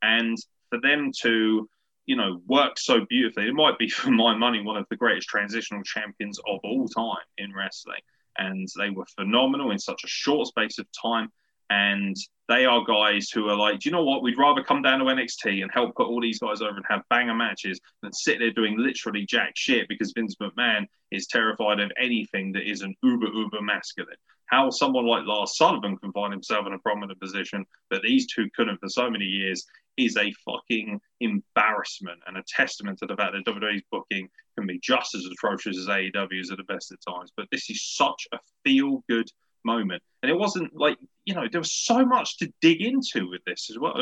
[0.01, 0.37] And
[0.69, 1.69] for them to,
[2.05, 5.29] you know, work so beautifully, it might be for my money one of the greatest
[5.29, 8.01] transitional champions of all time in wrestling.
[8.37, 11.29] And they were phenomenal in such a short space of time.
[11.71, 12.17] And
[12.49, 14.23] they are guys who are like, do you know what?
[14.23, 17.07] We'd rather come down to NXT and help put all these guys over and have
[17.09, 21.89] banger matches than sit there doing literally jack shit because Vince McMahon is terrified of
[21.97, 24.17] anything that isn't uber, uber masculine.
[24.47, 28.49] How someone like Lars Sullivan can find himself in a prominent position that these two
[28.53, 29.65] couldn't for so many years
[29.95, 34.27] is a fucking embarrassment and a testament to the fact that WWE's booking
[34.57, 37.31] can be just as atrocious as AEW's at the best of times.
[37.37, 39.31] But this is such a feel good
[39.63, 40.01] moment.
[40.21, 43.69] And it wasn't like, you know, there was so much to dig into with this
[43.69, 43.95] as well.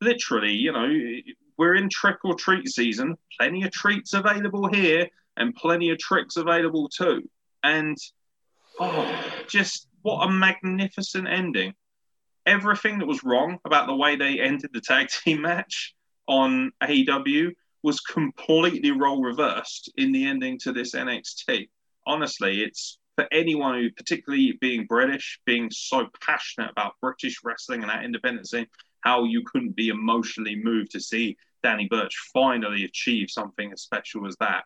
[0.00, 0.88] Literally, you know,
[1.56, 6.36] we're in trick or treat season, plenty of treats available here and plenty of tricks
[6.36, 7.28] available too.
[7.62, 7.96] And
[8.80, 11.74] oh, just what a magnificent ending.
[12.46, 15.94] Everything that was wrong about the way they ended the tag team match
[16.26, 17.52] on AEW
[17.82, 21.68] was completely role reversed in the ending to this NXT.
[22.06, 27.90] Honestly, it's for anyone who, particularly being British, being so passionate about British wrestling and
[27.90, 28.52] that independence
[29.00, 34.26] how you couldn't be emotionally moved to see Danny Burch finally achieve something as special
[34.26, 34.64] as that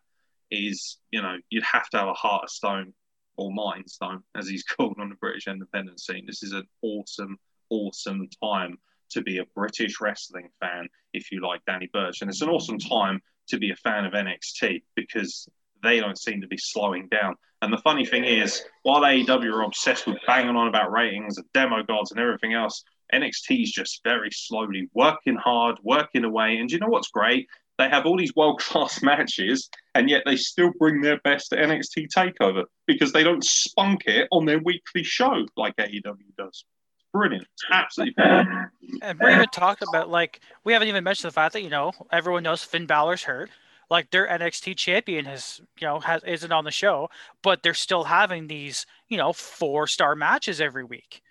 [0.50, 2.94] is, you know, you'd have to have a heart of stone
[3.36, 6.24] or mind stone, as he's called on the British independence scene.
[6.26, 7.36] This is an awesome,
[7.70, 8.78] awesome time
[9.10, 12.20] to be a British wrestling fan if you like Danny Burch.
[12.20, 15.48] And it's an awesome time to be a fan of NXT because
[15.82, 17.34] they don't seem to be slowing down.
[17.60, 21.46] And the funny thing is, while AEW are obsessed with banging on about ratings and
[21.52, 26.58] demo gods and everything else, NXT is just very slowly working hard, working away.
[26.58, 27.48] And you know what's great?
[27.78, 31.56] They have all these world class matches, and yet they still bring their best to
[31.56, 36.64] NXT Takeover because they don't spunk it on their weekly show like AEW does.
[37.12, 38.70] Brilliant, it's absolutely brilliant.
[39.02, 41.92] And we even talked about like we haven't even mentioned the fact that you know
[42.10, 43.50] everyone knows Finn Balor's hurt
[43.90, 47.08] like their NXT champion has, you know, has isn't on the show,
[47.42, 51.22] but they're still having these, you know, four star matches every week.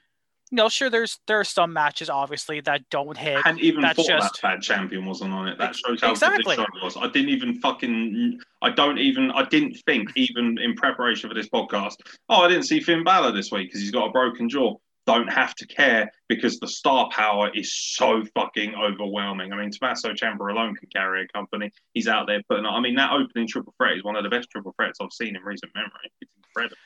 [0.49, 3.39] You know, sure, there's there are some matches obviously that don't hit.
[3.45, 5.57] And even That's thought just- that bad champion wasn't on it.
[5.57, 6.55] That shows how Exactly.
[6.55, 6.95] good the show was.
[6.97, 8.39] I didn't even fucking.
[8.61, 9.29] I don't even.
[9.31, 11.95] I didn't think even in preparation for this podcast.
[12.29, 14.75] Oh, I didn't see Finn Balor this week because he's got a broken jaw.
[15.07, 19.53] Don't have to care because the star power is so fucking overwhelming.
[19.53, 21.71] I mean, Tommaso Ciampa alone can carry a company.
[21.93, 22.65] He's out there putting.
[22.65, 25.35] I mean, that opening triple threat is one of the best triple threats I've seen
[25.35, 26.11] in recent memory.
[26.21, 26.77] It's incredible.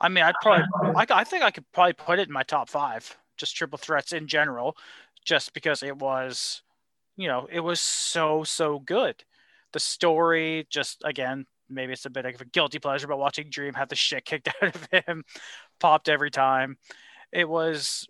[0.00, 2.68] I mean, I'd probably, I, I think I could probably put it in my top
[2.68, 4.76] five, just triple threats in general,
[5.24, 6.62] just because it was,
[7.16, 9.24] you know, it was so, so good.
[9.72, 13.74] The story, just again, maybe it's a bit of a guilty pleasure, but watching Dream
[13.74, 15.24] have the shit kicked out of him
[15.80, 16.76] popped every time.
[17.36, 18.08] It was,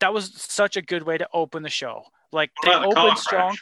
[0.00, 2.02] that was such a good way to open the show.
[2.32, 3.56] Like they the opened strong.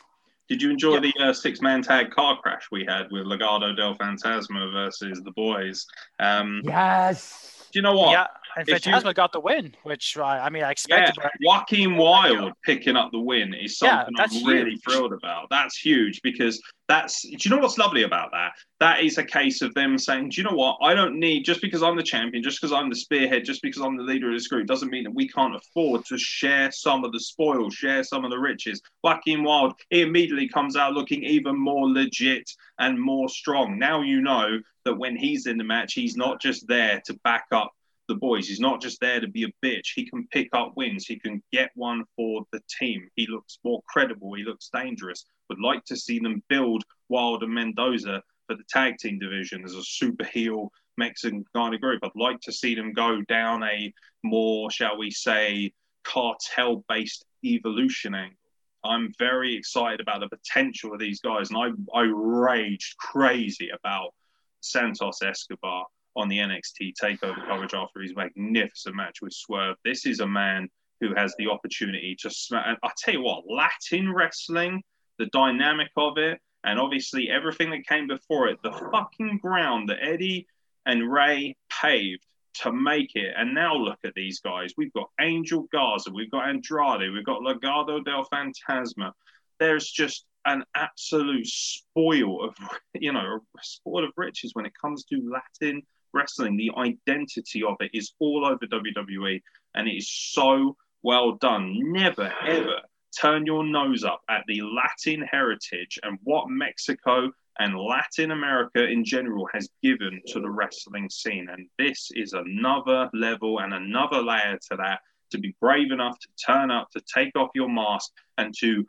[0.49, 1.01] Did you enjoy Yeah.
[1.01, 5.87] the uh, six-man tag car crash we had with Legado del Fantasma versus the Boys?
[6.19, 7.69] Um, Yes.
[7.73, 8.11] Do you know what?
[8.13, 8.27] Yeah,
[8.57, 11.15] And If you- got the win, which uh, I mean I Yeah, expected.
[11.23, 14.83] but Joaquin Wilde picking up the win is something that's I'm really huge.
[14.85, 15.49] thrilled about.
[15.51, 17.23] That's huge because that's.
[17.23, 18.53] Do you know what's lovely about that?
[18.81, 20.79] That is a case of them saying, "Do you know what?
[20.83, 23.81] I don't need just because I'm the champion, just because I'm the spearhead, just because
[23.81, 27.05] I'm the leader of this group, doesn't mean that we can't afford to share some
[27.05, 31.23] of the spoil, share some of the riches." Joaquin Wilde he immediately comes out looking
[31.23, 33.79] even more legit and more strong.
[33.79, 37.47] Now you know that when he's in the match, he's not just there to back
[37.53, 37.73] up
[38.09, 38.49] the boys.
[38.49, 39.93] He's not just there to be a bitch.
[39.95, 41.07] He can pick up wins.
[41.07, 43.09] He can get one for the team.
[43.17, 44.35] He looks more credible.
[44.35, 45.25] He looks dangerous.
[45.49, 49.75] Would like to see them build Wilde and Mendoza for the tag team division as
[49.75, 52.01] a super heel Mexican kind of group.
[52.03, 53.93] I'd like to see them go down a
[54.23, 55.73] more, shall we say,
[56.05, 58.37] cartel based evolution angle.
[58.85, 64.13] I'm very excited about the potential of these guys, and I, I raged crazy about
[64.61, 69.77] Santos Escobar on the NXT takeover coverage after his magnificent match with Swerve.
[69.85, 70.69] This is a man
[71.01, 72.31] who has the opportunity to.
[72.53, 74.83] And I tell you what, Latin wrestling,
[75.19, 79.99] the dynamic of it, and obviously everything that came before it, the fucking ground that
[80.01, 80.47] Eddie
[80.87, 82.25] and Rey paved
[82.55, 83.35] to make it.
[83.37, 84.73] And now look at these guys.
[84.77, 89.13] We've got Angel Garza, we've got Andrade, we've got Legado del Fantasma.
[89.59, 92.55] There's just an absolute spoil of,
[92.95, 95.83] you know, a spoil of riches when it comes to Latin
[96.13, 96.57] wrestling.
[96.57, 99.41] The identity of it is all over WWE,
[99.75, 101.75] and it is so well done.
[101.93, 102.81] Never, ever
[103.19, 109.05] turn your nose up at the Latin heritage and what Mexico and Latin America in
[109.05, 111.49] general has given to the wrestling scene.
[111.51, 116.29] And this is another level and another layer to that to be brave enough to
[116.45, 118.85] turn up, to take off your mask, and to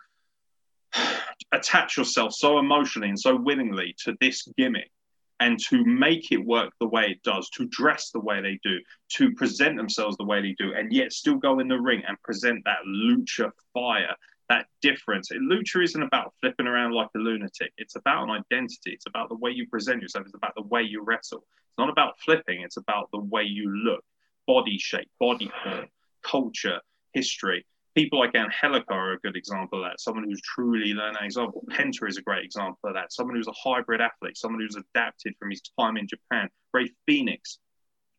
[1.51, 4.91] attach yourself so emotionally and so willingly to this gimmick
[5.39, 8.79] and to make it work the way it does, to dress the way they do,
[9.17, 12.21] to present themselves the way they do, and yet still go in the ring and
[12.21, 14.15] present that lucha fire,
[14.49, 15.29] that difference.
[15.31, 17.71] Lucha isn't about flipping around like a lunatic.
[17.77, 18.91] It's about an identity.
[18.91, 20.25] It's about the way you present yourself.
[20.25, 21.39] It's about the way you wrestle.
[21.39, 22.61] It's not about flipping.
[22.61, 24.03] It's about the way you look,
[24.47, 25.87] body shape, body form,
[26.23, 26.79] culture,
[27.13, 27.65] history.
[27.95, 29.99] People like Angélico are a good example of that.
[29.99, 31.63] Someone who's truly that example.
[31.69, 33.13] Penta is a great example of that.
[33.13, 36.49] Someone who's a hybrid athlete, someone who's adapted from his time in Japan.
[36.73, 37.59] Rey Fenix,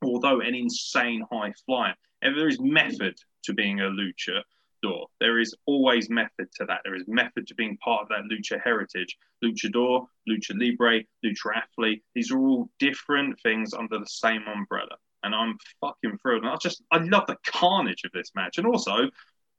[0.03, 4.43] although an insane high flyer, and there is method to being a lucha
[4.81, 5.09] door.
[5.19, 6.83] There is always method to that.
[6.85, 9.17] There is method to being part of that lucha heritage.
[9.43, 12.03] Luchador, lucha libre, lucha athlete.
[12.15, 14.97] These are all different things under the same umbrella.
[15.23, 16.45] And I'm fucking thrilled.
[16.45, 18.59] And I just, I love the carnage of this match.
[18.59, 19.09] And also,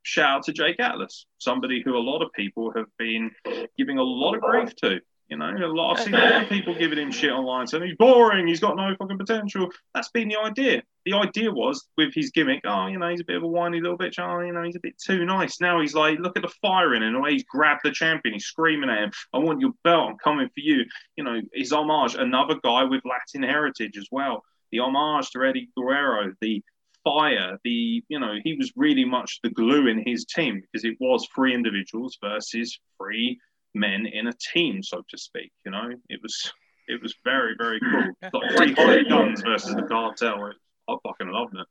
[0.06, 3.32] shout out to Jake Atlas, somebody who a lot of people have been
[3.78, 5.02] giving a lot of grief to.
[5.28, 7.84] You know, a lot, I've seen a lot of people giving him shit online saying
[7.84, 9.72] he's boring, he's got no fucking potential.
[9.96, 10.84] That's been the idea.
[11.04, 13.82] The idea was with his gimmick, oh, you know, he's a bit of a whiny
[13.82, 14.20] little bitch.
[14.20, 15.60] Oh, you know, he's a bit too nice.
[15.60, 18.46] Now he's like, look at the in him, the way he's grabbed the champion, he's
[18.46, 20.86] screaming at him, I want your belt, I'm coming for you.
[21.16, 24.44] You know, his homage, another guy with Latin heritage as well.
[24.72, 26.62] The homage to Eddie Guerrero, the
[27.06, 30.98] fire, the you know, he was really much the glue in his team because it
[31.00, 33.40] was three individuals versus three
[33.74, 35.52] men in a team, so to speak.
[35.66, 36.52] You know, it was
[36.90, 38.32] it was very very cool.
[38.56, 40.52] Like three guns versus the cartel.
[40.90, 41.68] I fucking loved it.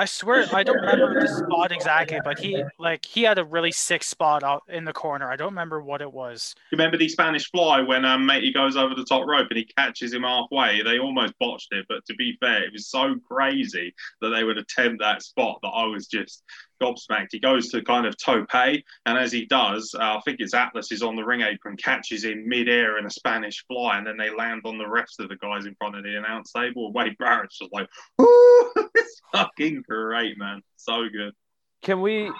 [0.00, 3.70] I swear I don't remember the spot exactly, but he like he had a really
[3.70, 5.30] sick spot out in the corner.
[5.30, 6.54] I don't remember what it was.
[6.72, 9.66] You remember the Spanish fly when um, matey goes over the top rope and he
[9.66, 10.80] catches him halfway?
[10.80, 14.56] They almost botched it, but to be fair, it was so crazy that they would
[14.56, 16.44] attempt that spot that I was just
[16.82, 17.28] gobsmacked.
[17.32, 18.82] He goes to kind of tope, and
[19.18, 22.48] as he does, uh, I think it's Atlas is on the ring apron, catches him
[22.48, 25.66] midair in a Spanish fly, and then they land on the rest of the guys
[25.66, 26.92] in front of the announce table.
[26.92, 28.89] Wade Barrett's just like, Woo!
[29.10, 30.62] It's fucking great, man.
[30.76, 31.34] So good.
[31.82, 32.30] Can we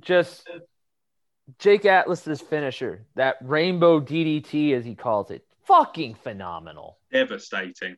[0.00, 0.48] just
[1.58, 6.98] Jake Atlas's finisher, that rainbow DDT as he calls it, fucking phenomenal.
[7.12, 7.96] Devastating.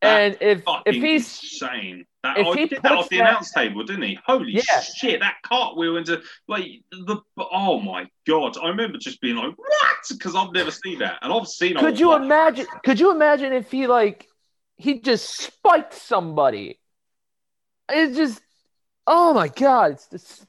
[0.00, 2.06] And if if he's insane.
[2.24, 4.18] That, if oh, he he did that off the that- announce table, didn't he?
[4.26, 4.80] Holy Yeah.
[4.80, 5.20] shit!
[5.20, 8.56] That cartwheel into like the oh my god!
[8.58, 11.76] I remember just being like, "What?" Because I've never seen that, and I've seen.
[11.76, 14.26] could you imagine could you imagine if he like
[14.76, 16.80] he just spiked somebody?
[17.92, 18.40] It's just
[19.06, 20.46] oh my god, it's this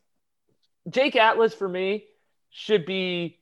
[0.89, 2.05] Jake Atlas for me
[2.49, 3.39] should be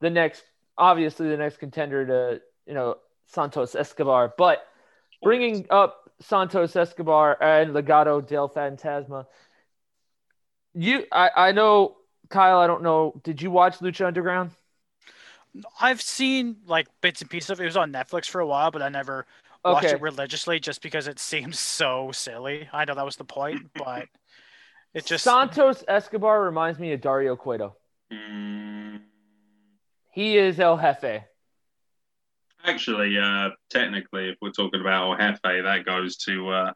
[0.00, 0.44] the next
[0.78, 2.96] obviously the next contender to, you know,
[3.26, 4.66] Santos Escobar, but
[5.22, 9.26] bringing up Santos Escobar and Legado del Fantasma.
[10.74, 11.96] You I I know
[12.28, 14.50] Kyle, I don't know, did you watch Lucha Underground?
[15.80, 17.64] I've seen like bits and pieces of it.
[17.64, 19.26] It was on Netflix for a while, but I never
[19.72, 19.94] watch Okay.
[19.94, 22.68] it religiously just because it seems so silly.
[22.72, 24.06] I know that was the point, but
[24.94, 27.76] it just Santos Escobar reminds me of Dario Cueto.
[28.12, 29.00] Mm,
[30.12, 31.24] He is El Jefe.
[32.64, 36.72] actually, uh, technically, if we're talking about El Jefe, that goes to uh,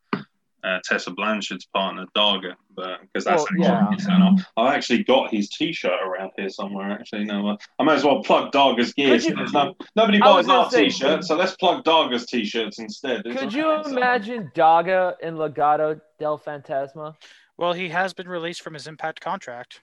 [0.65, 3.91] uh, Tessa Blanchard's partner, Daga, but because that's Well, actually yeah.
[3.93, 4.37] his channel.
[4.57, 6.91] I've actually got his T-shirt around here somewhere.
[6.91, 9.15] Actually, no, uh, I might as well plug Daga's gear.
[9.17, 13.23] You- no, nobody buys our say- T-shirts, so let's plug Daga's T-shirts instead.
[13.25, 17.15] It's Could all you right, so- imagine Daga in Legado del Fantasma?
[17.57, 19.83] well, he has been released from his Impact contract.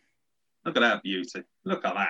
[0.65, 1.43] Look at that beauty.
[1.63, 2.09] Look at that.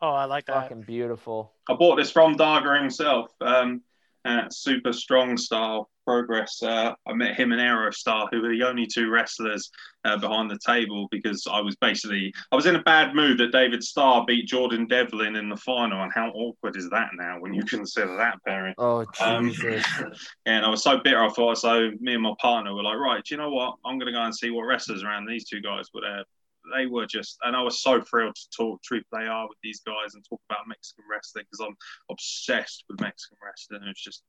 [0.00, 0.54] Oh, I like that.
[0.62, 1.52] Fucking beautiful.
[1.68, 3.82] I bought this from Daga himself um,
[4.24, 6.62] at Super Strong Style Progress.
[6.62, 9.70] Uh, I met him and Aerostar, who were the only two wrestlers
[10.04, 13.52] uh, behind the table because I was basically I was in a bad mood that
[13.52, 17.54] David Starr beat Jordan Devlin in the final, and how awkward is that now when
[17.54, 18.74] you consider that pairing?
[18.78, 19.84] Oh Um, Jesus!
[20.46, 21.22] and I was so bitter.
[21.22, 21.90] I thought so.
[22.00, 23.76] Me and my partner were like, right, do you know what?
[23.84, 26.24] I'm going to go and see what wrestlers around these two guys were there.
[26.76, 30.14] They were just, and I was so thrilled to talk Triple AR with these guys
[30.14, 31.76] and talk about Mexican wrestling because I'm
[32.10, 33.82] obsessed with Mexican wrestling.
[33.88, 34.22] It's just,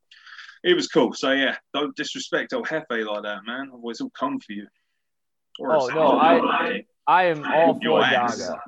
[0.64, 1.14] it was cool.
[1.14, 3.69] So yeah, don't disrespect El Jefe like that, man.
[3.72, 4.68] Otherwise, he'll come for you.
[5.60, 8.01] Or Oh, no, I'll- I- I am all for.
[8.01, 8.60] Daga.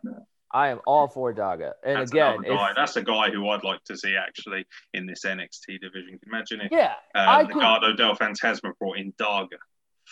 [0.52, 1.72] I am all for Daga.
[1.84, 5.24] And That's again, if, That's a guy who I'd like to see actually in this
[5.26, 6.20] NXT division.
[6.20, 9.58] Can imagine if yeah, uh, I could- del Fantasma brought in Daga.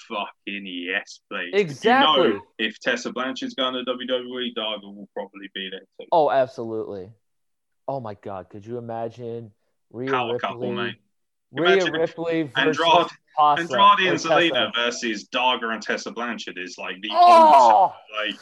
[0.07, 1.51] Fucking yes, please.
[1.53, 2.27] Exactly.
[2.27, 6.07] You know, if Tessa Blanchard's going to WWE, Daga will probably be there too.
[6.11, 7.09] Oh, absolutely.
[7.87, 9.51] Oh my God, could you imagine
[9.91, 10.39] Rhea Power Ripley?
[10.49, 10.95] couple, mate.
[11.51, 13.09] Rhea Imagine Ripley versus Andrade-
[13.39, 14.71] Andrade and Zelina Tessa.
[14.75, 18.39] versus Daga and Tessa Blanchard is like the Oh, ultimate, like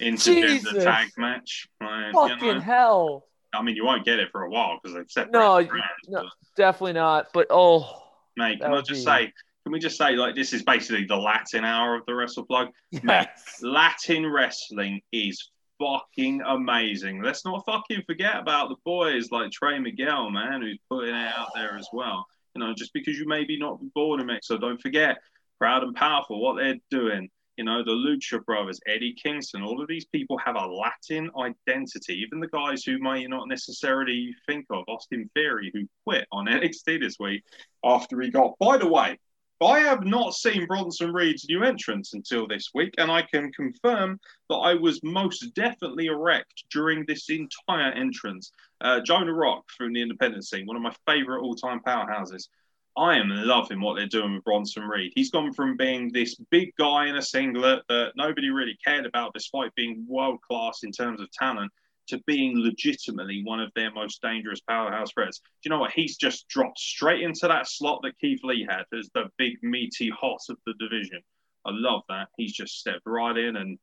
[0.00, 1.66] intergender tag match.
[1.80, 3.26] Like, you fucking know, hell!
[3.52, 6.22] I mean, you won't get it for a while because they've separated No, brands, no.
[6.22, 7.28] but- Definitely not.
[7.32, 8.02] But oh,
[8.36, 9.32] Mate, can I just be- say,
[9.64, 12.68] can we just say, like, this is basically the Latin hour of the Wrestle Plug?
[12.90, 13.58] yes.
[13.62, 17.22] Latin wrestling is fucking amazing.
[17.22, 21.48] Let's not fucking forget about the boys like Trey Miguel, man, who's putting it out
[21.54, 22.26] there as well.
[22.54, 25.16] You know, just because you maybe not born in Mexico, don't forget,
[25.58, 27.30] proud and powerful, what they're doing.
[27.56, 32.14] You know, the Lucha Brothers, Eddie Kingston, all of these people have a Latin identity.
[32.14, 37.00] Even the guys who may not necessarily think of, Austin Theory, who quit on NXT
[37.00, 37.44] this week
[37.84, 38.58] after he got.
[38.58, 39.18] By the way,
[39.62, 44.18] I have not seen Bronson Reed's new entrance until this week, and I can confirm
[44.48, 48.50] that I was most definitely erect during this entire entrance.
[48.80, 52.48] Uh, Jonah Rock from the independent scene, one of my favorite all time powerhouses.
[52.96, 55.12] I am loving what they're doing with Bronson Reed.
[55.16, 59.34] He's gone from being this big guy in a singlet that nobody really cared about,
[59.34, 61.72] despite being world class in terms of talent,
[62.08, 65.38] to being legitimately one of their most dangerous powerhouse threats.
[65.38, 65.92] Do you know what?
[65.92, 70.10] He's just dropped straight into that slot that Keith Lee had as the big meaty
[70.10, 71.20] hot of the division.
[71.64, 72.28] I love that.
[72.36, 73.78] He's just stepped right in, and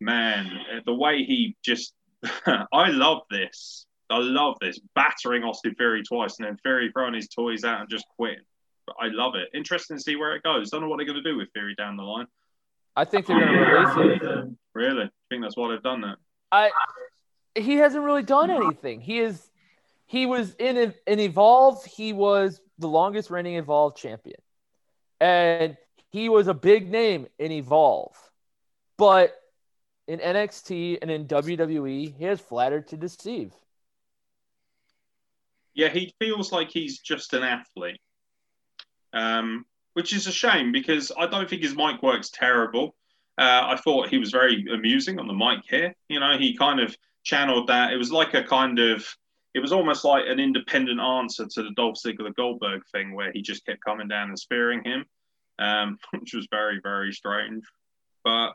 [0.00, 0.50] man,
[0.84, 1.92] the way he just,
[2.46, 3.86] I love this.
[4.10, 7.90] I love this battering Austin Theory twice, and then Theory throwing his toys out and
[7.90, 8.44] just quitting.
[8.86, 9.48] But I love it.
[9.52, 10.70] Interesting to see where it goes.
[10.70, 12.26] Don't know what they're going to do with Theory down the line.
[12.96, 14.58] I think they're gonna release him.
[14.74, 16.16] Really, I think that's why they've done that.
[16.50, 16.70] I
[17.56, 19.00] he hasn't really done anything.
[19.00, 19.50] He is
[20.06, 24.40] he was in in Evolve, he was the longest reigning Evolve champion.
[25.20, 25.76] And
[26.10, 28.16] he was a big name in Evolve.
[28.96, 29.34] But
[30.06, 33.52] in NXT and in WWE, he has flattered to deceive.
[35.74, 38.00] Yeah, he feels like he's just an athlete,
[39.12, 42.94] um, which is a shame because I don't think his mic works terrible.
[43.38, 45.94] Uh, I thought he was very amusing on the mic here.
[46.08, 47.92] You know, he kind of channeled that.
[47.92, 49.06] It was like a kind of,
[49.54, 53.42] it was almost like an independent answer to the Dolph Ziggler Goldberg thing where he
[53.42, 55.04] just kept coming down and spearing him,
[55.58, 57.64] um, which was very, very strange.
[58.24, 58.54] But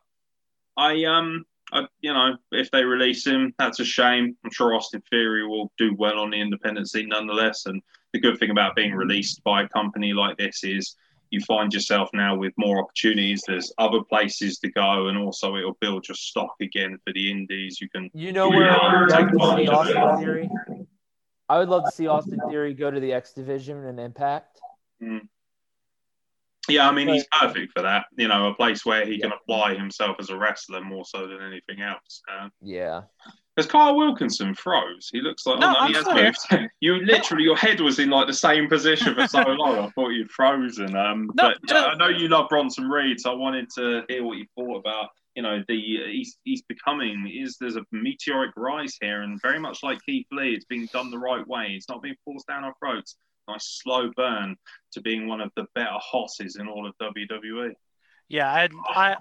[0.78, 4.36] I, um, I, you know, if they release him, that's a shame.
[4.44, 7.66] I'm sure Austin Theory will do well on the independent scene nonetheless.
[7.68, 7.82] And
[8.14, 10.95] the good thing about being released by a company like this is
[11.32, 13.44] you find yourself now with more opportunities.
[13.48, 17.80] There's other places to go, and also it'll build your stock again for the indies.
[17.82, 20.20] You can You know where I would love to see Austin.
[20.20, 20.49] Theory?
[21.49, 24.60] I would love to see Austin Theory go to the X division and Impact.
[26.70, 28.06] Yeah, I mean, he's perfect for that.
[28.18, 31.41] You know, a place where he can apply himself as a wrestler more so than
[31.41, 32.22] anything else.
[32.32, 33.03] Uh, Yeah.
[33.61, 35.09] Because Kyle Wilkinson froze.
[35.11, 36.05] He looks like, No, oh no, he has
[36.49, 36.57] here.
[36.59, 36.71] moved.
[36.79, 39.77] you literally, your head was in like the same position for so long.
[39.77, 40.95] I thought you'd frozen.
[40.95, 44.23] Um, No, but uh, I know you love Bronson Reed, so I wanted to hear
[44.23, 45.09] what you thought about.
[45.35, 49.79] You know, the he's he's becoming is there's a meteoric rise here, and very much
[49.83, 51.73] like Keith Lee, it's being done the right way.
[51.77, 53.15] It's not being forced down our throats.
[53.47, 54.57] nice slow burn
[54.93, 56.93] to being one of the better hosses in all of.
[57.01, 57.73] WWE.
[58.27, 59.15] Yeah, I, I,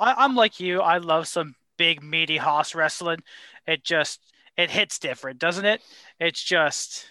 [0.00, 0.80] I, I'm like you.
[0.80, 3.20] I love some big meaty hoss wrestling.
[3.66, 4.20] It just,
[4.56, 5.82] it hits different, doesn't it?
[6.20, 7.06] It's just,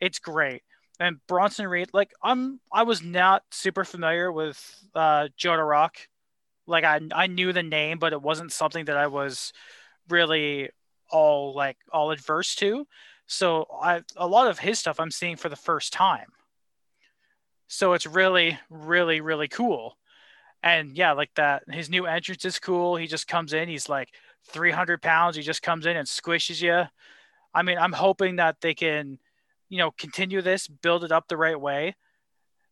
[0.00, 0.62] it's great.
[0.98, 4.58] And Bronson Reed, like I'm, I was not super familiar with
[4.94, 5.96] uh, Joe Rock.
[6.66, 9.52] Like I, I knew the name, but it wasn't something that I was
[10.08, 10.70] really
[11.10, 12.86] all like all adverse to.
[13.26, 16.28] So I, a lot of his stuff I'm seeing for the first time.
[17.68, 19.96] So it's really, really, really cool.
[20.66, 22.96] And yeah, like that, his new entrance is cool.
[22.96, 24.08] He just comes in, he's like
[24.48, 25.36] 300 pounds.
[25.36, 26.88] He just comes in and squishes you.
[27.54, 29.20] I mean, I'm hoping that they can,
[29.68, 31.94] you know, continue this, build it up the right way.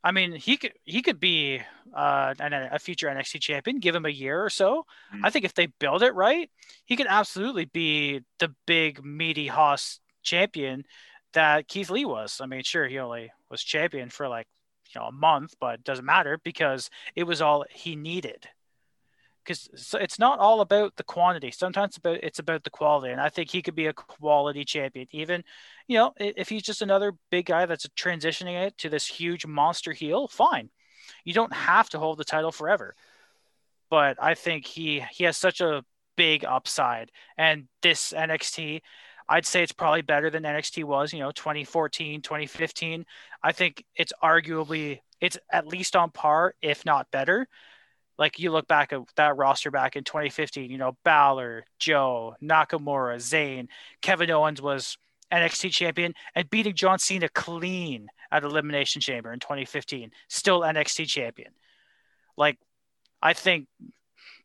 [0.03, 1.61] I mean, he could he could be
[1.95, 3.79] uh, an, a future NXT champion.
[3.79, 4.87] Give him a year or so.
[5.15, 5.21] Mm.
[5.23, 6.51] I think if they build it right,
[6.87, 10.85] he could absolutely be the big meaty Haas champion
[11.33, 12.41] that Keith Lee was.
[12.43, 14.49] I mean, sure, he only was champion for like
[14.95, 18.49] you know a month, but it doesn't matter because it was all he needed.
[19.45, 21.51] Because so it's not all about the quantity.
[21.51, 24.65] Sometimes it's about it's about the quality, and I think he could be a quality
[24.65, 25.07] champion.
[25.11, 25.45] Even,
[25.87, 29.93] you know, if he's just another big guy that's transitioning it to this huge monster
[29.93, 30.71] heel, fine.
[31.25, 32.95] You don't have to hold the title forever.
[33.91, 35.85] But I think he he has such a
[36.17, 38.81] big upside, and this NXT,
[39.29, 43.07] I'd say it's probably better than NXT was, you know, 2014, 2015.
[43.43, 47.49] I think it's arguably it's at least on par, if not better.
[48.19, 53.17] Like you look back at that roster back in 2015, you know, Balor, Joe, Nakamura,
[53.17, 53.69] Zayn,
[54.03, 54.99] Kevin Owens was
[55.33, 61.53] NXT champion and beating John Cena clean at Elimination Chamber in 2015, still NXT champion.
[62.37, 62.59] Like,
[63.23, 63.67] I think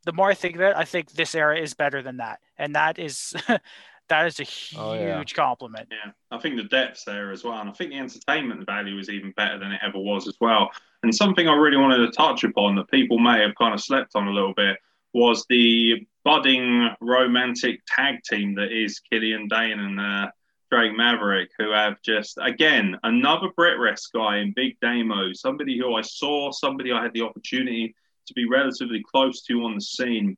[0.06, 2.76] the more I think of it, I think this era is better than that, and
[2.76, 3.34] that is
[4.10, 5.23] that is a huge Oh, yeah.
[5.23, 5.88] compliment.
[5.91, 9.10] Yeah, I think the depth's there as well, and I think the entertainment value is
[9.10, 10.69] even better than it ever was as well.
[11.03, 14.11] And something I really wanted to touch upon that people may have kind of slept
[14.15, 14.77] on a little bit
[15.14, 20.27] was the budding romantic tag team that is Killian Dain and uh,
[20.72, 25.95] Drake Maverick, who have just again another Brit Rest guy in Big Damo, somebody who
[25.95, 27.95] I saw, somebody I had the opportunity
[28.27, 30.38] to be relatively close to on the scene.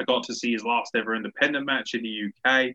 [0.00, 2.74] I got to see his last ever independent match in the UK.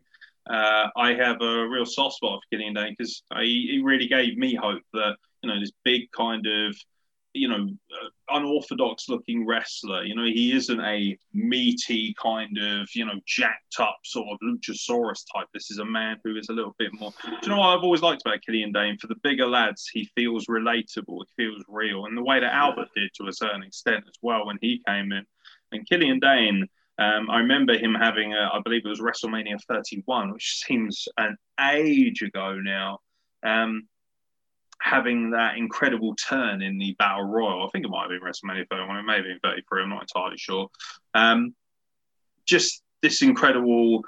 [0.50, 4.54] Uh, I have a real soft spot for Killian Dain because he really gave me
[4.54, 6.76] hope that you know this big kind of
[7.32, 10.02] you know uh, unorthodox looking wrestler.
[10.02, 15.22] You know he isn't a meaty kind of you know jacked up sort of luchasaurus
[15.32, 15.46] type.
[15.54, 17.12] This is a man who is a little bit more.
[17.22, 18.98] Do you know what I've always liked about Killian Dain?
[18.98, 21.20] For the bigger lads, he feels relatable.
[21.36, 24.46] He feels real, and the way that Albert did to a certain extent as well
[24.46, 25.24] when he came in.
[25.70, 26.66] And Killian Dain.
[27.00, 31.34] Um, I remember him having, a, I believe it was WrestleMania 31, which seems an
[31.58, 32.98] age ago now,
[33.42, 33.88] um,
[34.82, 37.66] having that incredible turn in the Battle Royal.
[37.66, 40.02] I think it might have been WrestleMania 31, it may have been 33, I'm not
[40.02, 40.68] entirely sure.
[41.14, 41.54] Um,
[42.44, 44.04] just this incredible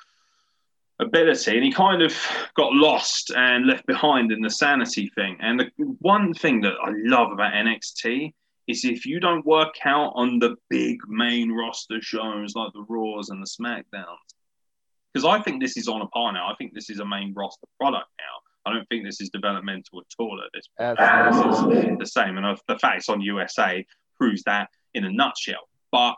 [0.98, 2.14] ability, and he kind of
[2.56, 5.38] got lost and left behind in the sanity thing.
[5.40, 5.70] And the
[6.00, 8.34] one thing that I love about NXT
[8.72, 13.30] is if you don't work out on the big main roster shows like the Raws
[13.30, 14.16] and the SmackDowns,
[15.12, 16.48] because I think this is on a par now.
[16.48, 18.70] I think this is a main roster product now.
[18.70, 20.98] I don't think this is developmental at all at this point.
[20.98, 23.84] This is the same, and uh, the fact it's on USA
[24.16, 25.68] proves that in a nutshell.
[25.90, 26.14] But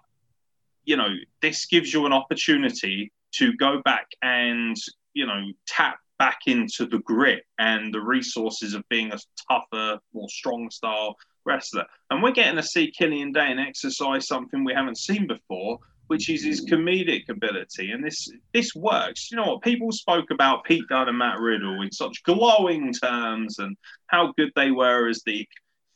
[0.85, 1.09] you know,
[1.41, 4.77] this gives you an opportunity to go back and
[5.15, 9.19] you know tap back into the grit and the resources of being a
[9.51, 11.85] tougher, more strong style wrestler.
[12.11, 16.45] And we're getting to see Killian Dain exercise something we haven't seen before, which is
[16.45, 17.91] his comedic ability.
[17.91, 19.31] And this this works.
[19.31, 19.63] You know what?
[19.63, 23.77] People spoke about Pete Dunne and Matt Riddle in such glowing terms and
[24.07, 25.47] how good they were as the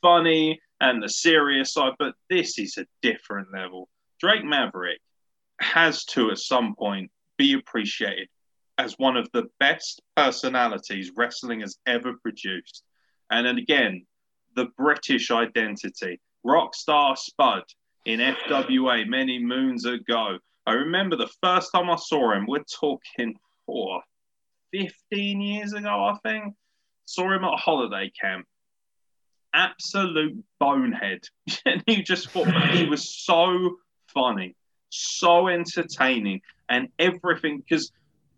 [0.03, 3.89] funny and the serious side, but this is a different level.
[4.21, 5.01] Drake Maverick
[5.61, 8.29] has to at some point be appreciated
[8.79, 12.85] as one of the best personalities wrestling has ever produced.
[13.31, 14.07] And then again,
[14.59, 16.21] the British identity.
[16.45, 17.63] Rockstar Spud
[18.05, 20.39] in FWA many moons ago.
[20.67, 24.03] I remember the first time I saw him, we're talking for
[24.73, 26.55] 15 years ago, I think.
[27.05, 28.47] Saw him at a holiday camp.
[29.55, 31.21] Absolute bonehead.
[31.65, 33.77] and you just thought he was so
[34.13, 34.57] funny,
[34.91, 37.61] so entertaining, and everything.
[37.61, 37.93] Because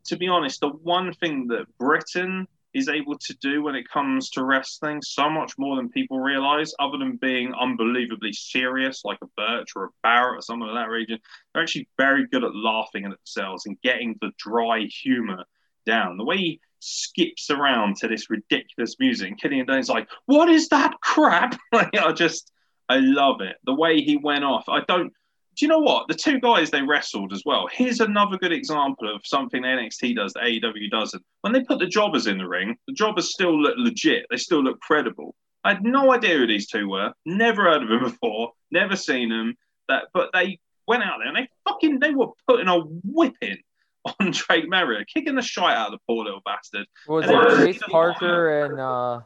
[0.04, 4.30] to be honest, the one thing that Britain is able to do when it comes
[4.30, 9.26] to wrestling so much more than people realize, other than being unbelievably serious, like a
[9.36, 11.18] Burch or a Barrett or someone in that region.
[11.52, 15.44] They're actually very good at laughing at themselves and getting the dry humor
[15.84, 16.16] down.
[16.16, 19.28] The way he, skips around to this ridiculous music.
[19.28, 22.50] And Killian Dain's like, "What is that crap?" like, I just,
[22.88, 23.56] I love it.
[23.64, 24.64] The way he went off.
[24.68, 25.12] I don't.
[25.56, 26.08] Do you know what?
[26.08, 27.68] The two guys they wrestled as well.
[27.70, 31.22] Here's another good example of something NXT does that AEW doesn't.
[31.42, 34.26] When they put the jobbers in the ring, the jobbers still look legit.
[34.30, 35.34] They still look credible.
[35.64, 37.12] I had no idea who these two were.
[37.26, 38.52] Never heard of them before.
[38.70, 39.56] Never seen them.
[39.88, 43.58] That, but they went out there and they fucking they were putting a whipping
[44.20, 46.86] on Drake Maverick, kicking the shite out of the poor little bastard.
[47.08, 49.20] Was And it Chase Parker and uh,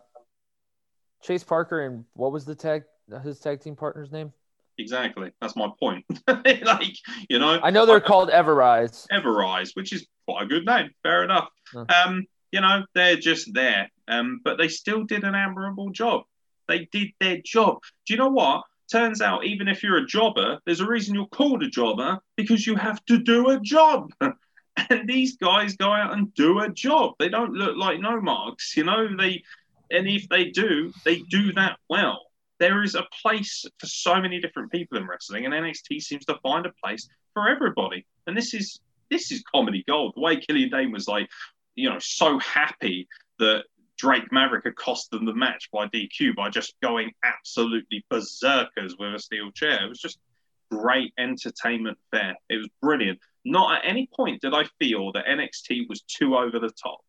[1.22, 2.84] Chase Parker and what was the tag
[3.22, 4.32] his tag team partner's name?
[4.78, 5.30] Exactly.
[5.40, 6.04] That's my point.
[6.26, 6.96] like,
[7.28, 9.06] you know, I know they're called Everrise.
[9.12, 10.90] Everrise, which is quite a good name.
[11.02, 11.48] Fair enough.
[11.72, 11.84] Huh.
[11.88, 13.90] Um, you know, they're just there.
[14.08, 16.22] Um, but they still did an admirable job.
[16.68, 17.78] They did their job.
[18.06, 18.64] Do you know what?
[18.90, 22.66] Turns out, even if you're a jobber, there's a reason you're called a jobber because
[22.66, 24.12] you have to do a job.
[24.20, 27.14] and these guys go out and do a job.
[27.18, 29.08] They don't look like no marks, you know.
[29.16, 29.42] They,
[29.90, 32.20] and if they do, they do that well.
[32.60, 36.38] There is a place for so many different people in wrestling, and NXT seems to
[36.42, 38.06] find a place for everybody.
[38.26, 40.14] And this is this is comedy gold.
[40.16, 41.28] The way Killian Dain was like,
[41.74, 43.08] you know, so happy
[43.38, 43.64] that
[43.96, 49.14] Drake Maverick had cost them the match by DQ by just going absolutely berserkers with
[49.14, 49.84] a steel chair.
[49.84, 50.18] It was just
[50.70, 52.36] great entertainment there.
[52.48, 53.20] It was brilliant.
[53.44, 57.04] Not at any point did I feel that NXT was too over the top.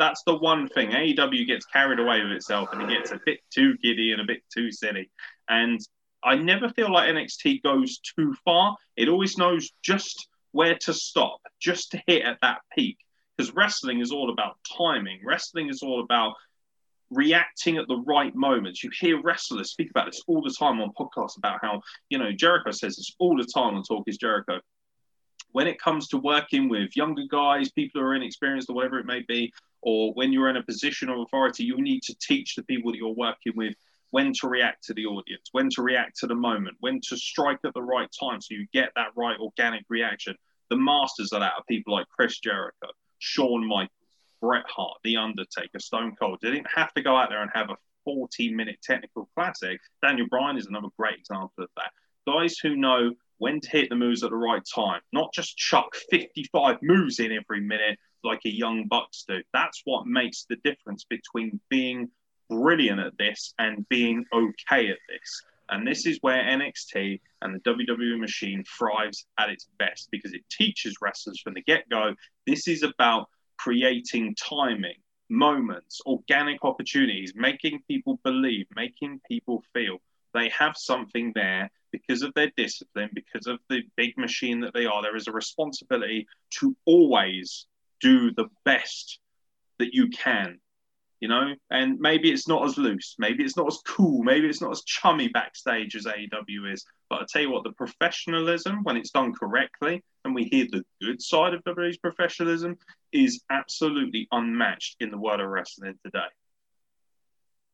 [0.00, 0.92] That's the one thing.
[0.92, 4.24] AEW gets carried away with itself and it gets a bit too giddy and a
[4.24, 5.10] bit too silly.
[5.46, 5.78] And
[6.24, 8.78] I never feel like NXT goes too far.
[8.96, 12.96] It always knows just where to stop, just to hit at that peak.
[13.36, 15.20] Because wrestling is all about timing.
[15.22, 16.32] Wrestling is all about
[17.10, 18.82] reacting at the right moments.
[18.82, 22.32] You hear wrestlers speak about this all the time on podcasts about how, you know,
[22.32, 24.60] Jericho says this all the time on Talk is Jericho.
[25.52, 29.04] When it comes to working with younger guys, people who are inexperienced or whatever it
[29.04, 29.52] may be,
[29.82, 32.98] or when you're in a position of authority, you need to teach the people that
[32.98, 33.74] you're working with
[34.10, 37.58] when to react to the audience, when to react to the moment, when to strike
[37.64, 40.34] at the right time so you get that right organic reaction.
[40.68, 42.88] The masters of that are people like Chris Jericho,
[43.18, 43.90] Shawn Michaels,
[44.40, 46.38] Bret Hart, The Undertaker, Stone Cold.
[46.42, 49.80] They didn't have to go out there and have a 14 minute technical classic.
[50.02, 51.92] Daniel Bryan is another great example of that.
[52.26, 55.94] Guys who know when to hit the moves at the right time, not just chuck
[56.10, 59.42] 55 moves in every minute like a young Bucks do.
[59.52, 62.10] That's what makes the difference between being
[62.48, 65.42] brilliant at this and being okay at this.
[65.68, 70.42] And this is where NXT and the WWE machine thrives at its best because it
[70.50, 72.14] teaches wrestlers from the get go
[72.46, 74.96] this is about creating timing,
[75.28, 79.98] moments, organic opportunities, making people believe, making people feel
[80.34, 84.86] they have something there because of their discipline, because of the big machine that they
[84.86, 85.02] are.
[85.02, 86.26] There is a responsibility
[86.58, 87.66] to always
[88.00, 89.18] do the best
[89.78, 90.58] that you can
[91.20, 94.60] you know and maybe it's not as loose maybe it's not as cool maybe it's
[94.60, 98.96] not as chummy backstage as aew is but i tell you what the professionalism when
[98.96, 102.76] it's done correctly and we hear the good side of wwe's professionalism
[103.12, 106.20] is absolutely unmatched in the world of wrestling today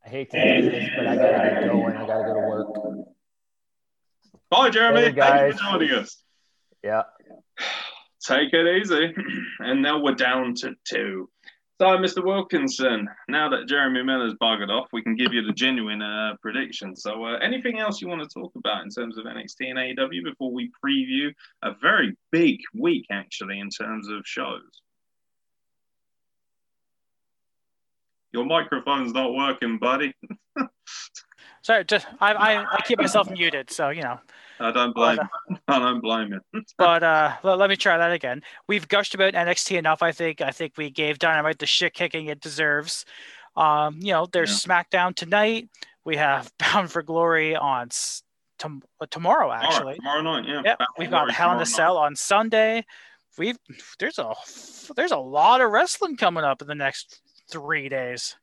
[0.04, 1.96] I hate to do this, but I gotta get going.
[1.96, 2.68] I gotta go to work.
[4.50, 6.22] bye jeremy Later, thank you for joining us
[6.84, 7.02] Yeah.
[8.26, 9.14] Take it easy
[9.60, 11.28] and now we're down to two
[11.78, 12.24] so, Mr.
[12.24, 16.96] Wilkinson, now that Jeremy Miller's buggered off, we can give you the genuine uh, prediction.
[16.96, 20.24] So, uh, anything else you want to talk about in terms of NXT and AEW
[20.24, 24.62] before we preview a very big week, actually, in terms of shows?
[28.32, 30.14] Your microphone's not working, buddy.
[31.62, 34.18] Sorry, just I, I, I keep myself muted, so you know.
[34.60, 35.18] I don't blame.
[35.68, 36.62] I don't blame you.
[36.78, 38.42] But uh, let, let me try that again.
[38.68, 40.02] We've gushed about NXT enough.
[40.02, 40.40] I think.
[40.40, 43.04] I think we gave Dynamite the shit kicking it deserves.
[43.56, 45.68] Um, you know, there's SmackDown tonight.
[46.04, 47.88] We have Bound for Glory on
[48.58, 49.50] tom- uh, tomorrow.
[49.52, 50.62] Actually, tomorrow, tomorrow night, yeah.
[50.64, 51.68] Yep, we've got Hell in a night.
[51.68, 52.84] Cell on Sunday.
[53.38, 53.58] We've
[53.98, 54.32] there's a
[54.94, 57.20] there's a lot of wrestling coming up in the next
[57.50, 58.36] three days.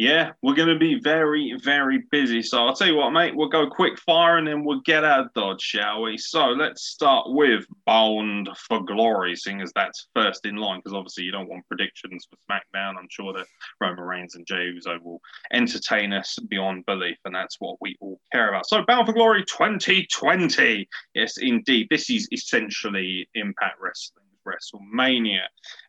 [0.00, 2.42] Yeah, we're going to be very, very busy.
[2.42, 5.26] So I'll tell you what, mate, we'll go quick fire and then we'll get out
[5.26, 6.16] of Dodge, shall we?
[6.16, 11.24] So let's start with Bound for Glory, seeing as that's first in line, because obviously
[11.24, 12.96] you don't want predictions for SmackDown.
[12.96, 13.44] I'm sure that
[13.78, 15.20] Roman Reigns and Jey Uso will
[15.52, 18.66] entertain us beyond belief, and that's what we all care about.
[18.66, 20.88] So Bound for Glory 2020.
[21.12, 21.88] Yes, indeed.
[21.90, 25.42] This is essentially Impact Wrestling, WrestleMania.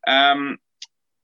[0.06, 0.58] Um,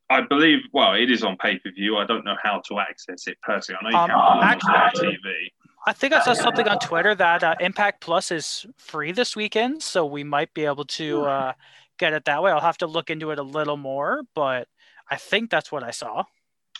[0.10, 1.98] I believe, well, it is on pay per view.
[1.98, 3.94] I don't know how to access it personally.
[3.94, 5.52] I know you Um, can actually- on TV.
[5.86, 9.82] I think I saw something on Twitter that uh, Impact Plus is free this weekend,
[9.82, 11.54] so we might be able to uh,
[11.98, 12.52] get it that way.
[12.52, 14.68] I'll have to look into it a little more, but
[15.10, 16.26] I think that's what I saw.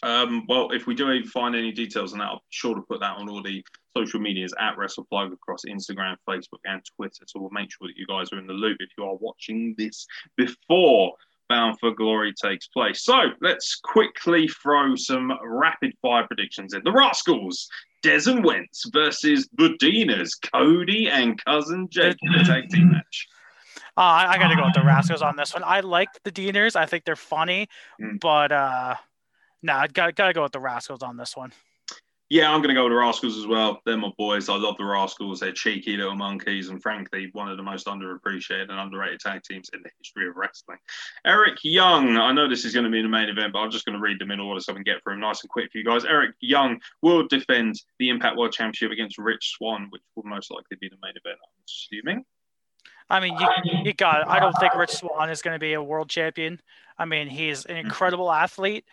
[0.04, 3.00] Um, well, if we do find any details on that, I'll be sure to put
[3.00, 3.64] that on all the
[3.96, 7.24] social medias at WrestlePlug across Instagram, Facebook, and Twitter.
[7.28, 9.74] So we'll make sure that you guys are in the loop if you are watching
[9.78, 10.06] this
[10.36, 11.14] before
[11.50, 13.04] Bound for Glory takes place.
[13.04, 16.82] So let's quickly throw some rapid fire predictions in.
[16.84, 17.68] The Rascals,
[18.04, 23.28] Dez and Wentz versus the Deaners, Cody and Cousin Jake in a tag team match.
[23.96, 25.64] Uh, I, got to go with the Rascals on this one.
[25.66, 26.76] I like the Deaners.
[26.76, 27.68] I think they're funny,
[28.00, 28.20] Mm.
[28.20, 28.96] but uh,
[29.64, 31.52] no, I got got to go with the Rascals on this one.
[32.30, 33.82] Yeah, I'm going to go with the Rascals as well.
[33.86, 34.50] They're my boys.
[34.50, 35.40] I love the Rascals.
[35.40, 39.70] They're cheeky little monkeys, and frankly, one of the most underappreciated and underrated tag teams
[39.74, 40.78] in the history of wrestling.
[41.26, 42.18] Eric Young.
[42.18, 44.02] I know this is going to be the main event, but I'm just going to
[44.02, 45.86] read them in order so I can get through them nice and quick for you
[45.86, 46.04] guys.
[46.04, 50.76] Eric Young will defend the Impact World Championship against Rich Swann, which will most likely
[50.82, 52.26] be the main event, I'm assuming.
[53.10, 53.48] I mean, you
[53.86, 54.28] you got.
[54.28, 56.60] I don't think Rich Swann is going to be a world champion.
[56.98, 57.86] I mean, he's an mm-hmm.
[57.86, 58.84] incredible athlete,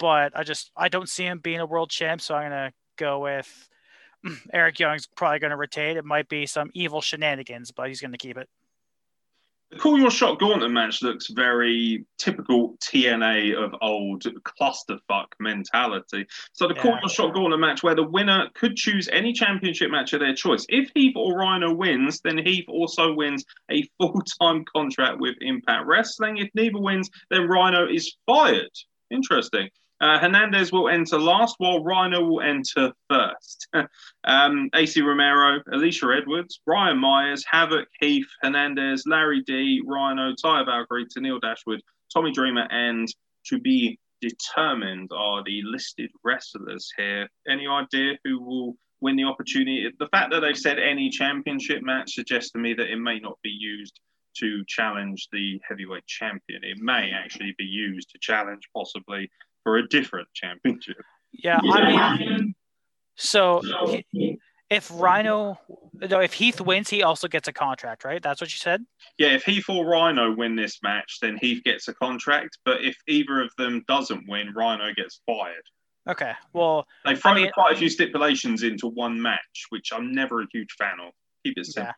[0.00, 2.20] but I just I don't see him being a world champ.
[2.20, 3.68] So I'm going to go with
[4.52, 5.96] Eric Young's probably going to retain.
[5.96, 8.48] It might be some evil shenanigans, but he's going to keep it.
[9.70, 16.26] The Call Your Shot Gauntlet match looks very typical TNA of old clusterfuck mentality.
[16.52, 17.00] So the Call Yeah.
[17.02, 20.66] Your Shot Gauntlet match where the winner could choose any championship match of their choice.
[20.68, 26.38] If Heath or Rhino wins, then Heath also wins a full-time contract with Impact Wrestling.
[26.38, 28.72] If neither wins, then Rhino is fired.
[29.08, 29.70] Interesting.
[30.00, 33.68] Uh, Hernandez will enter last, while Rhino will enter first.
[34.24, 41.06] um, Acey Romero, Alicia Edwards, Brian Myers, Havoc, Heath, Hernandez, Larry D, Rhino, Taya Valkyrie,
[41.06, 41.82] Tenille Dashwood,
[42.12, 43.08] Tommy Dreamer, and
[43.46, 47.28] to be determined are the listed wrestlers here.
[47.48, 49.90] Any idea who will win the opportunity?
[49.98, 53.38] The fact that they've said any championship match suggests to me that it may not
[53.42, 54.00] be used
[54.38, 56.62] to challenge the heavyweight champion.
[56.62, 59.30] It may actually be used to challenge possibly
[59.64, 60.96] for a different championship.
[61.32, 62.54] Yeah, I mean,
[63.16, 63.62] so
[64.70, 65.58] if Rhino,
[65.94, 68.22] no, if Heath wins, he also gets a contract, right?
[68.22, 68.84] That's what you said.
[69.18, 72.58] Yeah, if Heath or Rhino win this match, then Heath gets a contract.
[72.64, 75.62] But if either of them doesn't win, Rhino gets fired.
[76.08, 76.32] Okay.
[76.52, 80.40] Well, They've thrown I mean- quite a few stipulations into one match, which I'm never
[80.42, 81.12] a huge fan of.
[81.44, 81.84] Keep it simple.
[81.88, 81.92] yeah.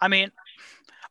[0.00, 0.30] I mean,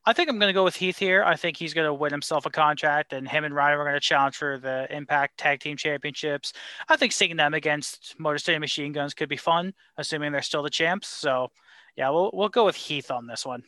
[0.07, 1.21] I think I'm going to go with Heath here.
[1.21, 3.93] I think he's going to win himself a contract, and him and Rhino are going
[3.93, 6.53] to challenge for the Impact Tag Team Championships.
[6.87, 10.63] I think seeing them against Motor City Machine Guns could be fun, assuming they're still
[10.63, 11.09] the champs.
[11.09, 11.51] So,
[11.97, 13.63] yeah, we'll we'll go with Heath on this one.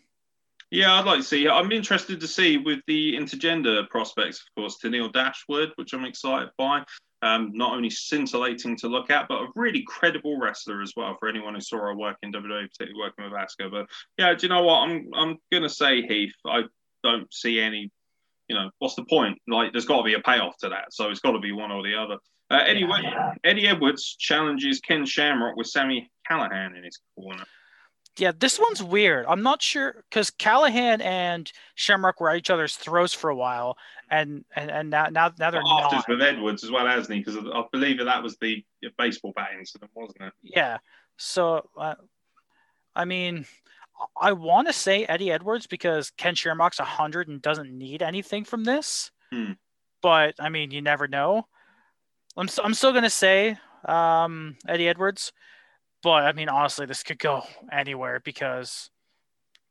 [0.71, 1.49] Yeah, I'd like to see.
[1.49, 6.51] I'm interested to see with the intergender prospects, of course, Tenille Dashwood, which I'm excited
[6.57, 6.85] by.
[7.21, 11.27] Um, not only scintillating to look at, but a really credible wrestler as well for
[11.27, 13.69] anyone who saw her work in WWE, particularly working with Asuka.
[13.69, 13.87] But
[14.17, 14.87] yeah, do you know what?
[14.87, 16.35] I'm I'm gonna say Heath.
[16.45, 16.63] I
[17.03, 17.91] don't see any.
[18.47, 19.37] You know, what's the point?
[19.47, 21.71] Like, there's got to be a payoff to that, so it's got to be one
[21.71, 22.17] or the other.
[22.49, 23.03] Uh, anyway,
[23.43, 27.43] Eddie Edwards challenges Ken Shamrock with Sami Callihan in his corner.
[28.19, 29.25] Yeah, this one's weird.
[29.27, 33.77] I'm not sure because Callihan and Shamrock were at each other's throats for a while,
[34.09, 36.09] and and, and now now now they're afters not.
[36.09, 37.23] with Edwards as well, hasn't he?
[37.23, 38.63] Because I believe that that was the
[38.97, 40.33] baseball bat incident, wasn't it?
[40.43, 40.79] Yeah.
[41.17, 41.95] So, uh,
[42.95, 43.45] I mean,
[44.19, 48.63] I want to say Eddie Edwards because Ken Shamrock's 100 and doesn't need anything from
[48.63, 49.11] this.
[49.31, 49.53] Hmm.
[50.01, 51.47] But, I mean, you never know.
[52.37, 55.33] I'm, I'm still going to say um, Eddie Edwards.
[56.01, 58.89] But, I mean, honestly, this could go anywhere because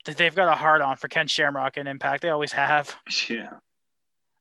[0.04, 2.22] they've got a hard on for Ken Shamrock and Impact.
[2.22, 2.94] They always have.
[3.28, 3.54] Yeah.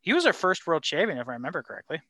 [0.02, 2.02] He was their first world champion, if I remember correctly.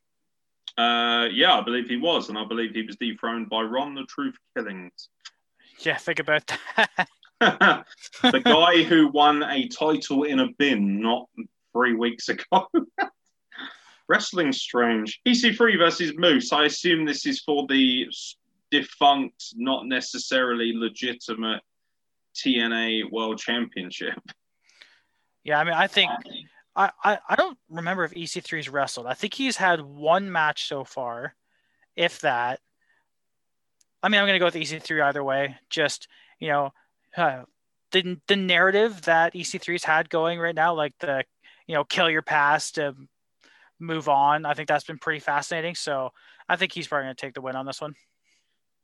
[0.77, 4.03] Uh, yeah, I believe he was, and I believe he was dethroned by Ron the
[4.03, 5.09] Truth Killings.
[5.79, 7.07] Yeah, think about that.
[7.39, 11.27] the guy who won a title in a bin not
[11.71, 12.67] three weeks ago.
[14.09, 15.21] Wrestling strange.
[15.27, 16.51] EC3 versus Moose.
[16.51, 18.07] I assume this is for the
[18.71, 21.61] defunct, not necessarily legitimate
[22.35, 24.19] TNA World Championship.
[25.43, 26.11] Yeah, I mean, I think
[26.75, 29.07] I, I, I don't remember if EC3's wrestled.
[29.07, 31.35] I think he's had one match so far,
[31.95, 32.59] if that.
[34.03, 35.55] I mean, I'm gonna go with EC3 either way.
[35.69, 36.07] Just
[36.39, 36.71] you know,
[37.15, 37.43] uh,
[37.91, 41.23] the the narrative that EC3's had going right now, like the
[41.65, 42.95] you know, kill your past to
[43.79, 44.45] move on.
[44.45, 45.75] I think that's been pretty fascinating.
[45.75, 46.11] So
[46.47, 47.95] I think he's probably gonna take the win on this one.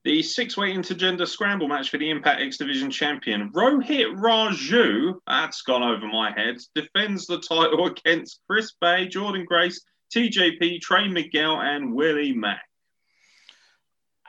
[0.03, 5.81] The six-way intergender scramble match for the Impact X Division champion Rohit Raju, that's gone
[5.81, 9.81] over my head, defends the title against Chris Bey, Jordynne Grace,
[10.13, 12.63] TJP, Trey Miguel, and Willie Mack.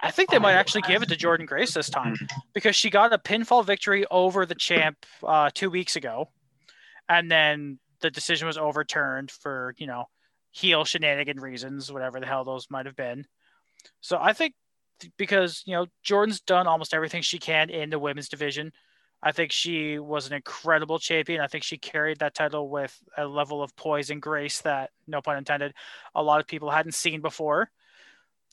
[0.01, 2.15] I think they might actually give it to Jordynne Grace this time
[2.53, 6.29] because she got a pinfall victory over the champ uh, two weeks ago,
[7.09, 10.05] and then the decision was overturned for you know
[10.51, 13.27] heel shenanigan reasons, whatever the hell those might have been.
[14.01, 14.55] So I think
[15.17, 18.73] because you know Jordynne's done almost everything she can in the women's division.
[19.23, 21.41] I think she was an incredible champion.
[21.41, 25.23] I think she carried that title with a level of poise and grace that, no
[25.23, 25.73] pun intended,
[26.15, 27.71] a lot of people hadn't seen before.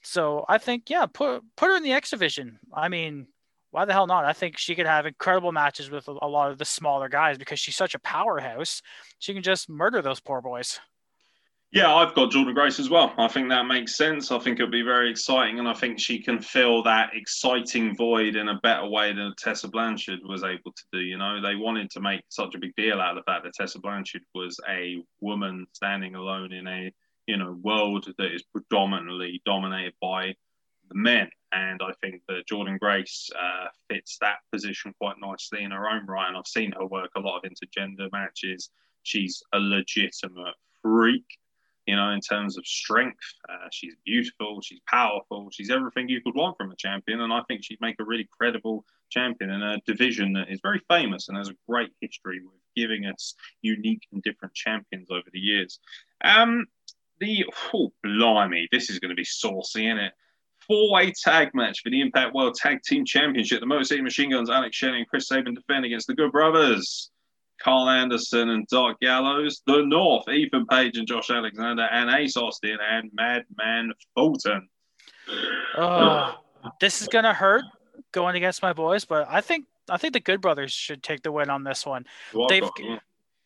[0.04, 2.58] So I think, yeah, put put her in the X division.
[2.74, 3.28] I mean,
[3.72, 4.26] why the hell not?
[4.26, 7.60] I think she could have incredible matches with a, lot of the smaller guys because
[7.60, 8.82] she's such a powerhouse.
[9.20, 10.80] She can just murder those poor boys.
[11.74, 13.14] Yeah, I've got Jordynne Grace as well.
[13.18, 14.30] I think that makes sense.
[14.30, 18.36] I think it'll be very exciting, and I think she can fill that exciting void
[18.36, 21.00] in a better way than Tessa Blanchard was able to do.
[21.00, 23.54] You know, they wanted to make such a big deal out of the fact that
[23.54, 26.92] Tessa Blanchard was a woman standing alone in a
[27.28, 30.36] you know world that is predominantly dominated by
[30.90, 35.72] the men, and I think that Jordynne Grace uh, fits that position quite nicely in
[35.72, 36.28] her own right.
[36.28, 38.72] And I've seen her work a lot of intergender matches.
[39.04, 41.24] She's a legitimate freak
[41.86, 43.18] you know, in terms of strength.
[43.50, 47.22] Uh, she's beautiful, she's powerful, she's everything you could want from a champion.
[47.22, 50.82] And I think she'd make a really credible champion in a division that is very
[50.90, 55.40] famous and has a great history with giving us unique and different champions over the
[55.40, 55.80] years.
[56.24, 56.68] Um,
[57.20, 60.14] the, oh, blimey, this is going to be saucy, isn't it?
[60.68, 63.60] Four-way tag match for the Impact World Tag Team Championship.
[63.60, 67.10] The Motor City Machine Guns, Alex Shelley and Chris Sabin defend against the Good Brothers.
[67.64, 69.62] Karl Anderson and Doc Gallows.
[69.66, 74.68] The North, Ethan Page and Josh Alexander, and Ace Austin and Madman Fulton.
[75.78, 76.36] Oh,
[76.80, 77.64] this is gonna hurt
[78.12, 81.32] going against my boys, but I think I think the Good Brothers should take the
[81.32, 82.06] win on this one.
[82.50, 82.70] they've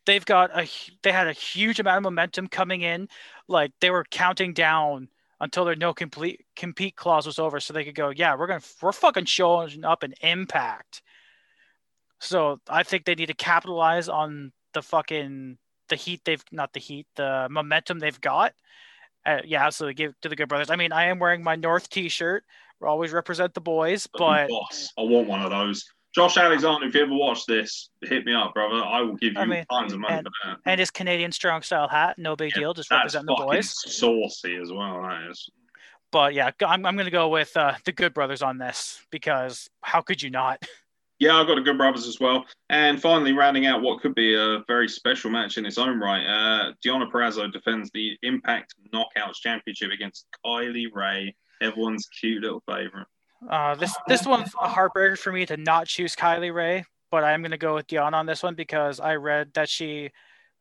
[0.06, 0.68] they've got a
[1.02, 3.08] they had a huge amount of momentum coming in,
[3.48, 5.10] like they were counting down
[5.40, 8.62] until their no complete compete clause was over, so they could go, yeah, we're gonna
[8.82, 11.02] we're fucking showing up an impact.
[12.20, 15.58] So I think they need to capitalize on the fucking
[15.90, 18.54] the heat they've not the heat the momentum they've got.
[19.26, 19.96] Uh, yeah, absolutely.
[19.96, 20.70] Give to the Good Brothers.
[20.70, 22.44] I mean, I am wearing my North T-shirt.
[22.80, 25.86] We always represent the boys, but boss, I want one of those.
[26.14, 28.76] Josh Alexander, if you ever watch this, hit me up, brother.
[28.76, 30.58] I will give you I mean, tons of money and, for that.
[30.66, 32.74] And his Canadian strong style hat, no big yeah, deal.
[32.74, 33.74] Just represent the boys.
[33.76, 35.02] Saucy as well.
[35.02, 35.50] That is.
[36.12, 39.70] But yeah, I'm, I'm going to go with uh, the Good Brothers on this because
[39.82, 40.64] how could you not?
[41.20, 42.46] Yeah, I've got a Good Brothers as well.
[42.70, 46.26] And finally, rounding out what could be a very special match in its own right,
[46.26, 53.08] uh, Deonna Purrazzo defends the Impact Knockouts Championship against Kylie Rae, everyone's cute little favorite.
[53.50, 57.42] Uh, this this one's a heartbreaker for me to not choose Kylie Rae, but I'm
[57.42, 60.10] going to go with Deonna on this one because I read that she,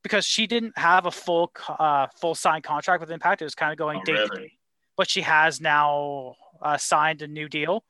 [0.03, 3.73] because she didn't have a full uh, full signed contract with Impact, it was kind
[3.73, 4.29] of going oh, day really?
[4.29, 4.53] to day,
[4.97, 7.85] but she has now uh, signed a new deal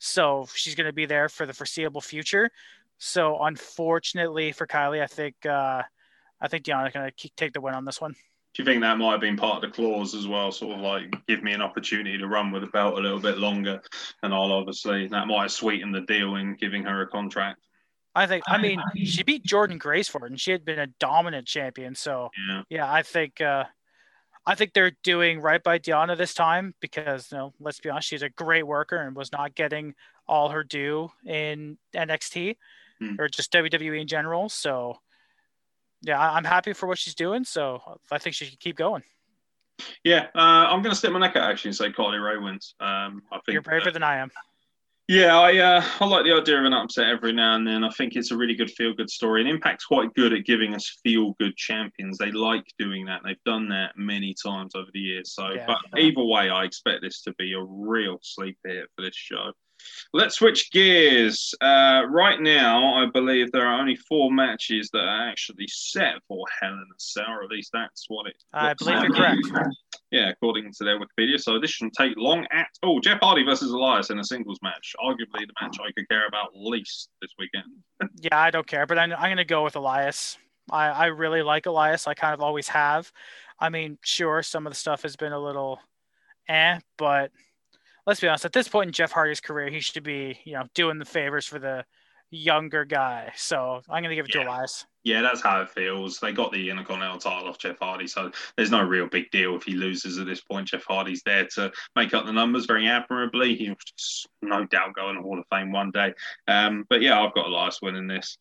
[0.00, 2.50] so she's going to be there for the foreseeable future.
[2.98, 5.82] So unfortunately for Kylie, I think uh,
[6.40, 8.12] I think Deonna's going to take the win on this one.
[8.54, 10.50] Do you think that might have been part of the clause as well?
[10.50, 13.38] Sort of like give me an opportunity to run with the belt a little bit
[13.38, 13.80] longer,
[14.22, 17.60] and I'll obviously that might have sweetened the deal in giving her a contract.
[18.14, 18.42] I think.
[18.48, 21.94] I mean, she beat Jordynne Grace for it, and she had been a dominant champion.
[21.94, 23.64] So yeah, yeah I think uh,
[24.46, 28.08] I think they're doing right by Deonna this time because, you know, let's be honest,
[28.08, 29.94] she's a great worker and was not getting
[30.26, 32.56] all her due in NXT
[33.02, 33.18] mm.
[33.18, 34.48] or just WWE in general.
[34.48, 34.96] So,
[36.02, 37.44] yeah, I'm happy for what she's doing.
[37.44, 39.02] So I think she should keep going.
[40.04, 40.38] Yeah, uh,
[40.68, 42.74] I'm going to stick my neck out actually and say Carly Rae wins.
[42.80, 44.30] Um, I think you're braver than I am.
[45.10, 47.82] Yeah, I uh, I like the idea of an upset every now and then.
[47.82, 49.40] I think it's a really good feel good story.
[49.40, 52.16] And Impact's quite good at giving us feel good champions.
[52.16, 53.22] They like doing that.
[53.24, 55.34] They've done that many times over the years.
[55.34, 55.66] So, yeah.
[55.66, 59.50] but either way, I expect this to be a real sleeper hit for this show.
[60.12, 61.54] Let's switch gears.
[61.60, 66.44] Uh, right now, I believe there are only four matches that are actually set for
[66.60, 68.36] Hell in a Cell, or at least that's what it.
[68.52, 69.46] I believe you're correct.
[70.10, 71.40] Yeah, according to their Wikipedia.
[71.40, 73.00] So this shouldn't take long at all.
[73.00, 76.48] Jeff Hardy versus Elias in a singles match, arguably the match I could care about
[76.54, 77.66] least this weekend.
[78.20, 80.36] yeah, I don't care, but I'm, I'm going to go with Elias.
[80.72, 82.08] I, I really like Elias.
[82.08, 83.12] I kind of always have.
[83.60, 85.78] I mean, sure, some of the stuff has been a little
[86.50, 87.30] eh, but
[88.06, 90.64] let's be honest, at this point in Jeff Hardy's career, he should be, you know,
[90.74, 91.84] doing the favors for the
[92.30, 93.32] younger guy.
[93.36, 94.42] So I'm going to give it yeah.
[94.42, 94.86] to Elias.
[95.02, 96.18] Yeah, that's how it feels.
[96.18, 99.62] They got the Intercontinental title off Jeff Hardy, so there's no real big deal if
[99.62, 100.68] he loses at this point.
[100.68, 103.56] Jeff Hardy's there to make up the numbers very admirably.
[103.56, 103.76] He'll
[104.42, 106.12] no doubt go in the Hall of Fame one day.
[106.48, 108.36] Um, but yeah, I've got Elias winning this.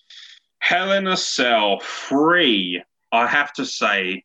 [0.60, 2.84] Hell in a Cell free.
[3.12, 4.24] I have to say,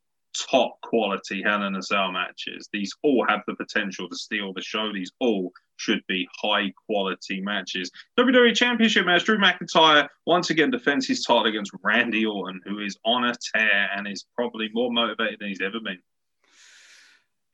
[0.51, 2.69] top quality Hell in a Cell matches.
[2.73, 4.93] These all have the potential to steal the show.
[4.93, 7.91] These all should be high quality matches.
[8.19, 12.97] WWE Championship match Drew McIntyre once again defends his title against Randy Orton, who is
[13.05, 15.99] on a tear and is probably more motivated than he's ever been.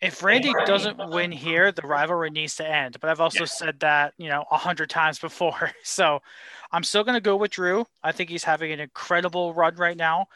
[0.00, 2.98] if Randy doesn't win here, the rivalry needs to end.
[3.00, 3.46] But I've also Yeah.
[3.46, 5.72] said that, you know, a hundred times before.
[5.84, 6.22] So
[6.72, 7.86] I'm still gonna go with Drew.
[8.02, 10.28] I think he's having an incredible run right now.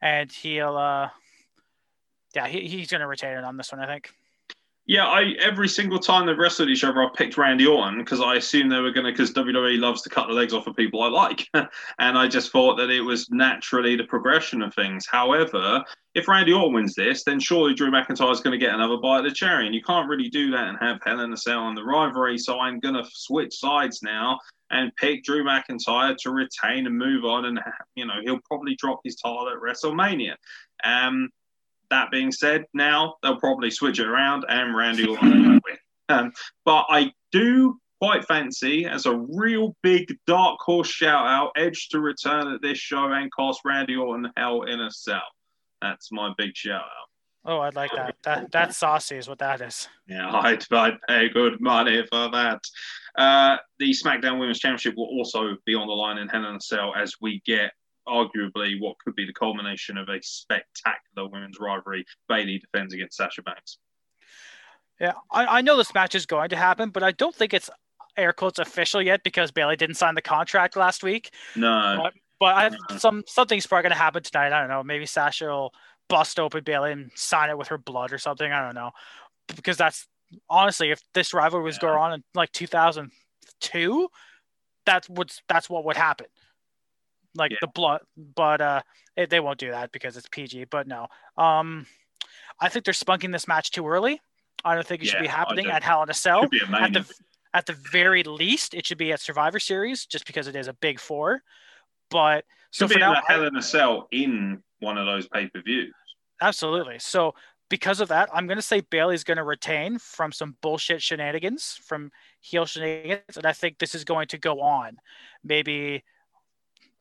[0.00, 1.10] And he'll uh
[2.34, 4.12] yeah, he, he's gonna retain it on this one, I think.
[4.86, 8.34] Yeah, I every single time they've wrestled each other, I picked Randy Orton because I
[8.34, 11.02] assumed they were going to because WWE loves to cut the legs off of people
[11.02, 15.06] I like, and I just thought that it was naturally the progression of things.
[15.06, 15.84] However,
[16.16, 19.18] if Randy Orton wins this, then surely Drew McIntyre is going to get another bite
[19.18, 21.60] of the cherry, and you can't really do that and have Hell in a Cell
[21.60, 22.36] on the rivalry.
[22.36, 24.40] So I'm going to switch sides now
[24.70, 27.60] and pick Drew McIntyre to retain and move on, and
[27.94, 30.34] you know he'll probably drop his title at WrestleMania.
[30.82, 31.28] Um,
[31.92, 35.78] that being said, now they'll probably switch it around and Randy Orton will win.
[36.08, 36.32] Um,
[36.64, 42.00] but I do quite fancy as a real big dark horse shout out Edge to
[42.00, 45.22] return at this show and cost Randy Orton hell in a cell.
[45.80, 47.08] That's my big shout out.
[47.44, 48.14] Oh, I'd like that.
[48.22, 49.88] That that's saucy is what that is.
[50.06, 52.60] Yeah, I'd, I'd pay good money for that.
[53.16, 56.60] Uh, the SmackDown Women's Championship will also be on the line in Hell in a
[56.60, 57.72] Cell as we get
[58.08, 62.04] arguably what could be the culmination of a spectacular women's rivalry.
[62.28, 63.78] Bayley defends against Sasha Banks.
[65.00, 67.70] Yeah, I, I know this match is going to happen, but I don't think it's
[68.16, 71.30] air quotes official yet because Bayley didn't sign the contract last week.
[71.56, 72.98] No, But, but I Uh-huh.
[72.98, 74.52] some something's probably gonna happen tonight.
[74.52, 74.82] I don't know.
[74.82, 75.74] Maybe Sasha will
[76.08, 78.50] bust open Bayley and sign it with her blood or something.
[78.52, 78.90] I don't know.
[79.56, 80.06] Because that's
[80.50, 81.80] honestly, if this rivalry was Yeah.
[81.82, 84.08] going on in like 2002,
[84.84, 86.26] that's what's that's what would happen.
[87.34, 87.58] Like Yeah.
[87.62, 88.82] the blood, but uh,
[89.16, 90.64] it, they won't do that because it's PG.
[90.64, 91.06] But no,
[91.36, 91.86] um,
[92.60, 94.20] I think they're spunking this match too early.
[94.64, 97.04] I don't think it should be happening at Hell in a Cell a at the
[97.54, 100.72] at the very least, it should be at Survivor Series, just because it is a
[100.74, 101.42] big four.
[102.10, 105.48] But so Should for be now, Hell in a Cell in one of those pay
[105.48, 105.92] per views.
[106.40, 106.98] absolutely.
[106.98, 107.34] So
[107.68, 111.78] because of that, I'm going to say Bayley's going to retain from some bullshit shenanigans,
[111.82, 112.10] from
[112.40, 114.98] heel shenanigans, and I think this is going to go on.
[115.42, 116.04] Maybe,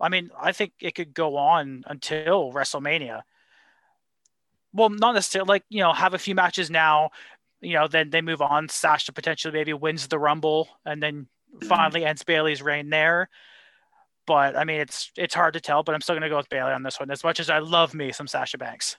[0.01, 3.21] I mean, I think it could go on until WrestleMania.
[4.73, 7.11] Well, not necessarily like you know have a few matches now,
[7.61, 8.67] you know, then they move on.
[8.69, 11.67] Sasha potentially maybe wins the Rumble and then Mhm.
[11.67, 13.29] finally ends Bayley's reign there.
[14.25, 15.83] But I mean, it's it's hard to tell.
[15.83, 17.59] But I'm still going to go with Bayley on this one, as much as I
[17.59, 18.97] love me some Sasha Banks.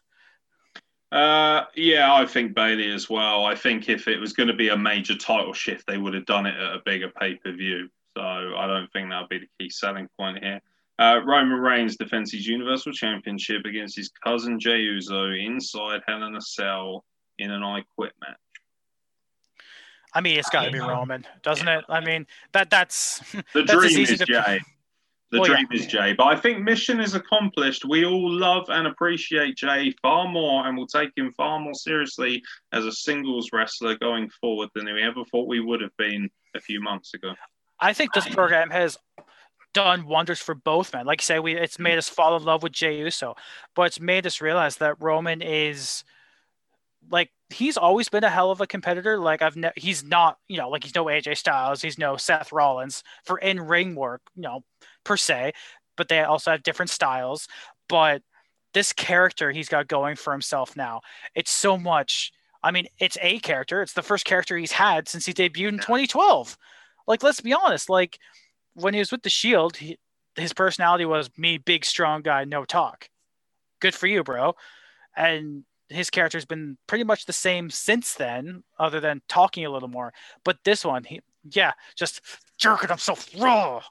[1.10, 3.44] Uh, yeah, I think Bayley as well.
[3.44, 6.24] I think if it was going to be a major title shift, they would have
[6.26, 7.88] done it at a bigger pay per view.
[8.16, 10.60] So I don't think that would be the key selling point here.
[10.98, 16.36] Uh, Roman Reigns defends his Universal Championship against his cousin Jey Uso inside Hell in
[16.36, 17.04] a Cell
[17.38, 18.36] in an I Quit match.
[20.14, 21.84] I mean, it's got to be Roman, doesn't it?
[21.88, 23.20] I mean, that that's
[23.54, 24.60] The That's dream easy is to- Jey.
[25.30, 25.56] The Well, yeah.
[25.56, 26.12] dream is Jey.
[26.12, 27.86] But I think mission is accomplished.
[27.86, 32.42] We all love and appreciate Jey far more and will take him far more seriously
[32.72, 36.60] as a singles wrestler going forward than we ever thought we would have been a
[36.60, 37.32] few months ago.
[37.80, 38.98] I think this program has
[39.74, 41.06] done wonders for both men.
[41.06, 43.34] Like you say, we it's made us fall in love with Jey Uso,
[43.74, 46.04] but it's made us realize that Roman is
[47.10, 49.18] like he's always been a hell of a competitor.
[49.18, 52.52] Like I've ne- he's not, you know, like he's no AJ Styles, he's no Seth
[52.52, 54.60] Rollins for in ring work, you know,
[55.04, 55.52] per se,
[55.96, 57.48] but they also have different styles.
[57.88, 58.22] But
[58.74, 61.00] this character he's got going for himself now,
[61.34, 62.32] it's so much.
[62.62, 63.82] I mean, it's a character.
[63.82, 66.56] It's the first character he's had since he debuted in 2012.
[67.08, 67.90] Like, let's be honest.
[67.90, 68.18] Like,
[68.74, 69.98] when he was with the Shield, he,
[70.36, 73.08] his personality was me, big, strong guy, no talk.
[73.80, 74.54] Good for you, bro.
[75.16, 79.88] And his character's been pretty much the same since then, other than talking a little
[79.88, 80.12] more.
[80.44, 81.20] But this one, he,
[81.50, 82.20] yeah, just
[82.58, 83.82] jerking himself raw.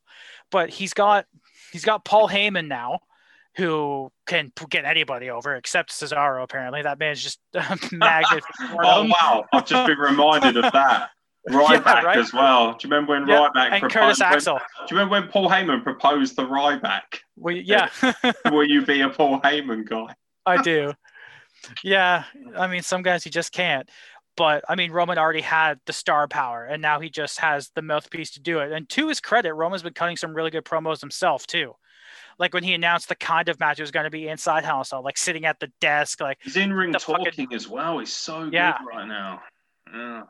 [0.49, 1.25] But he's got
[1.71, 2.99] he's got Paul Heyman now,
[3.55, 6.43] who can get anybody over except Cesaro.
[6.43, 8.43] Apparently, that man's just a magnet.
[8.61, 9.45] Oh wow!
[9.53, 11.11] I've just been reminded of that.
[11.49, 12.17] Ryback Yeah, right?
[12.17, 12.73] as well.
[12.73, 13.93] Do you remember when Yeah, Ryback and proposed?
[13.93, 14.57] Curtis when- Axel.
[14.57, 17.01] do you remember when Paul Heyman proposed the Ryback?
[17.35, 17.89] We, yeah,
[18.51, 20.13] Will you be a Paul Heyman guy?
[20.45, 20.93] I do.
[21.83, 22.23] Yeah,
[22.57, 23.89] I mean, some guys you just can't.
[24.37, 27.81] But I mean, Roman already had the star power, and now he just has the
[27.81, 28.71] mouthpiece to do it.
[28.71, 31.73] And to his credit, Roman's been cutting some really good promos himself too.
[32.39, 34.83] Like when he announced the kind of match it was going to be inside Hell
[34.91, 37.99] in like sitting at the desk, like He's in ring talking fucking- as well.
[37.99, 38.77] He's so Yeah.
[38.79, 39.41] good right now.
[39.93, 40.23] Yeah.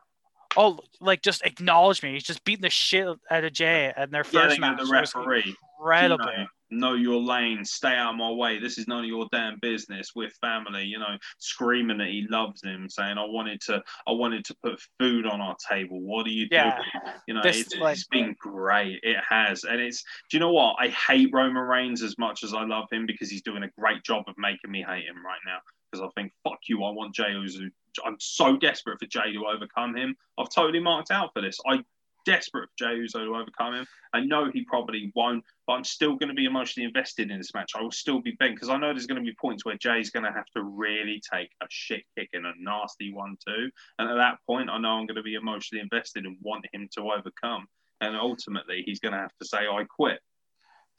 [0.58, 2.14] Oh, like just acknowledge me.
[2.14, 4.80] He's just beating the shit out of Jey and their first Yelling match.
[4.80, 5.56] at the referee.
[5.80, 6.26] incredible.
[6.30, 6.48] You know,
[6.90, 7.66] know your lane.
[7.66, 8.60] Stay out of my way.
[8.60, 10.12] This is none of your damn business.
[10.16, 10.84] We're family.
[10.84, 14.80] You know, screaming that he loves him, saying, "I wanted to, I wanted to put
[15.00, 16.00] food on our table.
[16.02, 16.76] What are you Yeah.
[16.76, 19.00] doing?" You know, This, it's, like- it's been great.
[19.04, 20.04] It has, and it's.
[20.30, 20.76] Do you know what?
[20.80, 24.04] I hate Roman Reigns as much as I love him because he's doing a great
[24.04, 25.58] job of making me hate him right now.
[25.92, 27.70] Because I think fuck you, I want Jey Uso.
[28.06, 30.16] I'm so desperate for Jey to overcome him.
[30.38, 31.60] I've totally marked out for this.
[31.68, 31.84] I
[32.26, 33.86] desperate for Jey Uso to overcome him.
[34.14, 37.54] I know he probably won't, but I'm still going to be emotionally invested in this
[37.54, 37.72] match.
[37.76, 40.12] I will still be bent because I know there's going to be points where Jey's
[40.12, 43.70] going to have to really take a shit kick and a nasty one too.
[44.00, 46.88] And at that point, I know I'm going to be emotionally invested and want him
[46.98, 47.68] to overcome.
[48.02, 50.20] And ultimately, he's going to have to say, I quit.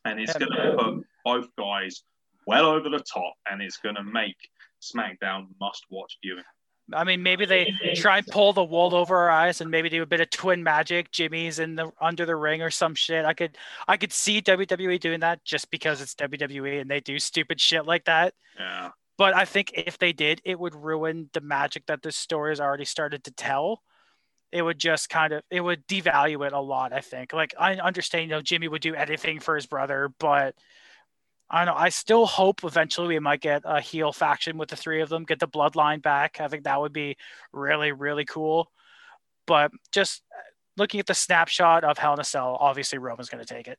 [0.05, 2.03] And it's going to put both guys
[2.47, 4.37] well over the top and it's going to make
[4.83, 6.45] SmackDown must watch viewing.
[6.93, 10.03] I mean, maybe they try and pull the wool over our eyes and maybe do
[10.03, 11.11] a bit of twin magic.
[11.13, 13.25] Jimmy's in the under the ring or some shit.
[13.25, 13.57] I could
[13.87, 17.87] I could see WWE doing that just because it's WWE and they do stupid shit
[17.87, 18.35] like that.
[18.59, 18.91] Yeah.
[19.17, 22.61] But I think if they did, it would ruin the magic that this story has
[22.61, 23.83] already started to tell.
[24.51, 26.93] It would just kind of it would devalue it a lot.
[26.93, 27.33] I think.
[27.33, 30.57] Like I understand, you know, Jimmy would do anything for his brother, but
[31.51, 31.81] I don't know.
[31.81, 35.25] I still hope eventually we might get a heel faction with the three of them,
[35.25, 36.41] get the bloodline back.
[36.41, 37.17] I think that would be
[37.53, 38.71] really, really cool.
[39.47, 40.41] But just uh,
[40.77, 43.79] looking at the snapshot of Hell in a Cell, obviously Roman's going to take it.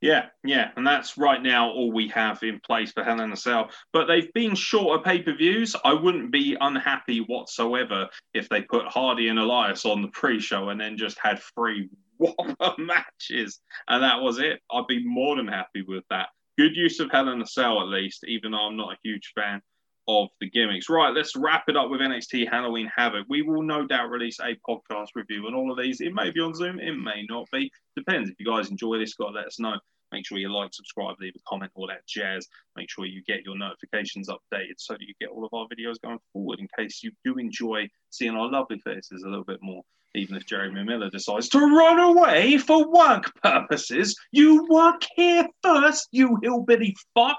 [0.00, 3.36] Yeah, yeah, and that's right now all we have in place for Hell in a
[3.36, 3.70] Cell.
[3.92, 5.76] But they've been shorter pay per views.
[5.84, 10.70] I wouldn't be unhappy whatsoever if they put Hardy and Elias on the pre show
[10.70, 11.88] and then just had three
[12.36, 14.60] whopper matches, and that was it.
[14.70, 16.28] I'd be more than happy with that.
[16.58, 19.32] Good use of Hell in a Cell, at least, even though I'm not a huge
[19.34, 19.62] fan
[20.08, 20.88] of the gimmicks.
[20.88, 23.26] Right, let's wrap it up with NXT Halloween Havoc.
[23.28, 26.00] We will no doubt release a podcast review on all of these.
[26.00, 27.70] It may be on Zoom, it may not be.
[27.96, 28.30] Depends.
[28.30, 29.78] If you guys enjoy this, got let us know.
[30.12, 32.48] Make sure you like, subscribe, leave a comment, all that jazz.
[32.76, 36.00] Make sure you get your notifications updated so that you get all of our videos
[36.02, 39.82] going forward in case you do enjoy seeing our lovely faces a little bit more
[40.14, 44.18] even if Jeremy Miller decides to run away for work purposes.
[44.32, 47.38] You work here first, you hillbilly fuck.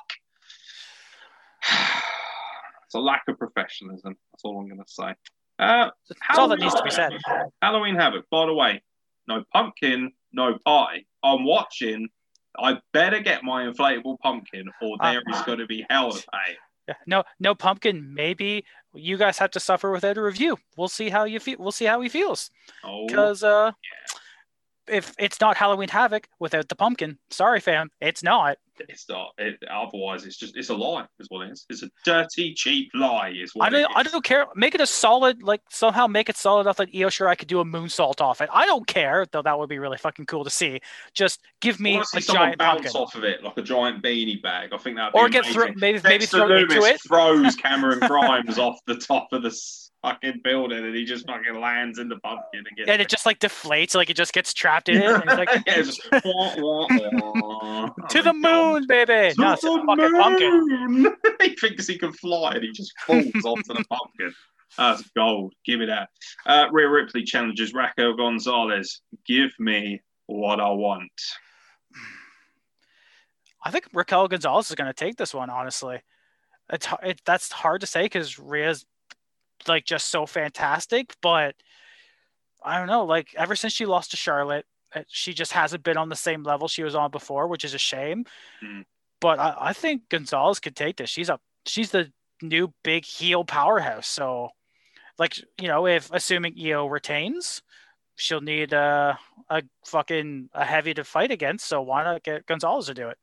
[2.86, 4.16] it's a lack of professionalism.
[4.32, 5.14] That's all I'm going to say.
[5.60, 7.14] Uh, That's all that needs to be said.
[7.62, 8.82] Halloween Havoc, by the way,
[9.28, 11.04] no pumpkin, no pie.
[11.24, 12.10] I'm watching.
[12.60, 16.28] I better get my inflatable pumpkin, or Uh, there is going to be hell to
[16.32, 16.96] pay.
[17.08, 18.14] No, no pumpkin.
[18.14, 20.58] Maybe you guys have to suffer without a review.
[20.76, 21.58] We'll see how you feel.
[21.60, 22.50] We'll see how he feels.
[22.84, 23.72] Oh, Because uh,
[24.88, 28.58] if it's not Halloween Havoc without the pumpkin, sorry, fam, it's not.
[28.80, 29.32] it's not.
[29.38, 31.06] It, otherwise, it's just it's a lie.
[31.20, 31.66] Is what it is.
[31.70, 33.30] It's a dirty, cheap lie.
[33.30, 33.92] Is what I don't.
[33.96, 34.48] I don't care.
[34.56, 37.60] Make it a solid, like somehow make it solid enough that Io Shirai could do
[37.60, 38.50] a moonsault off it.
[38.52, 39.42] I don't care, though.
[39.42, 40.80] That would be really fucking cool to see.
[41.14, 44.74] Just give me a giant bounce pumpkin, off of it like a giant beanie bag.
[44.74, 45.74] I think that or get thrown.
[45.78, 47.02] Maybe maybe thrown into it.
[47.08, 49.52] throws Cameron Grimes off the top of the
[50.02, 52.90] fucking building, and he just fucking lands in the pumpkin and.
[52.90, 55.26] And it just like deflates, like it just gets trapped in it.
[55.26, 57.90] Like, yeah, just wah, wah, wah.
[58.10, 59.34] to the moon, baby.
[59.34, 60.68] To No, it's a fucking pumpkin.
[60.68, 61.16] moon.
[61.42, 64.34] he thinks he can fly and he just falls onto the pumpkin.
[64.78, 65.54] That's gold.
[65.66, 66.10] Give me that.
[66.46, 69.02] Uh, Rhea Ripley challenges Raquel Gonzalez.
[69.26, 71.12] Give me what I want.
[73.64, 75.50] I think Raquel Gonzalez is going to take this one.
[75.50, 76.02] Honestly,
[76.72, 78.86] it's it, that's hard to say because Rhea's
[79.68, 81.14] like just so fantastic.
[81.22, 81.56] But
[82.64, 83.06] I don't know.
[83.06, 86.44] Like ever since she lost to Charlotte, uh, she just hasn't been on the same
[86.44, 88.26] level she was on before, which is a shame.
[88.62, 88.82] Hmm.
[89.20, 91.10] But I, I think Gonzalez could take this.
[91.10, 92.12] She's a she's the
[92.42, 94.08] new big heel powerhouse.
[94.08, 94.50] So,
[95.18, 97.62] like you know, if assuming Io retains,
[98.16, 99.16] she'll need uh,
[99.50, 101.68] a fucking a heavy to fight against.
[101.68, 103.18] So why not get Gonzalez to do it?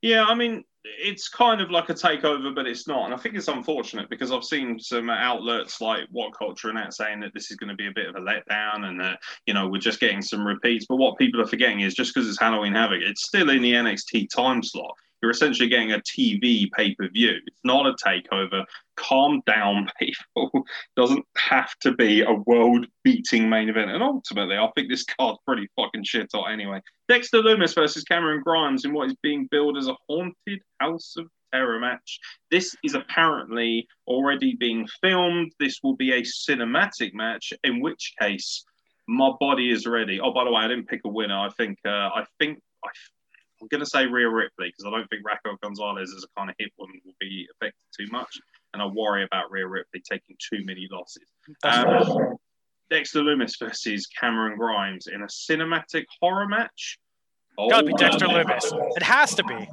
[0.00, 0.64] Yeah, I mean,
[0.98, 3.04] it's kind of like a takeover, but it's not.
[3.06, 6.94] And I think it's unfortunate because I've seen some outlets like What Culture and that
[6.94, 9.54] saying that this is going to be a bit of a letdown and that, you
[9.54, 10.86] know, we're just getting some repeats.
[10.88, 13.72] But what people are forgetting is just because it's Halloween Havoc, it's still in the
[13.72, 14.94] NXT time slot.
[15.20, 17.34] You're essentially getting a TV pay per view.
[17.46, 18.64] It's not a takeover.
[18.96, 20.64] Calm down, people.
[20.96, 23.90] Doesn't have to be a world beating main event.
[23.90, 26.80] And ultimately, I think this card's pretty fucking shit hot anyway.
[27.08, 31.26] Dexter Lumis versus Cameron Grimes in what is being billed as a haunted House of
[31.52, 32.18] Terror match.
[32.50, 35.52] This is apparently already being filmed.
[35.58, 38.64] This will be a cinematic match, in which case
[39.08, 40.20] my body is ready.
[40.20, 41.38] Oh, by the way, I didn't pick a winner.
[41.38, 42.88] I think uh, I think I,
[43.60, 46.50] I'm going to say Rhea Ripley because I don't think Raquel Gonzalez as a kind
[46.50, 48.38] of hit woman will be affected too much,
[48.72, 51.24] and I worry about Rhea Ripley taking too many losses.
[51.64, 52.36] Um,
[52.90, 56.98] Dexter Lumis versus Cameron Grimes in a cinematic horror match.
[57.58, 58.72] Oh, Gotta be Dexter Lumis.
[58.96, 59.68] It has to be.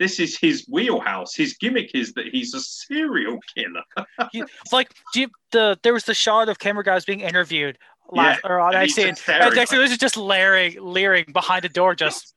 [0.00, 1.36] This is his wheelhouse.
[1.36, 3.82] His gimmick is that he's a serial killer.
[4.34, 7.78] It's like do you, the there was the shot of camera guys being interviewed
[8.10, 9.54] last or on and that he's scene, just and.
[9.54, 12.34] Dexter Lumis is just leering, leering behind the door, just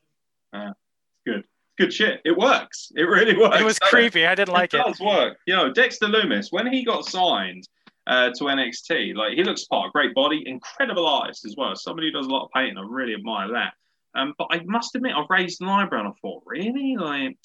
[0.53, 1.45] Good.
[1.77, 2.21] good shit.
[2.25, 2.91] It works.
[2.95, 3.59] It really works.
[3.59, 4.25] It was creepy.
[4.25, 4.85] I didn't like it it.
[4.85, 5.37] does work.
[5.45, 7.67] You know, Dexter Lumis, when he got signed
[8.07, 11.75] uh, to NXT, like he looks part, great body, incredible artist as well.
[11.75, 12.77] Somebody who does a lot of painting.
[12.77, 13.73] I really admire that.
[14.15, 16.95] Um, but I must admit, I raised an eyebrow and I thought, really?
[16.97, 17.37] Like,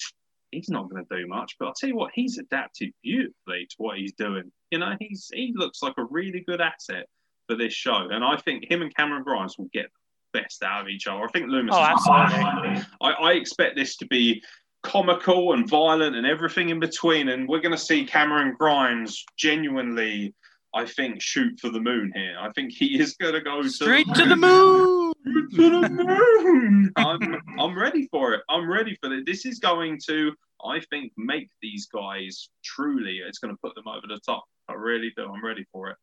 [0.51, 1.55] he's not going to do much.
[1.59, 4.51] But I'll tell you what, he's adapted beautifully to what he's doing.
[4.71, 7.05] You know, he's he looks like a really good asset
[7.47, 8.07] for this show.
[8.09, 9.99] And I think him and Cameron Grimes will get the
[10.33, 11.23] best out of each other.
[11.23, 12.83] I think Lumis Oh, absolutely.
[13.01, 14.43] I, I expect this to be
[14.83, 17.29] comical and violent and everything in between.
[17.29, 20.33] And we're going to see Cameron Grimes genuinely,
[20.73, 22.35] I think, shoot for the moon here.
[22.39, 25.13] I think he is going to go to Straight to the moon.
[25.55, 26.91] to the moon.
[26.97, 28.41] I'm, I'm ready for it.
[28.49, 29.25] I'm ready for it.
[29.25, 30.33] This is going to,
[30.65, 34.43] I think, make these guys truly, it's going to put them over the top.
[34.67, 35.25] I really do.
[35.29, 35.97] I'm ready for it.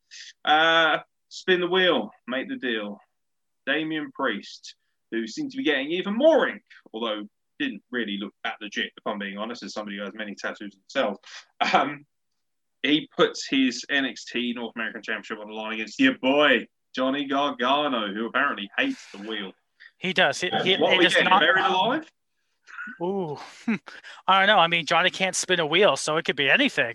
[0.44, 0.98] Uh,
[1.28, 2.98] spin the wheel, make the deal.
[3.66, 4.74] Damian Priest,
[5.11, 6.62] who seems to be getting even more ink,
[6.93, 7.23] although
[7.59, 10.74] didn't really look that legit, if I'm being honest, as somebody who has many tattoos
[10.74, 11.19] himself.
[11.73, 12.07] Um,
[12.82, 18.12] he puts his NXT North American Championship on the line against your boy, Johnny Gargano,
[18.12, 19.53] who apparently hates the wheel.
[19.99, 20.41] He does.
[20.41, 21.41] He, he, what he we does not.
[21.41, 22.11] Buried alive?
[23.03, 23.39] Ooh,
[24.27, 24.59] I don't know.
[24.59, 26.95] I mean, Johnny can't spin a wheel, so it could be anything.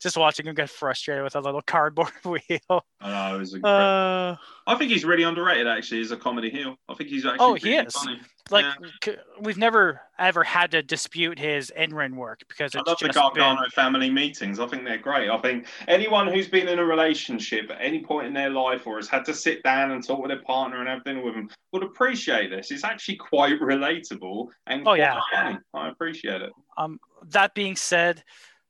[0.00, 2.84] Just watching him get frustrated with a little cardboard wheel.
[3.00, 3.64] I know, it.
[3.64, 6.76] Uh, I think he's really underrated, actually, as a comedy heel.
[6.88, 7.92] I think he's actually Oh, he is.
[7.94, 8.20] funny.
[8.50, 8.64] like
[9.06, 9.14] Yeah.
[9.40, 13.70] we've never ever had to dispute his in-ring work because I love the Gargano been,
[13.70, 14.60] family meetings.
[14.60, 15.30] I think they're great.
[15.30, 18.96] I think anyone who's been in a relationship at any point in their life or
[18.98, 21.48] has had to sit down and talk with their partner and have dinner with them
[21.72, 22.70] would appreciate this.
[22.70, 25.18] It's actually quite relatable and Oh, yeah.
[25.32, 25.58] funny.
[25.74, 26.52] I appreciate it.
[26.76, 27.00] Um,
[27.30, 28.22] that being said,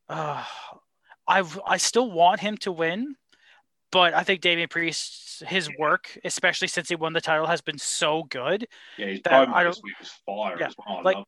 [0.09, 0.43] uh,
[1.29, 3.15] I I still want him to win,
[3.93, 7.79] but I think Damian Priest, his work, especially since he won the title, has been
[7.79, 8.67] so good.
[8.97, 10.99] Yeah, his That- promo I this don't- week was fire Yeah, as well.
[10.99, 11.25] I like-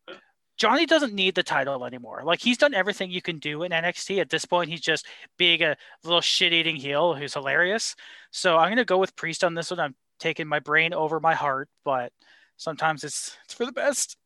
[0.56, 2.20] Johnny doesn't need the title anymore.
[2.22, 4.20] Like he's done everything you can do in NXT.
[4.20, 5.06] At this point, he's just
[5.38, 5.74] being a
[6.04, 7.96] little shit-eating heel who's hilarious.
[8.30, 9.80] So I'm gonna go with Priest on this one.
[9.80, 12.12] I'm taking my brain over my heart, but
[12.58, 14.18] sometimes it's it's for the best.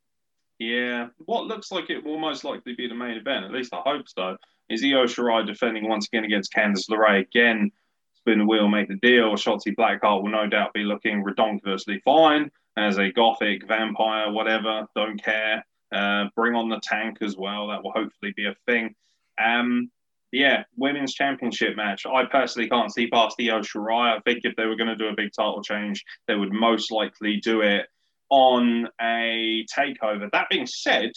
[0.59, 3.80] Yeah, what looks like it will most likely be the main event, at least I
[3.84, 4.36] hope so,
[4.69, 7.20] is Io Shirai defending once again against Candice LeRae.
[7.20, 7.70] Again,
[8.15, 9.35] spin the wheel, make the deal.
[9.35, 15.23] Shotzi Blackheart will no doubt be looking redonkulously fine as a gothic vampire, whatever, don't
[15.23, 15.65] care.
[15.93, 17.69] Uh, bring on the tank as well.
[17.69, 18.95] That will hopefully be a thing.
[19.43, 19.91] Um,
[20.32, 22.05] yeah, women's championship match.
[22.07, 24.16] I personally can't see past Io Shirai.
[24.16, 26.91] I think if they were going to do a big title change, they would most
[26.91, 27.86] likely do it
[28.31, 30.28] on a takeover.
[30.32, 31.12] That being said,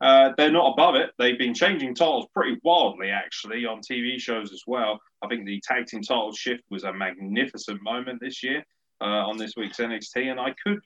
[0.00, 1.10] uh, they're not above it.
[1.18, 5.00] They've been changing titles pretty wildly, actually, on TV shows as well.
[5.22, 8.64] I think the tag team title shift was a magnificent moment this year
[9.00, 10.80] uh, on this week's NXT, and I could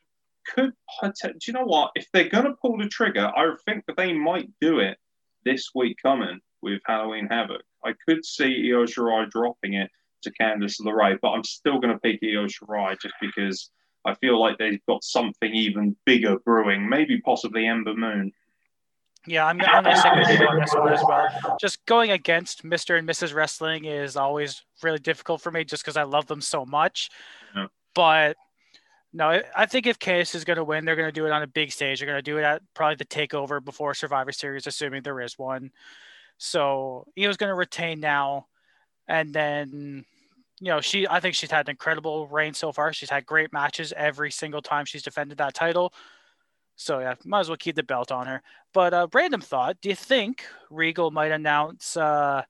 [0.54, 0.72] could
[1.02, 1.90] do you know what?
[1.94, 4.96] If they're going to pull the trigger, I think that they might do it
[5.44, 7.62] this week coming with Halloween Havoc.
[7.84, 9.90] I could see Io Shirai dropping it
[10.22, 13.70] to Candice LeRae, but I'm still going to pick Io Shirai just because
[14.04, 18.32] I feel like they've got something even bigger brewing, maybe possibly Ember Moon.
[19.26, 21.28] Yeah, I'm, I'm going to stick with you on this one as well.
[21.60, 22.98] Just going against Mr.
[22.98, 23.34] and Mrs.
[23.34, 27.10] Wrestling is always really difficult for me just because I love them so much.
[27.54, 27.66] Yeah.
[27.94, 28.36] But
[29.12, 31.42] no, I- think if KS is going to win, they're going to do it on
[31.42, 31.98] a big stage.
[31.98, 35.38] They're going to do it at probably the takeover before Survivor Series, assuming there is
[35.38, 35.70] one.
[36.38, 38.46] So he was going to retain now.
[39.06, 40.04] And then,
[40.60, 42.92] you know, she, I think she's had an incredible reign so far.
[42.94, 45.92] She's had great matches every single time she's defended that title.
[46.80, 48.42] So yeah, might as well keep the belt on her.
[48.72, 52.42] But uh, random thought: Do you think Regal might announce uh,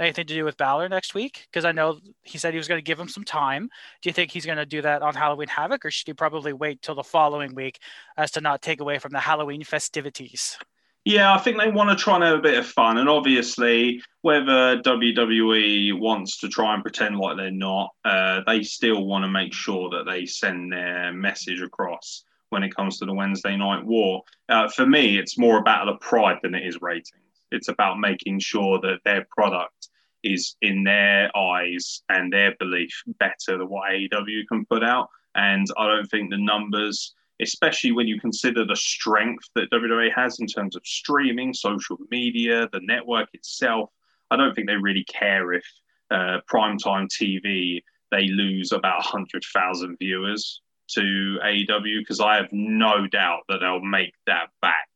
[0.00, 1.46] anything to do with Balor next week?
[1.48, 3.68] Because I know he said he was going to give him some time.
[4.02, 6.52] Do you think he's going to do that on Halloween Havoc, or should he probably
[6.52, 7.78] wait till the following week,
[8.16, 10.58] as to not take away from the Halloween festivities?
[11.04, 12.98] Yeah, I think they want to try and have a bit of fun.
[12.98, 19.06] And obviously, whether WWE wants to try and pretend like they're not, uh, they still
[19.06, 23.14] want to make sure that they send their message across when it comes to the
[23.14, 24.22] Wednesday Night War.
[24.48, 27.12] Uh, for me, it's more a battle of pride than it is ratings.
[27.50, 29.88] It's about making sure that their product
[30.22, 35.08] is, in their eyes and their belief, better than what AEW can put out.
[35.34, 40.38] And I don't think the numbers especially when you consider the strength that WWE has
[40.40, 43.90] in terms of streaming, social media, the network itself.
[44.30, 45.64] I don't think they really care if
[46.10, 53.42] uh, primetime TV they lose about 100,000 viewers to AEW because I have no doubt
[53.48, 54.88] that they'll make that back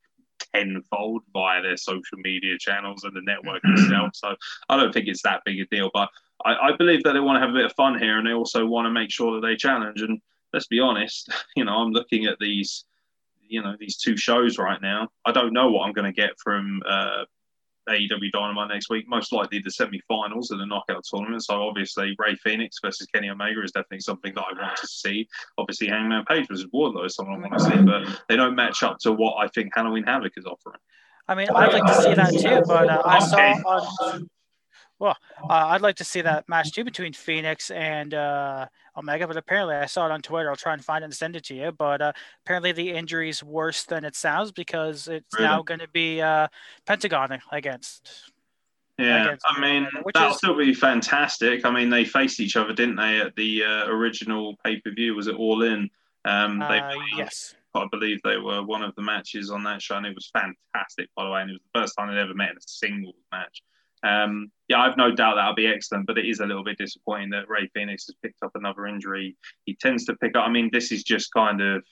[0.55, 4.11] tenfold via their social media channels and the network itself.
[4.15, 4.35] So
[4.69, 5.91] I don't think it's that big a deal.
[5.93, 6.09] But
[6.45, 8.33] I, I believe that they want to have a bit of fun here and they
[8.33, 10.01] also want to make sure that they challenge.
[10.01, 10.21] And
[10.53, 12.85] let's be honest, you know, I'm looking at these
[13.51, 15.09] you know these two shows right now.
[15.27, 17.25] I don't know what I'm going to get from uh,
[17.89, 19.07] AEW Dynamite next week.
[19.09, 21.45] Most likely the semi-finals of the knockout tournament.
[21.45, 25.29] So obviously Rey Fenix versus Kenny Omega is definitely something that I want to see.
[25.59, 28.83] Obviously Hangman Page versus Wardlow is something I want to see, but they don't match
[28.83, 30.79] up to what I think Halloween Havoc is offering.
[31.29, 34.29] I mean, I'd like to see that too, but uh, I saw on.
[35.01, 38.67] Well, uh, I'd like to see that match too between Fenix and uh,
[38.97, 40.51] Omega, but apparently I saw it on Twitter.
[40.51, 41.73] I'll try and find it and send it to you.
[41.73, 42.13] But uh,
[42.45, 45.47] apparently the injury is worse than it sounds because it's Really?
[45.47, 46.49] now going to be uh,
[46.87, 48.31] Pentagon against.
[48.99, 51.65] Yeah, against I mean that'll is- still be fantastic.
[51.65, 55.15] I mean they faced each other, didn't they, at the uh, original pay per view?
[55.15, 55.89] Was it All In?
[56.27, 57.55] Um, they Uh, yes.
[57.75, 61.09] I believe they were one of the matches on that show, and it was fantastic,
[61.17, 61.41] by the way.
[61.41, 63.63] And it was the first time they'd ever met in a singles match.
[64.03, 67.31] Um, yeah, I've no doubt that'll be excellent, but it is a little bit disappointing
[67.31, 69.37] that Rey Fenix has picked up another injury.
[69.65, 70.47] He tends to pick up.
[70.47, 71.83] I mean, this is just kind of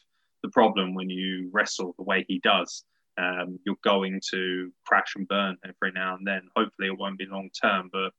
[0.45, 2.85] the problem when you wrestle the way he does.
[3.21, 6.43] Um, you're going to crash and burn every now and then.
[6.55, 8.13] Hopefully, it won't be long term, but a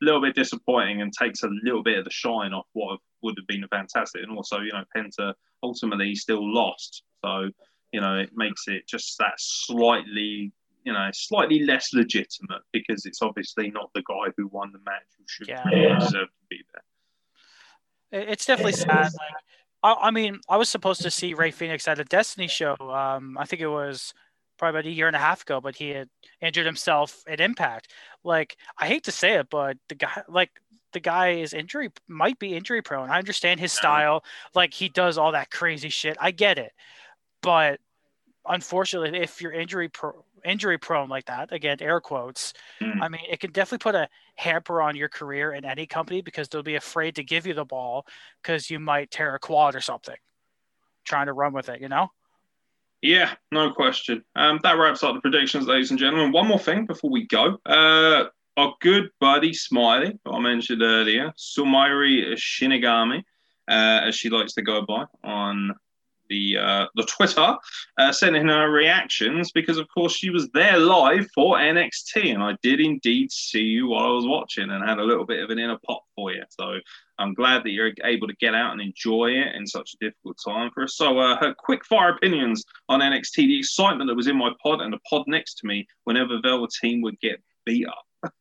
[0.00, 3.46] little bit disappointing and takes a little bit of the shine off what would have
[3.46, 4.22] been fantastic.
[4.22, 7.02] And also, you know, Penta ultimately still lost.
[7.22, 7.50] So,
[7.92, 10.52] you know, it makes it just that slightly,
[10.86, 15.02] you know, slightly less legitimate because it's obviously not the guy who won the match
[15.18, 15.68] who should Yeah.
[15.68, 18.22] really deserve to be there.
[18.30, 19.12] It's definitely sad.
[19.12, 19.12] Like,
[19.82, 22.76] I, I mean, I was supposed to see Rey Fenix at a Destiny show.
[22.78, 24.14] Um, I think it was
[24.58, 26.08] probably about a year and a half ago, but he had
[26.40, 27.92] injured himself at Impact.
[28.22, 30.50] Like, I hate to say it, but the guy, like,
[30.92, 33.10] the guy is injury might be injury prone.
[33.10, 36.16] I understand his style, like he does all that crazy shit.
[36.20, 36.72] I get it,
[37.42, 37.80] but
[38.46, 43.02] unfortunately, if you're injury pro- injury prone like that, again, air quotes, Mm.
[43.02, 46.48] I mean, it can definitely put a hamper on your career in any company because
[46.48, 48.06] they'll be afraid to give you the ball
[48.42, 50.16] because you might tear a quad or something
[51.04, 52.10] trying to run with it, you know?
[53.02, 54.24] Yeah, no question.
[54.34, 56.32] Um, that wraps up the predictions, ladies and gentlemen.
[56.32, 57.58] One more thing before we go.
[57.64, 58.24] Uh,
[58.56, 63.18] our good buddy Smiley, I mentioned earlier, Sumairi Shinigami,
[63.68, 65.72] uh, as she likes to go by on
[66.28, 67.56] the uh, the Twitter,
[67.98, 72.56] uh, sending her reactions because, of course, she was there live for NXT, and I
[72.62, 75.58] did indeed see you while I was watching and had a little bit of an
[75.58, 76.42] inner pop for you.
[76.50, 76.78] So
[77.18, 80.38] I'm glad that you're able to get out and enjoy it in such a difficult
[80.44, 80.96] time for us.
[80.96, 84.80] So, uh, her quick fire opinions on NXT, the excitement that was in my pod
[84.80, 88.32] and the pod next to me whenever Velveteen would get beat up.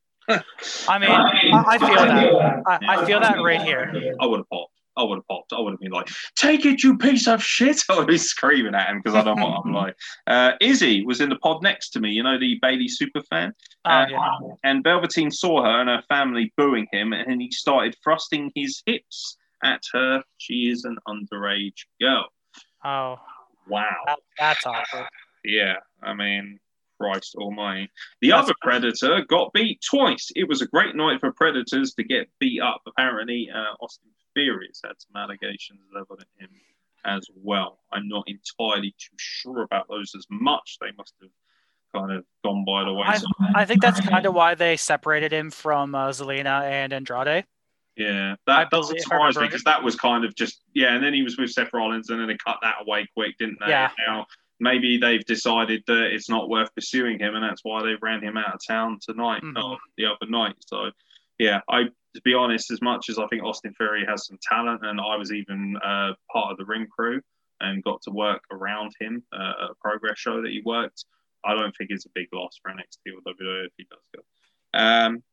[0.87, 2.63] I mean, I, I feel that.
[2.67, 4.15] I, I feel that right here.
[4.19, 4.71] I would have popped.
[4.97, 5.53] I would have popped.
[5.53, 8.75] I would have been like, "Take it, you piece of shit!" I would be screaming
[8.75, 9.95] at him because I don't know what I'm like.
[10.27, 12.11] Uh, Izzy was in the pod next to me.
[12.11, 13.53] You know the Bayley super fan.
[13.85, 14.29] Oh, Uh, yeah.
[14.63, 19.37] And Velveteen saw her and her family booing him, and he started thrusting his hips
[19.63, 20.23] at her.
[20.37, 22.27] She is an underage girl.
[22.83, 23.19] Oh,
[23.67, 23.95] Wow.
[24.05, 25.05] that, that's awful.
[25.47, 26.59] Yeah, I mean,
[26.99, 27.91] Christ almighty.
[28.21, 30.31] The That's- other Predator got beat twice.
[30.35, 32.81] It was a great night for Predators to get beat up.
[32.87, 36.49] Apparently, uh, Austin Theory has had some allegations leveled at him
[37.05, 37.79] as well.
[37.91, 40.77] I'm not entirely too sure about those as much.
[40.81, 41.29] They must have
[41.93, 43.29] kind of gone by the I, wayside.
[43.55, 47.45] I think that's kind of why they separated him from uh, Zelina and Andrade.
[47.95, 51.23] Yeah, that doesn't surprise me because that was kind of just yeah, and then he
[51.23, 53.69] was with Seth Rollins, and then they cut that away quick, didn't they?
[53.69, 53.89] Yeah.
[54.05, 54.25] Now
[54.59, 58.37] maybe they've decided that it's not worth pursuing him, and that's why they ran him
[58.37, 59.61] out of town tonight, Mhm.
[59.63, 60.55] or the other night.
[60.59, 60.91] So
[61.37, 64.85] yeah, I to be honest, as much as I think Austin Theory has some talent,
[64.85, 67.21] and I was even uh, part of the ring crew
[67.59, 71.03] and got to work around him uh, at a progress show that he worked.
[71.43, 74.21] I don't think it's a big loss for NXT or WWE if he does go.
[74.79, 75.23] Um,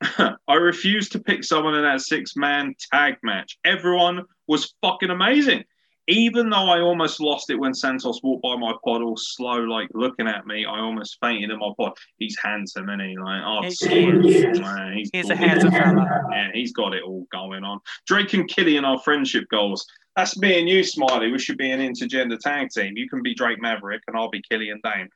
[0.48, 3.58] I refuse to pick someone in that six man tag match.
[3.64, 5.64] Everyone was fucking amazing.
[6.10, 9.88] Even though I almost lost it when Santos walked by my pod all slow, like
[9.94, 11.92] looking at me, I almost fainted in my pod.
[12.18, 13.16] He's handsome, and he?
[13.16, 16.04] Like, oh, he, he, man, he's, he's a handsome fella.
[16.32, 17.78] Yeah, he's got it all going on.
[18.06, 19.86] Drake and Killian are friendship goals.
[20.16, 21.30] That's me and you, Smiley.
[21.30, 22.96] We should be an intergender tag team.
[22.96, 25.08] You can be Drake Maverick, and I'll be Killian Dain.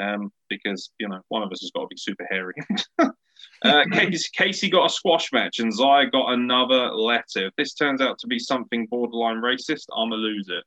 [0.00, 2.54] Um, because you know one of us has got to be super hairy.
[3.62, 7.46] uh, Kacy, Kacy got a squash match, and Xia got another letter.
[7.46, 10.64] If this turns out to be something borderline racist, I'm gonna lose it.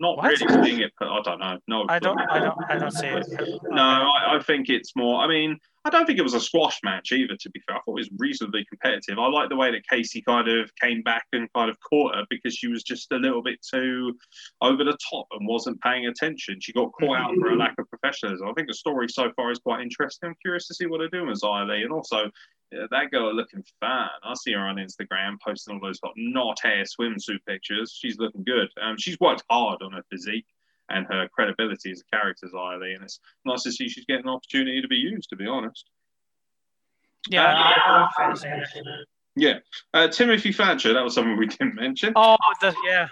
[0.00, 0.26] Not What?
[0.26, 1.58] really seeing it, but I don't know.
[1.68, 2.20] No, I don't.
[2.30, 3.26] I don't, I don't see it.
[3.70, 5.22] No, I, I think it's more.
[5.22, 7.36] I mean, I don't think it was a squash match either.
[7.38, 9.18] To be fair, I thought it was reasonably competitive.
[9.18, 12.24] I like the way that Kacy kind of came back and kind of caught her
[12.28, 14.14] because she was just a little bit too
[14.60, 16.58] over the top and wasn't paying attention.
[16.60, 18.48] She got caught out for a lack of professionalism.
[18.48, 20.30] I think the story so far is quite interesting.
[20.30, 21.82] I'm curious to see what they're doing with Xia Li.
[21.82, 22.30] and also.
[22.74, 24.08] Yeah, that girl looking fine.
[24.22, 27.96] I see her on Instagram posting all those hot not hair swimsuit pictures.
[27.98, 28.68] She's looking good.
[28.82, 30.46] Um, she's worked hard on her physique.
[30.90, 32.92] and her credibility as a character is highly.
[32.92, 35.30] And it's nice to see she's getting an opportunity to be used.
[35.30, 35.88] To be honest.
[37.30, 37.44] Yeah.
[37.44, 39.08] Uh, I- I fancy it.
[39.36, 39.58] Yeah,
[39.92, 40.92] uh, Timothy Thatcher.
[40.92, 42.12] That was something we didn't mention.
[42.14, 43.08] Oh, the yeah.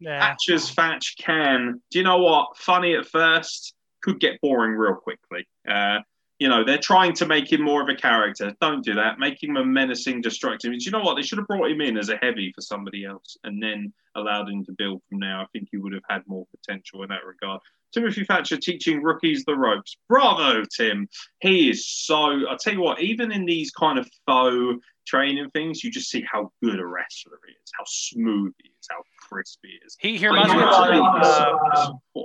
[0.00, 0.18] Yeah.
[0.20, 1.80] Thatcher's Thatch can.
[1.90, 2.56] Do you know what?
[2.56, 5.46] Funny at first, could get boring real quickly.
[5.68, 5.98] Uh,
[6.38, 8.54] you know, they're trying to make him more of a character.
[8.60, 9.18] Don't do that.
[9.18, 10.70] Make him a menacing, destructive.
[10.72, 11.14] Do you know what?
[11.16, 14.48] They should have brought him in as a heavy for somebody else and then allowed
[14.50, 15.36] him to build from there.
[15.38, 17.60] I think he would have had more potential in that regard.
[17.92, 19.96] Timothy Thatcher teaching rookies the ropes.
[20.08, 21.08] Bravo, Tim.
[21.40, 22.46] He is so.
[22.46, 26.22] I'll tell you what, even in these kind of faux training things, you just see
[26.30, 29.96] how good a wrestler he is, how smooth he is, how crisp he is.
[29.98, 32.22] He, he reminds me of uh,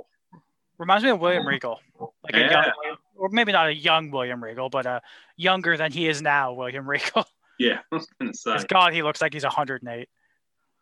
[0.76, 1.80] reminds me of William Regal,
[2.24, 2.50] like a Yeah.
[2.50, 5.00] young, or maybe not a young William Regal, but a
[5.36, 7.24] younger than he is now, William Regal.
[7.58, 8.66] yeah, I was gonna say.
[8.68, 10.08] God, he looks like he's 108.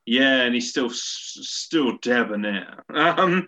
[0.07, 2.83] Yeah, and he's still still debonair.
[2.93, 3.47] Um,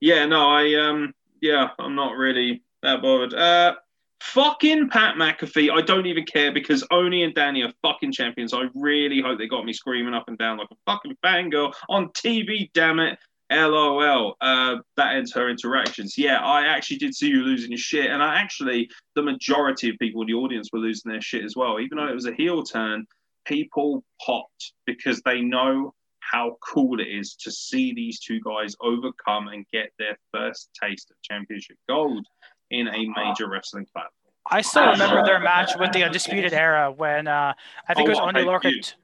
[0.00, 3.32] yeah, no, I um, yeah, I'm not really that bothered.
[3.32, 3.76] Uh,
[4.20, 8.52] fucking Pat McAfee, I don't even care because Oney and Danny are fucking champions.
[8.52, 12.10] I really hope they got me screaming up and down like a fucking fangirl on
[12.10, 12.70] TV.
[12.74, 13.18] Damn it.
[13.50, 14.36] LOL.
[14.40, 16.16] Uh, that ends her interactions.
[16.16, 19.96] Yeah, I actually did see you losing your shit, and I actually the majority of
[19.98, 21.80] people in the audience were losing their shit as well.
[21.80, 23.06] Even though it was a heel turn,
[23.44, 29.48] people popped because they know how cool it is to see these two guys overcome
[29.48, 32.24] and get their first taste of championship gold
[32.70, 34.12] in a major wrestling platform.
[34.48, 37.52] I still remember their match with the Undisputed Era when uh,
[37.88, 38.44] I think Oh, it was Oney?
[38.44, 38.94] Lorcan.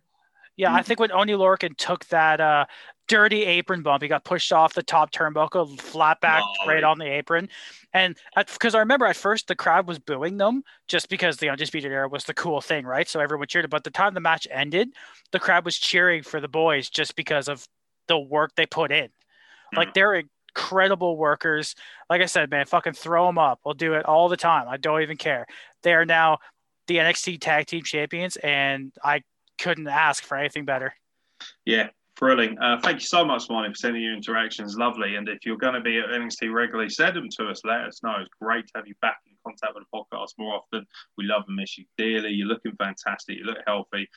[0.56, 2.64] Yeah, I think when Oney Lorcan took that uh,
[3.08, 7.06] dirty apron bump, he got pushed off the top turnbuckle, flat back right on the
[7.06, 7.48] apron.
[7.92, 11.90] And because I remember at first the crowd was booing them just because the Undisputed
[11.90, 13.08] Era was the cool thing, right?
[13.08, 13.68] So everyone cheered.
[13.70, 14.90] But the time the match ended,
[15.32, 17.66] the crowd was cheering for the boys just because of
[18.08, 19.08] the work they put in.
[19.72, 19.78] Hmm.
[19.78, 20.22] Like they're
[20.56, 21.74] incredible workers.
[22.10, 23.60] Like I said, man, fucking throw them up.
[23.64, 24.68] We'll do it all the time.
[24.68, 25.46] I don't even care.
[25.82, 26.38] They are now
[26.86, 29.22] the NXT Tag Team Champions, and I
[29.58, 30.94] couldn't ask for anything better.
[31.64, 32.58] Yeah, thrilling.
[32.58, 34.76] Uh, thank you so much, Marty, for sending your interactions.
[34.76, 35.16] Lovely.
[35.16, 37.60] And if you're going to be at NXT regularly, send them to us.
[37.64, 38.14] Let us know.
[38.20, 40.86] It's great to have you back in contact with the podcast more often.
[41.18, 42.30] We love and miss you dearly.
[42.30, 43.38] You're looking fantastic.
[43.38, 44.08] You look healthy.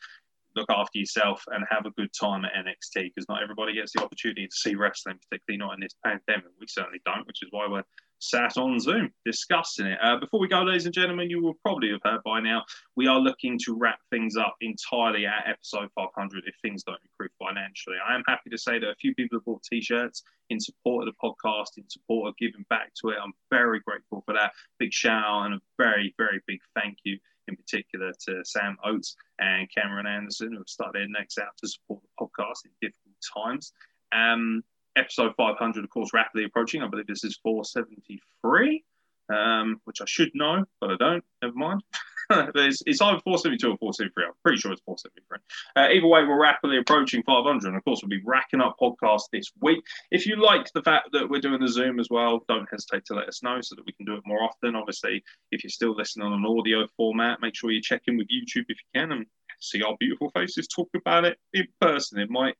[0.56, 4.04] Look after yourself and have a good time at NXT because not everybody gets the
[4.04, 6.52] opportunity to see wrestling, particularly not in this pandemic.
[6.60, 7.84] We certainly don't, which is why we're
[8.20, 9.98] sat on Zoom discussing it.
[10.02, 12.64] Uh, before we go, ladies and gentlemen, you will probably have heard by now
[12.96, 17.32] we are looking to wrap things up entirely at episode 500 if things don't improve
[17.40, 17.98] financially.
[18.08, 21.14] I am happy to say that a few people have bought t-shirts in support of
[21.14, 23.18] the podcast, in support of giving back to it.
[23.22, 24.52] I'm very grateful for that.
[24.80, 27.18] Big shout out and a very, very big thank you
[27.48, 31.68] in particular to Sam Oates and Cameron Anderson who have started their necks out to
[31.68, 33.74] support the podcast in difficult times.
[34.12, 34.64] Um,
[34.96, 36.82] episode 500, of course, rapidly approaching.
[36.82, 38.84] I believe this is 473,
[39.30, 41.24] um, which I should know, but I don't.
[41.42, 41.84] Never mind.
[42.32, 44.26] It's, it's either 472 or 473.
[44.26, 45.40] I'm pretty sure it's 473.
[45.76, 47.68] Uh, either way, we're rapidly approaching 500.
[47.68, 49.84] And of course, we'll be racking up podcasts this week.
[50.12, 53.16] If you like the fact that we're doing the Zoom as well, don't hesitate to
[53.16, 54.76] let us know so that we can do it more often.
[54.76, 58.28] Obviously, if you're still listening on an audio format, make sure you check in with
[58.28, 59.26] YouTube if you can and
[59.60, 62.20] see our beautiful faces talk about it in person.
[62.20, 62.56] It might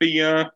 [0.00, 0.46] be uh,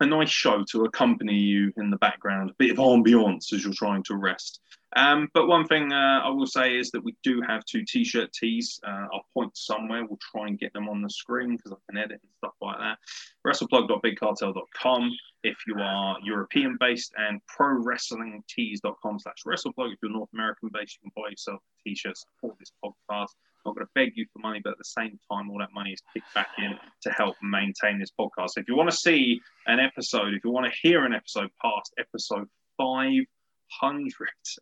[0.00, 3.72] a nice show to accompany you in the background, a bit of ambiance as you're
[3.72, 4.60] trying to rest.
[4.96, 8.32] Um, but one thing uh, I will say is that we do have two t-shirt
[8.32, 8.80] tees.
[8.86, 10.04] Uh, I'll point somewhere.
[10.04, 12.78] We'll try and get them on the screen because I can edit and stuff like
[12.78, 12.98] that.
[13.46, 15.10] WrestlePlug.bigcartel.com
[15.44, 20.98] if you are European based and ProWrestlingTees.com slash WrestlePlug if you're North American based.
[21.02, 23.34] You can buy yourself a t-shirt, support this podcast.
[23.68, 25.90] Not going to beg you for money, but at the same time, all that money
[25.90, 28.50] is kicked back in to help maintain this podcast.
[28.50, 31.50] So if you want to see an episode, if you want to hear an episode
[31.60, 32.48] past episode
[32.78, 34.06] 500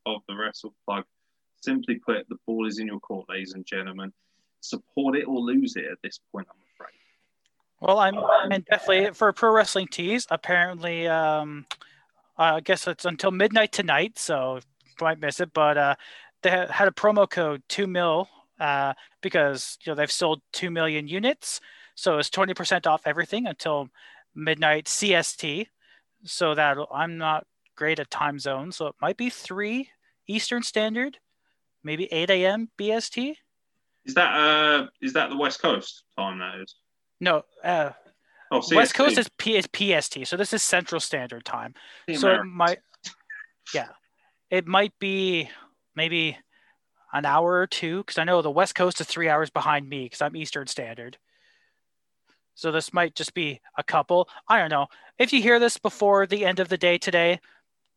[0.06, 1.04] of the Wrestle Plug,
[1.62, 4.12] simply put, the ball is in your court, ladies and gentlemen.
[4.60, 6.98] Support it or lose it at this point, I'm afraid.
[7.80, 8.16] Well, I'm
[8.50, 10.26] and definitely for Pro Wrestling Tees.
[10.32, 11.64] Apparently, um,
[12.36, 14.58] I guess it's until midnight tonight, so
[15.00, 15.52] might miss it.
[15.52, 15.94] But uh,
[16.42, 18.28] they ha- had a promo code two mil
[18.60, 21.60] uh, because you know they've sold two million units,
[21.94, 23.88] so it's twenty percent off everything until
[24.34, 25.66] midnight CST.
[26.24, 29.90] So that I'm not great at time zones, so it might be three
[30.26, 31.18] Eastern Standard,
[31.84, 32.70] maybe eight a.m.
[32.78, 33.36] BST.
[34.04, 36.74] Is that uh is that the West Coast time that is?
[37.20, 37.90] No, uh,
[38.50, 41.74] Oh, West Coast is, P- is PST, so this is Central Standard Time.
[42.06, 42.78] The so it might,
[43.74, 43.88] yeah,
[44.50, 45.50] it might be
[45.96, 46.38] maybe
[47.12, 50.04] an hour or two because I know the West Coast is three hours behind me
[50.04, 51.18] because I'm Eastern Standard.
[52.54, 54.28] So this might just be a couple.
[54.48, 54.86] I don't know.
[55.18, 57.40] If you hear this before the end of the day today,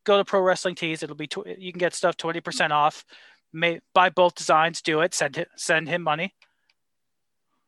[0.04, 1.02] go to Pro Wrestling Tees.
[1.02, 3.04] It'll be tw- you can get stuff twenty percent off.
[3.52, 4.82] May buy both designs.
[4.82, 5.14] Do it.
[5.14, 5.48] Send it.
[5.56, 6.34] Send him money.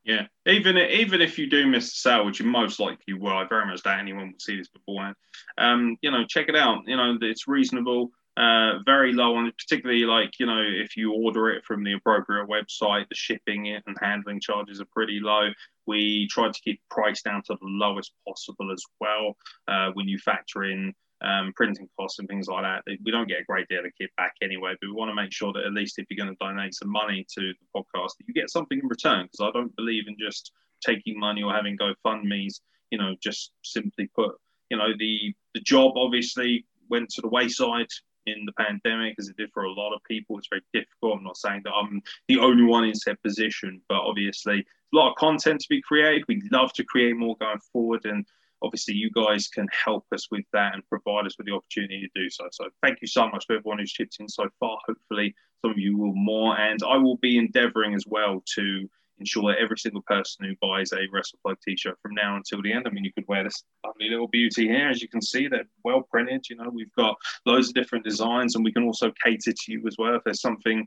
[0.05, 3.45] Yeah, even even if you do miss the sale, which you most likely will, I
[3.45, 5.15] very much doubt anyone will see this beforehand.
[5.59, 6.81] Um, you know, check it out.
[6.87, 11.51] You know, it's reasonable, uh, very low on, particularly like you know if you order
[11.51, 15.49] it from the appropriate website, the shipping and handling charges are pretty low.
[15.87, 19.37] We tried to keep price down to the lowest possible as well.
[19.69, 22.83] Uh, when you factor in um, printing costs and things like that.
[23.05, 25.53] We don't get a great deal of kickback anyway, but we want to make sure
[25.53, 28.35] that at least if you're going to donate some money to the podcast, that you
[28.35, 29.29] get something in return.
[29.31, 30.53] Because I don't believe in just
[30.85, 32.61] taking money or having GoFundmes.
[32.91, 34.33] You know, just simply put,
[34.69, 37.89] you know, the the job obviously went to the wayside
[38.27, 40.39] in the pandemic as it did for a lot of people.
[40.39, 41.19] It's very difficult.
[41.19, 45.11] I'm not saying that I'm the only one in said position, but obviously a lot
[45.11, 46.25] of content to be created.
[46.29, 48.27] We'd love to create more going forward and
[48.63, 52.21] obviously you guys can help us with that and provide us with the opportunity to
[52.21, 52.49] do so.
[52.53, 54.79] So thank you so much for everyone who's chipped in so far.
[54.87, 58.89] Hopefully some of you will more, and I will be endeavouring as well to
[59.19, 62.87] ensure that every single person who buys a WrestlePlug t-shirt from now until the end.
[62.87, 65.65] I mean, you could wear this lovely little beauty here, as you can see, they're
[65.85, 66.49] well printed.
[66.49, 67.17] You know, we've got
[67.47, 70.15] loads of different designs, and we can also cater to you as well.
[70.15, 70.87] If there's something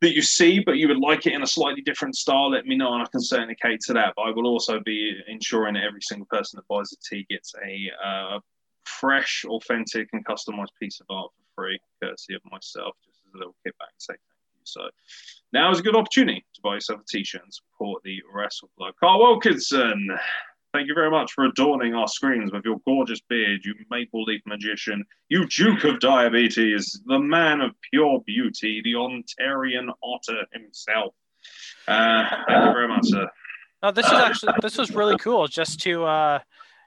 [0.00, 2.76] that you see, but you would like it in a slightly different style, let me
[2.76, 4.14] know, and I can certainly cater to that.
[4.16, 7.54] But I will also be ensuring that every single person that buys a tee gets
[7.64, 8.38] a uh,
[8.84, 13.38] fresh, authentic, and customized piece of art for free, courtesy of myself, just as a
[13.38, 14.14] little kickback and say.
[14.66, 14.82] So
[15.52, 18.94] now is a good opportunity to buy yourself a t-shirt and support the Wrestle Plug.
[19.00, 20.08] Kyle Wilkinson,
[20.72, 24.42] thank you very much for adorning our screens with your gorgeous beard, you maple leaf
[24.46, 31.14] magician, you Duke of Diabetes, the man of pure beauty, the Ontarian otter himself.
[31.88, 33.28] Uh, thank you very much, sir.
[33.82, 36.40] No, this is actually this was really cool just to uh,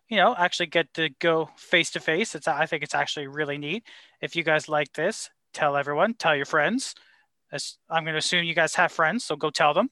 [0.09, 2.35] you know actually get to go face to face.
[2.35, 3.83] It's I think it's actually really neat.
[4.21, 6.95] If you guys like this, tell everyone, tell your friends.
[7.51, 9.89] As I'm going to assume you guys have friends, so go tell them.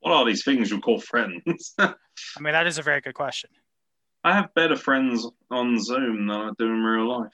[0.00, 1.74] What are these things you call friends?
[1.78, 1.94] I
[2.40, 3.50] mean, that is a very good question.
[4.22, 7.32] I have better friends on Zoom than I do in real life.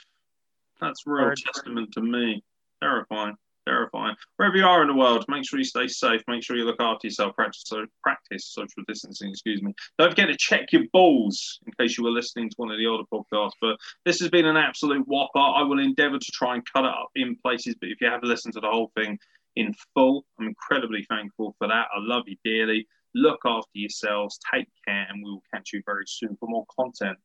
[0.80, 1.38] That's real Word.
[1.44, 2.42] testament to me.
[2.82, 4.14] Terrifying, terrifying.
[4.36, 6.22] Wherever you are in the world, make sure you stay safe.
[6.28, 7.34] Make sure you look after yourself.
[7.34, 9.30] Practice, so practice social distancing.
[9.30, 9.74] Excuse me.
[9.98, 12.86] Don't forget to check your balls in case you were listening to one of the
[12.86, 13.52] older podcasts.
[13.60, 15.38] But this has been an absolute whopper.
[15.38, 17.74] I will endeavour to try and cut it up in places.
[17.80, 19.18] But if you have listened to the whole thing
[19.56, 21.86] in full, I'm incredibly thankful for that.
[21.94, 22.86] I love you dearly.
[23.14, 24.38] Look after yourselves.
[24.52, 27.18] Take care, and we will catch you very soon for more content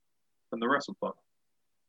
[0.49, 1.15] from the Wrestle Plug.